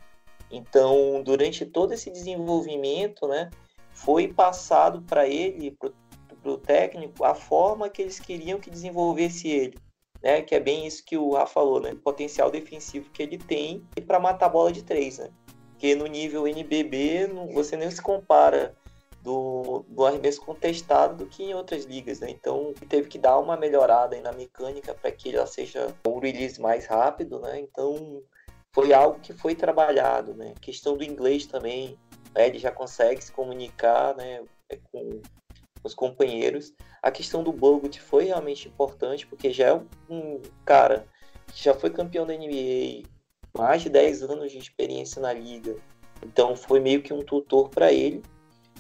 Então, 0.49 1.21
durante 1.25 1.67
todo 1.67 1.93
esse 1.93 2.09
desenvolvimento, 2.09 3.27
né, 3.27 3.51
foi 3.91 4.29
passado 4.29 5.03
para 5.03 5.27
ele, 5.27 5.73
pro 5.73 5.93
para 6.45 6.53
o 6.53 6.59
técnico 6.59 7.25
a 7.25 7.35
forma 7.35 7.89
que 7.89 8.03
eles 8.03 8.21
queriam 8.21 8.61
que 8.61 8.71
desenvolvesse 8.71 9.49
ele. 9.49 9.79
Né, 10.23 10.41
que 10.41 10.55
é 10.55 10.61
bem 10.61 10.87
isso 10.87 11.05
que 11.05 11.19
o 11.19 11.35
Rafa 11.35 11.53
falou, 11.53 11.81
né? 11.81 11.93
O 11.93 11.97
potencial 11.97 12.51
defensivo 12.51 13.11
que 13.11 13.23
ele 13.23 13.37
tem 13.37 13.87
para 14.07 14.19
matar 14.19 14.47
a 14.47 14.49
bola 14.49 14.73
de 14.73 14.83
três, 14.83 15.19
né? 15.19 15.29
Porque 15.71 15.95
no 15.95 16.07
nível 16.07 16.49
NBB 16.49 17.27
não, 17.27 17.49
você 17.49 17.77
nem 17.77 17.91
se 17.91 18.01
compara 18.01 18.75
do, 19.23 19.85
do 19.87 20.07
arremesso 20.07 20.41
contestado 20.41 21.17
do 21.17 21.27
que 21.27 21.43
em 21.43 21.55
outras 21.55 21.85
ligas, 21.85 22.21
né? 22.21 22.31
Então 22.31 22.73
teve 22.89 23.09
que 23.09 23.19
dar 23.19 23.39
uma 23.39 23.55
melhorada 23.55 24.19
na 24.23 24.33
mecânica 24.33 24.95
para 24.95 25.13
que 25.13 25.35
ela 25.35 25.47
seja 25.47 25.95
um 26.09 26.19
release 26.19 26.59
mais 26.59 26.87
rápido, 26.87 27.39
né? 27.41 27.61
Então 27.61 28.23
foi 28.73 28.95
algo 28.95 29.21
que 29.21 29.35
foi 29.35 29.55
trabalhado, 29.55 30.35
né? 30.35 30.55
A 30.57 30.61
questão 30.61 30.97
do 30.97 31.05
inglês 31.05 31.45
também, 31.45 31.99
né? 32.35 32.47
ele 32.47 32.59
já 32.59 32.73
consegue 32.73 33.23
se 33.23 33.31
comunicar, 33.31 34.17
né? 34.17 34.43
É 34.71 34.79
com 34.91 35.21
os 35.85 35.95
companheiros. 35.95 36.73
A 37.03 37.11
questão 37.11 37.45
do 37.45 37.53
Bogut 37.53 38.01
foi 38.01 38.25
realmente 38.25 38.67
importante, 38.67 39.27
porque 39.27 39.53
já 39.53 39.69
é 39.69 39.81
um 40.11 40.41
cara 40.65 41.07
que 41.53 41.63
já 41.63 41.75
foi 41.75 41.91
campeão 41.91 42.27
da 42.27 42.35
NBA, 42.35 43.03
mais 43.57 43.83
de 43.83 43.91
10 43.91 44.23
anos 44.23 44.51
de 44.51 44.59
experiência 44.59 45.21
na 45.21 45.33
liga. 45.33 45.77
Então 46.25 46.57
foi 46.57 46.81
meio 46.81 47.03
que 47.03 47.13
um 47.13 47.23
tutor 47.23 47.69
para 47.69 47.93
ele, 47.93 48.23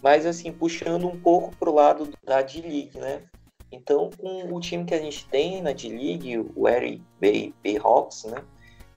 mas 0.02 0.24
assim, 0.24 0.50
puxando 0.50 1.07
um 1.07 1.20
pouco 1.20 1.55
pro 1.57 1.74
lado 1.74 2.09
da 2.24 2.42
D-League, 2.42 2.98
né? 2.98 3.22
Então, 3.70 4.09
com 4.16 4.55
o 4.55 4.61
time 4.61 4.84
que 4.84 4.94
a 4.94 5.00
gente 5.00 5.28
tem 5.28 5.61
na 5.61 5.72
D-League, 5.72 6.38
o 6.38 6.62
Bay, 7.20 7.52
Bayhawks, 7.62 8.24
né? 8.24 8.42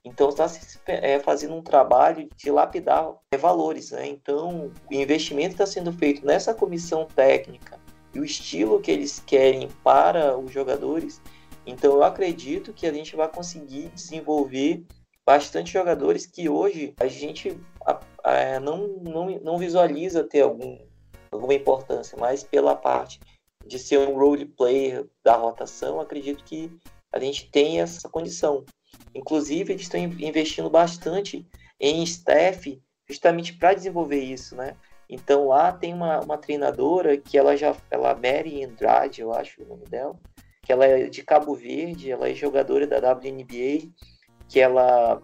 Então 0.04 0.28
está 0.28 0.46
é, 0.86 1.18
fazendo 1.18 1.54
um 1.54 1.62
trabalho 1.62 2.28
de 2.36 2.50
lapidar 2.50 3.12
é, 3.32 3.36
valores, 3.36 3.90
né? 3.90 4.06
Então 4.06 4.70
o 4.90 4.94
investimento 4.94 5.52
está 5.52 5.66
sendo 5.66 5.92
feito 5.92 6.24
nessa 6.24 6.54
comissão 6.54 7.04
técnica 7.04 7.78
e 8.14 8.20
o 8.20 8.24
estilo 8.24 8.80
que 8.80 8.90
eles 8.90 9.22
querem 9.24 9.68
para 9.82 10.36
os 10.36 10.52
jogadores. 10.52 11.20
Então 11.66 11.92
eu 11.94 12.02
acredito 12.02 12.72
que 12.72 12.86
a 12.86 12.92
gente 12.92 13.14
vai 13.14 13.28
conseguir 13.28 13.88
desenvolver 13.88 14.84
bastante 15.24 15.72
jogadores 15.72 16.24
que 16.24 16.48
hoje 16.48 16.94
a 16.98 17.06
gente 17.06 17.58
é, 18.24 18.58
não, 18.58 18.88
não, 19.02 19.30
não 19.40 19.58
visualiza 19.58 20.24
ter 20.24 20.40
algum, 20.40 20.78
alguma 21.30 21.52
importância, 21.54 22.16
mas 22.18 22.42
pela 22.42 22.74
parte 22.74 23.20
de 23.66 23.78
ser 23.78 23.98
um 23.98 24.16
role 24.18 24.46
player 24.46 25.06
da 25.22 25.36
rotação, 25.36 26.00
acredito 26.00 26.42
que 26.44 26.72
a 27.12 27.20
gente 27.20 27.50
tem 27.50 27.80
essa 27.80 28.08
condição. 28.08 28.64
Inclusive, 29.14 29.72
eles 29.72 29.82
estão 29.82 30.00
investindo 30.00 30.70
bastante 30.70 31.46
em 31.78 32.02
staff 32.02 32.80
justamente 33.08 33.54
para 33.54 33.74
desenvolver 33.74 34.22
isso, 34.22 34.54
né? 34.54 34.76
Então 35.08 35.48
lá 35.48 35.72
tem 35.72 35.94
uma, 35.94 36.20
uma 36.20 36.36
treinadora 36.36 37.16
que 37.16 37.38
ela 37.38 37.56
já, 37.56 37.74
ela 37.90 38.14
Mary 38.14 38.64
Andrade, 38.64 39.20
eu 39.20 39.32
acho 39.32 39.62
o 39.62 39.66
nome 39.66 39.86
dela, 39.86 40.18
que 40.62 40.72
ela 40.72 40.84
é 40.84 41.08
de 41.08 41.22
Cabo 41.22 41.54
Verde, 41.54 42.10
ela 42.10 42.28
é 42.28 42.34
jogadora 42.34 42.86
da 42.86 42.98
WNBA, 43.12 43.90
que 44.48 44.60
ela 44.60 45.22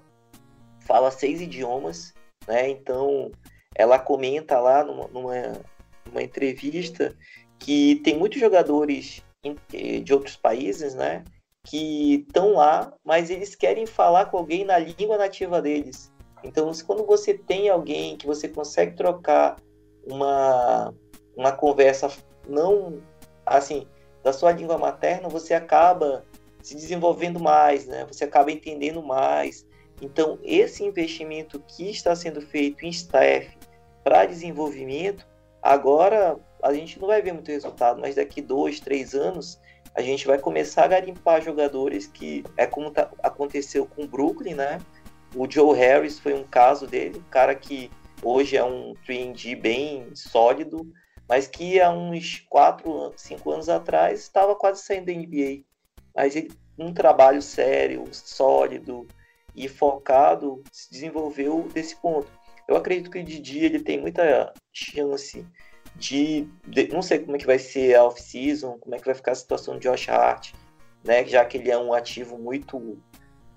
fala 0.81 1.11
seis 1.11 1.41
idiomas, 1.41 2.15
né? 2.47 2.69
Então 2.69 3.31
ela 3.75 3.99
comenta 3.99 4.59
lá 4.59 4.83
numa, 4.85 5.09
numa, 5.09 5.35
numa 6.07 6.23
entrevista 6.23 7.15
que 7.59 7.97
tem 7.97 8.17
muitos 8.17 8.41
jogadores 8.41 9.23
de 10.05 10.15
outros 10.15 10.37
países, 10.37 10.95
né? 10.95 11.25
que 11.65 12.27
estão 12.27 12.53
lá, 12.53 12.93
mas 13.03 13.31
eles 13.31 13.55
querem 13.55 13.87
falar 13.87 14.27
com 14.27 14.37
alguém 14.37 14.65
na 14.65 14.79
língua 14.79 15.17
nativa 15.17 15.63
deles. 15.63 16.13
Então, 16.45 16.71
quando 16.87 17.07
você 17.07 17.33
tem 17.33 17.71
alguém 17.71 18.17
que 18.19 18.27
você 18.27 18.47
consegue 18.47 18.95
trocar 18.95 19.57
uma, 20.07 20.95
uma 21.37 21.53
conversa 21.53 22.11
não 22.49 23.01
assim 23.45 23.87
da 24.23 24.33
sua 24.33 24.53
língua 24.53 24.79
materna, 24.79 25.29
você 25.29 25.53
acaba 25.53 26.25
se 26.63 26.75
desenvolvendo 26.75 27.39
mais, 27.39 27.87
né? 27.87 28.07
Você 28.11 28.25
acaba 28.25 28.51
entendendo 28.51 29.03
mais. 29.03 29.67
Então, 30.01 30.39
esse 30.43 30.83
investimento 30.83 31.63
que 31.69 31.91
está 31.91 32.17
sendo 32.17 32.41
feito 32.41 32.87
em 32.87 32.89
staff 32.89 33.51
para 34.03 34.25
desenvolvimento, 34.25 35.27
agora 35.63 36.39
a 36.63 36.73
gente 36.73 36.99
não 36.99 37.09
vai 37.09 37.21
ver 37.21 37.33
muito 37.33 37.51
resultado, 37.51 38.01
mas 38.01 38.15
daqui 38.15 38.41
dois, 38.41 38.81
três 38.81 39.15
anos 39.15 39.61
a 39.95 40.01
gente 40.01 40.27
vai 40.27 40.39
começar 40.39 40.85
a 40.85 40.89
garimpar 40.89 41.43
jogadores 41.43 42.07
que 42.07 42.43
é 42.57 42.67
como 42.67 42.91
tá, 42.91 43.11
aconteceu 43.23 43.87
com 43.87 44.05
o 44.05 44.09
Brooklyn, 44.09 44.55
né? 44.55 44.81
O 45.37 45.49
Joe 45.51 45.77
Harris 45.77 46.19
foi 46.19 46.33
um 46.33 46.45
caso 46.45 46.87
dele, 46.87 47.19
um 47.19 47.31
cara 47.31 47.55
que 47.55 47.91
hoje 48.25 48.57
é 48.57 48.65
um 48.65 48.95
3D 49.07 49.61
bem 49.61 50.15
sólido, 50.15 50.91
mas 51.29 51.47
que 51.47 51.81
há 51.81 51.91
uns 51.91 52.41
4, 52.49 53.13
5 53.17 53.51
anos 53.51 53.69
atrás 53.69 54.21
estava 54.21 54.55
quase 54.57 54.83
saindo 54.83 55.07
da 55.07 55.13
NBA. 55.13 55.65
Mas 56.15 56.37
ele, 56.37 56.51
um 56.79 56.93
trabalho 56.93 57.41
sério, 57.43 58.05
sólido 58.13 59.07
e 59.55 59.69
focado 59.69 60.63
se 60.73 60.91
desenvolveu 60.91 61.69
desse 61.73 61.97
ponto. 61.97 62.29
Eu 62.67 62.77
acredito 62.77 63.11
que 63.11 63.19
o 63.19 63.25
Didi 63.25 63.65
ele 63.65 63.81
tem 63.81 64.01
muita 64.01 64.53
chance 64.73 65.47
de, 65.97 66.49
de, 66.67 66.89
não 66.89 67.03
sei 67.03 67.21
como 67.21 67.37
é 67.37 67.39
que 67.39 67.47
vai 67.47 67.59
ser 67.59 67.95
a 67.95 68.05
off-season, 68.05 68.79
como 68.79 68.95
é 68.95 68.99
que 68.99 69.05
vai 69.05 69.15
ficar 69.15 69.33
a 69.33 69.37
situação 69.37 69.79
de 69.79 69.89
Josh 69.89 70.09
Hart, 70.09 70.53
né, 71.05 71.25
já 71.25 71.45
que 71.45 71.59
ele 71.59 71.71
é 71.71 71.79
um 71.79 71.93
ativo 71.93 72.39
muito 72.39 72.99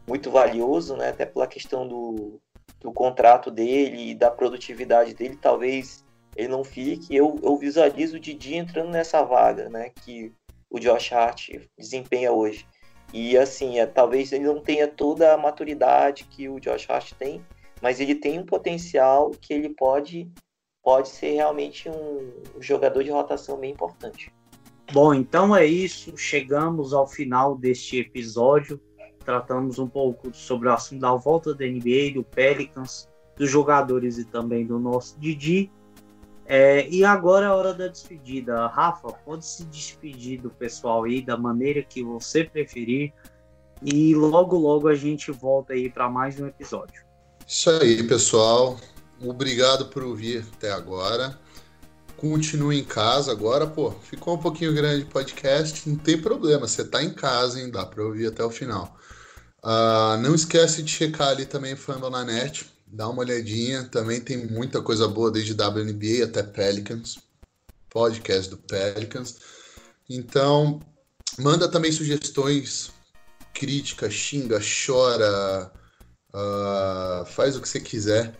muito 0.05 0.32
valioso, 0.32 0.95
né, 0.95 1.09
até 1.09 1.26
pela 1.26 1.45
questão 1.45 1.86
do, 1.86 2.39
do 2.80 2.91
contrato 2.91 3.49
dele 3.49 4.11
e 4.11 4.15
da 4.15 4.30
produtividade 4.30 5.13
dele, 5.13 5.38
talvez 5.41 6.05
ele 6.36 6.47
não 6.47 6.63
fique. 6.63 7.15
Eu, 7.15 7.39
eu 7.41 7.57
visualizo 7.57 8.18
o 8.18 8.20
Didi 8.20 8.55
entrando 8.55 8.89
nessa 8.89 9.24
vaga, 9.24 9.70
né, 9.70 9.91
que 10.03 10.32
o 10.70 10.80
Josh 10.80 11.11
Hart 11.11 11.49
desempenha 11.78 12.32
hoje. 12.32 12.65
E 13.13 13.38
assim, 13.38 13.80
é, 13.80 13.86
talvez 13.86 14.32
ele 14.32 14.45
não 14.45 14.59
tenha 14.59 14.88
toda 14.88 15.34
a 15.34 15.38
maturidade 15.38 16.26
que 16.26 16.49
o 16.49 16.59
Josh 16.59 16.89
Hart 16.89 17.13
tem, 17.13 17.43
mas 17.82 17.99
ele 17.99 18.15
tem 18.15 18.39
um 18.39 18.45
potencial 18.45 19.32
que 19.32 19.53
ele 19.53 19.70
pode 19.70 20.30
pode 20.84 21.09
ser 21.09 21.34
realmente 21.34 21.89
um 21.89 22.32
jogador 22.61 23.03
de 23.03 23.09
rotação 23.11 23.57
bem 23.57 23.72
importante. 23.72 24.32
Bom, 24.93 25.13
então 25.13 25.53
é 25.53 25.65
isso. 25.65 26.15
Chegamos 26.15 26.93
ao 26.93 27.05
final 27.05 27.57
deste 27.57 27.99
episódio. 27.99 28.80
Tratamos 29.28 29.78
um 29.78 29.89
pouco 29.89 30.34
sobre 30.34 30.69
o 30.69 30.71
assunto 30.71 31.01
da 31.01 31.13
volta 31.13 31.53
da 31.53 31.65
NBA, 31.65 32.13
do 32.13 32.23
Pelicans, 32.23 33.09
dos 33.36 33.51
jogadores 33.51 34.17
e 34.17 34.23
também 34.23 34.65
do 34.65 34.80
nosso 34.80 35.19
Didi. 35.19 35.69
É, 36.45 36.88
e 36.88 37.03
agora 37.03 37.47
é 37.47 37.49
a 37.49 37.53
hora 37.53 37.73
da 37.73 37.89
despedida. 37.89 38.67
Rafa, 38.67 39.11
pode 39.25 39.45
se 39.45 39.65
despedir 39.65 40.39
do 40.39 40.49
pessoal 40.49 41.03
aí 41.03 41.21
da 41.21 41.36
maneira 41.36 41.84
que 41.84 42.01
você 42.01 42.45
preferir. 42.45 43.11
E 43.84 44.15
logo, 44.15 44.57
logo 44.57 44.88
a 44.88 44.95
gente 44.95 45.30
volta 45.30 45.73
aí 45.73 45.89
para 45.89 46.09
mais 46.09 46.39
um 46.39 46.47
episódio. 46.47 47.03
Isso 47.45 47.69
aí, 47.69 48.01
pessoal. 48.03 48.78
Obrigado 49.21 49.88
por 49.88 50.03
ouvir 50.03 50.45
até 50.55 50.71
agora. 50.71 51.38
Continue 52.15 52.80
em 52.80 52.86
casa 52.86 53.34
agora, 53.34 53.67
pô. 53.67 53.91
Ficou 53.91 54.36
um 54.36 54.39
pouquinho 54.39 54.73
grande 54.73 55.03
o 55.03 55.07
podcast, 55.07 55.89
não 55.89 55.97
tem 55.97 56.17
problema. 56.17 56.65
Você 56.65 56.86
tá 56.86 57.03
em 57.03 57.13
casa, 57.13 57.59
hein? 57.59 57.69
Dá 57.69 57.86
para 57.86 58.05
ouvir 58.05 58.28
até 58.28 58.41
o 58.41 58.49
final. 58.49 58.97
Uh, 59.64 60.18
não 60.22 60.36
esquece 60.36 60.82
de 60.84 60.91
checar 60.91 61.30
ali 61.30 61.45
também 61.45 61.76
Fandom 61.76 62.10
na 62.10 62.24
net. 62.24 62.66
Dá 62.86 63.08
uma 63.10 63.22
olhadinha. 63.22 63.84
Também 63.84 64.22
tem 64.22 64.47
muita 64.47 64.82
coisa 64.82 65.08
boa, 65.08 65.32
desde 65.32 65.53
WNBA 65.53 66.26
até 66.26 66.43
Pelicans. 66.43 67.18
Podcast 67.89 68.49
do 68.49 68.58
Pelicans. 68.58 69.38
Então, 70.10 70.80
manda 71.38 71.68
também 71.68 71.91
sugestões, 71.91 72.91
crítica, 73.53 74.10
xinga, 74.10 74.60
chora, 74.60 75.72
uh, 76.34 77.26
faz 77.26 77.55
o 77.55 77.62
que 77.62 77.68
você 77.68 77.80
quiser 77.80 78.34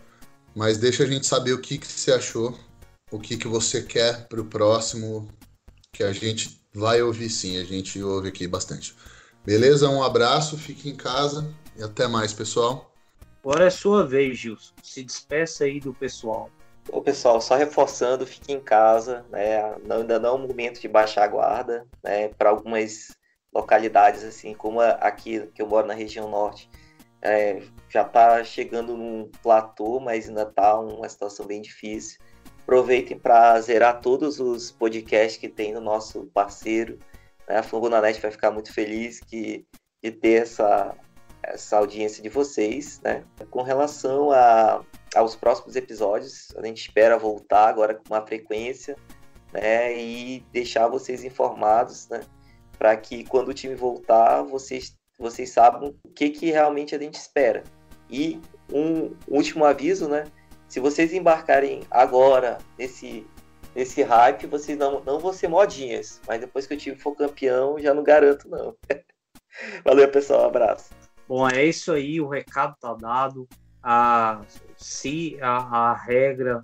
mas 0.58 0.76
deixa 0.76 1.04
a 1.04 1.06
gente 1.06 1.24
saber 1.24 1.52
o 1.52 1.60
que, 1.60 1.78
que 1.78 1.86
você 1.86 2.10
achou, 2.10 2.58
o 3.12 3.18
que, 3.20 3.36
que 3.36 3.46
você 3.46 3.80
quer 3.80 4.26
para 4.26 4.40
o 4.40 4.44
próximo, 4.44 5.28
que 5.92 6.02
a 6.02 6.12
gente 6.12 6.60
vai 6.74 7.00
ouvir 7.00 7.30
sim, 7.30 7.58
a 7.58 7.64
gente 7.64 8.02
ouve 8.02 8.26
aqui 8.26 8.48
bastante. 8.48 8.92
Beleza? 9.44 9.88
Um 9.88 10.02
abraço, 10.02 10.58
fique 10.58 10.88
em 10.88 10.96
casa 10.96 11.52
e 11.76 11.82
até 11.82 12.06
mais, 12.06 12.32
pessoal. 12.32 12.92
Agora 13.42 13.66
é 13.66 13.70
sua 13.70 14.06
vez, 14.06 14.36
Gilson. 14.36 14.74
Se 14.82 15.02
despeça 15.02 15.64
aí 15.64 15.80
do 15.80 15.94
pessoal. 15.94 16.50
Ô, 16.90 17.00
pessoal, 17.00 17.40
só 17.40 17.54
reforçando, 17.54 18.26
fique 18.26 18.52
em 18.52 18.60
casa, 18.60 19.24
né? 19.30 19.62
Ainda 19.90 20.18
não 20.18 20.28
é 20.28 20.32
o 20.32 20.38
momento 20.38 20.80
de 20.80 20.88
baixar 20.88 21.24
a 21.24 21.28
guarda, 21.28 21.86
né? 22.02 22.28
Para 22.28 22.50
algumas 22.50 23.16
localidades, 23.52 24.24
assim, 24.24 24.54
como 24.54 24.80
aqui 24.80 25.46
que 25.54 25.62
eu 25.62 25.66
moro 25.66 25.86
na 25.86 25.94
região 25.94 26.28
norte, 26.30 26.68
é, 27.20 27.62
já 27.88 28.02
está 28.02 28.42
chegando 28.44 28.96
num 28.96 29.30
platô, 29.42 30.00
mas 30.00 30.28
ainda 30.28 30.42
está 30.42 30.78
uma 30.78 31.08
situação 31.08 31.46
bem 31.46 31.60
difícil. 31.60 32.18
Aproveitem 32.62 33.18
para 33.18 33.60
zerar 33.60 34.00
todos 34.00 34.38
os 34.40 34.70
podcasts 34.70 35.38
que 35.38 35.48
tem 35.48 35.72
no 35.72 35.80
nosso 35.80 36.26
parceiro. 36.34 36.98
Né? 37.48 37.58
A 37.58 37.62
Fambonanet 37.62 38.20
vai 38.20 38.30
ficar 38.30 38.50
muito 38.50 38.72
feliz 38.72 39.20
que, 39.20 39.66
de 40.02 40.10
ter 40.10 40.42
essa, 40.42 40.94
essa 41.42 41.78
audiência 41.78 42.22
de 42.22 42.28
vocês. 42.28 43.00
Né? 43.02 43.24
Com 43.50 43.62
relação 43.62 44.30
a, 44.30 44.84
aos 45.14 45.34
próximos 45.34 45.76
episódios, 45.76 46.48
a 46.56 46.66
gente 46.66 46.82
espera 46.82 47.18
voltar 47.18 47.68
agora 47.68 47.94
com 47.94 48.14
uma 48.14 48.26
frequência 48.26 48.96
né? 49.52 49.96
e 49.96 50.44
deixar 50.52 50.88
vocês 50.88 51.24
informados 51.24 52.08
né? 52.08 52.20
para 52.78 52.96
que 52.96 53.24
quando 53.24 53.48
o 53.48 53.54
time 53.54 53.74
voltar, 53.74 54.42
vocês 54.42 54.96
vocês 55.18 55.50
sabem 55.50 55.88
o 56.04 56.08
que, 56.10 56.30
que 56.30 56.50
realmente 56.50 56.94
a 56.94 56.98
gente 56.98 57.16
espera. 57.16 57.64
E 58.08 58.40
um 58.72 59.16
último 59.26 59.64
aviso, 59.64 60.08
né? 60.08 60.24
Se 60.68 60.78
vocês 60.80 61.12
embarcarem 61.12 61.80
agora 61.90 62.58
nesse, 62.78 63.26
nesse 63.74 64.02
hype, 64.02 64.46
vocês 64.46 64.78
não, 64.78 65.02
não 65.04 65.18
vão 65.18 65.32
ser 65.32 65.48
modinhas. 65.48 66.20
Mas 66.26 66.40
depois 66.40 66.66
que 66.66 66.74
o 66.74 66.78
time 66.78 66.96
for 66.96 67.14
campeão, 67.14 67.78
já 67.78 67.94
não 67.94 68.02
garanto, 68.02 68.48
não. 68.48 68.76
Valeu, 69.84 70.10
pessoal. 70.10 70.44
Um 70.44 70.46
abraço. 70.46 70.90
Bom, 71.26 71.48
é 71.48 71.64
isso 71.64 71.92
aí. 71.92 72.20
O 72.20 72.28
recado 72.28 72.74
tá 72.80 72.94
dado. 72.94 73.48
A, 73.82 74.42
se 74.76 75.38
a, 75.40 75.90
a 75.90 75.94
regra 75.94 76.60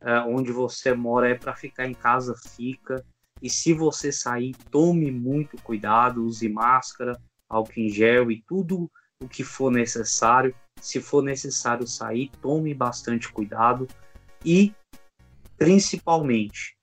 é, 0.00 0.20
onde 0.20 0.52
você 0.52 0.94
mora 0.94 1.28
é 1.28 1.34
para 1.34 1.54
ficar 1.54 1.86
em 1.86 1.94
casa, 1.94 2.34
fica. 2.56 3.04
E 3.42 3.48
se 3.50 3.72
você 3.72 4.10
sair, 4.10 4.54
tome 4.70 5.10
muito 5.10 5.60
cuidado, 5.62 6.24
use 6.24 6.48
máscara, 6.48 7.20
álcool 7.48 7.80
em 7.80 7.88
gel 7.88 8.30
e 8.30 8.42
tudo 8.42 8.90
o 9.22 9.28
que 9.28 9.42
for 9.42 9.70
necessário. 9.70 10.54
Se 10.80 11.00
for 11.00 11.22
necessário 11.22 11.86
sair, 11.86 12.30
tome 12.40 12.72
bastante 12.74 13.32
cuidado 13.32 13.88
e, 14.44 14.72
principalmente, 15.58 16.76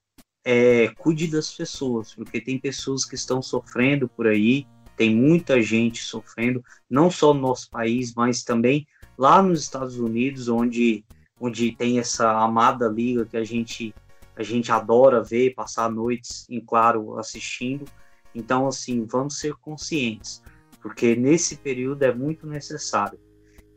é, 0.45 0.89
cuide 0.97 1.27
das 1.27 1.51
pessoas, 1.51 2.13
porque 2.13 2.39
tem 2.39 2.59
pessoas 2.59 3.05
que 3.05 3.15
estão 3.15 3.41
sofrendo 3.41 4.07
por 4.07 4.27
aí, 4.27 4.67
tem 4.95 5.15
muita 5.15 5.61
gente 5.61 6.03
sofrendo, 6.03 6.63
não 6.89 7.09
só 7.09 7.33
no 7.33 7.41
nosso 7.41 7.69
país, 7.69 8.13
mas 8.13 8.43
também 8.43 8.85
lá 9.17 9.41
nos 9.41 9.61
Estados 9.61 9.97
Unidos, 9.97 10.47
onde, 10.47 11.03
onde 11.39 11.71
tem 11.71 11.99
essa 11.99 12.31
amada 12.31 12.87
liga 12.87 13.25
que 13.25 13.37
a 13.37 13.43
gente, 13.43 13.93
a 14.35 14.43
gente 14.43 14.71
adora 14.71 15.23
ver, 15.23 15.55
passar 15.55 15.89
noites 15.89 16.45
em 16.49 16.59
claro 16.59 17.17
assistindo. 17.17 17.85
Então, 18.33 18.67
assim, 18.67 19.05
vamos 19.05 19.39
ser 19.39 19.55
conscientes, 19.55 20.43
porque 20.81 21.15
nesse 21.15 21.57
período 21.57 22.03
é 22.03 22.13
muito 22.13 22.45
necessário. 22.45 23.19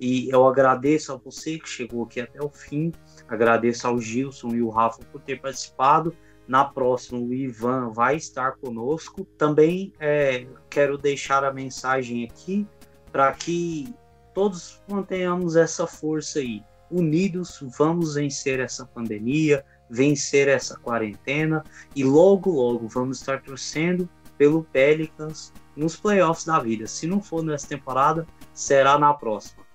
E 0.00 0.28
eu 0.30 0.46
agradeço 0.46 1.12
a 1.12 1.16
você 1.16 1.58
que 1.58 1.68
chegou 1.68 2.04
aqui 2.04 2.20
até 2.20 2.42
o 2.42 2.48
fim, 2.48 2.92
agradeço 3.26 3.86
ao 3.86 4.00
Gilson 4.00 4.54
e 4.54 4.62
o 4.62 4.68
Rafa 4.68 5.02
por 5.10 5.20
ter 5.20 5.40
participado. 5.40 6.14
Na 6.46 6.64
próxima, 6.64 7.18
o 7.18 7.34
Ivan 7.34 7.90
vai 7.90 8.16
estar 8.16 8.52
conosco. 8.56 9.24
Também 9.36 9.92
é, 10.00 10.46
quero 10.70 10.96
deixar 10.96 11.44
a 11.44 11.52
mensagem 11.52 12.24
aqui 12.24 12.66
para 13.12 13.32
que 13.32 13.92
todos 14.32 14.80
mantenhamos 14.88 15.56
essa 15.56 15.86
força 15.86 16.38
aí. 16.38 16.62
Unidos, 16.90 17.62
vamos 17.76 18.14
vencer 18.14 18.60
essa 18.60 18.86
pandemia, 18.86 19.62
vencer 19.90 20.48
essa 20.48 20.78
quarentena 20.78 21.62
e 21.94 22.02
logo, 22.02 22.50
logo 22.50 22.88
vamos 22.88 23.18
estar 23.18 23.42
torcendo 23.42 24.08
pelo 24.38 24.62
Pelicans 24.62 25.52
nos 25.76 25.96
playoffs 25.96 26.46
da 26.46 26.58
vida. 26.60 26.86
Se 26.86 27.06
não 27.06 27.20
for 27.20 27.42
nessa 27.42 27.68
temporada, 27.68 28.26
será 28.54 28.98
na 28.98 29.12
próxima. 29.12 29.67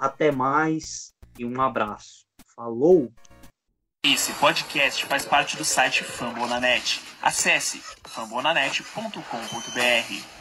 Até 0.00 0.32
mais 0.32 1.12
e 1.38 1.44
um 1.44 1.60
abraço. 1.60 2.24
Falou! 2.56 3.12
Esse 4.02 4.32
podcast 4.32 5.04
faz 5.04 5.26
parte 5.26 5.58
do 5.58 5.64
site 5.64 6.02
Fambonanet. 6.02 7.02
Acesse 7.20 7.82
fambonanet.com.br. 8.06 10.39